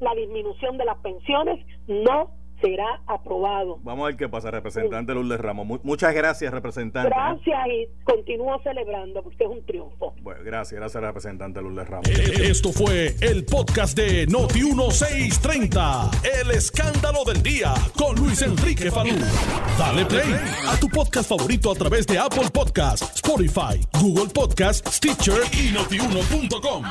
la 0.00 0.14
disminución 0.14 0.78
de 0.78 0.84
las 0.84 0.98
pensiones 0.98 1.64
no 1.86 2.30
será 2.60 3.00
aprobado. 3.06 3.78
Vamos 3.82 4.04
a 4.04 4.06
ver 4.08 4.16
qué 4.16 4.28
pasa, 4.28 4.50
representante 4.50 5.14
Lourdes 5.14 5.40
Ramos. 5.40 5.80
muchas 5.84 6.14
gracias, 6.14 6.52
representante. 6.52 7.08
Gracias 7.08 7.66
y 7.68 7.88
continúo 8.04 8.60
celebrando 8.62 9.22
porque 9.22 9.44
es 9.44 9.50
un 9.50 9.64
triunfo. 9.64 10.14
Bueno, 10.22 10.40
gracias, 10.44 10.80
gracias, 10.80 11.02
representante 11.02 11.62
Lourdes 11.62 11.88
Ramos. 11.88 12.08
Eh, 12.08 12.50
esto 12.50 12.72
fue 12.72 13.14
el 13.20 13.44
podcast 13.44 13.96
de 13.96 14.26
Noti1630, 14.28 16.42
el 16.42 16.50
escándalo 16.50 17.24
del 17.24 17.42
día 17.42 17.74
con 17.96 18.16
Luis 18.16 18.42
Enrique 18.42 18.90
Falú. 18.90 19.14
Dale 19.78 20.04
play 20.06 20.34
a 20.68 20.78
tu 20.80 20.88
podcast 20.88 21.28
favorito 21.28 21.70
a 21.70 21.74
través 21.74 22.06
de 22.06 22.18
Apple 22.18 22.50
Podcasts, 22.52 23.16
Spotify, 23.16 23.80
Google 24.00 24.32
Podcasts, 24.32 24.96
Stitcher 24.96 25.42
y 25.52 25.72
notiuno.com. 25.72 26.84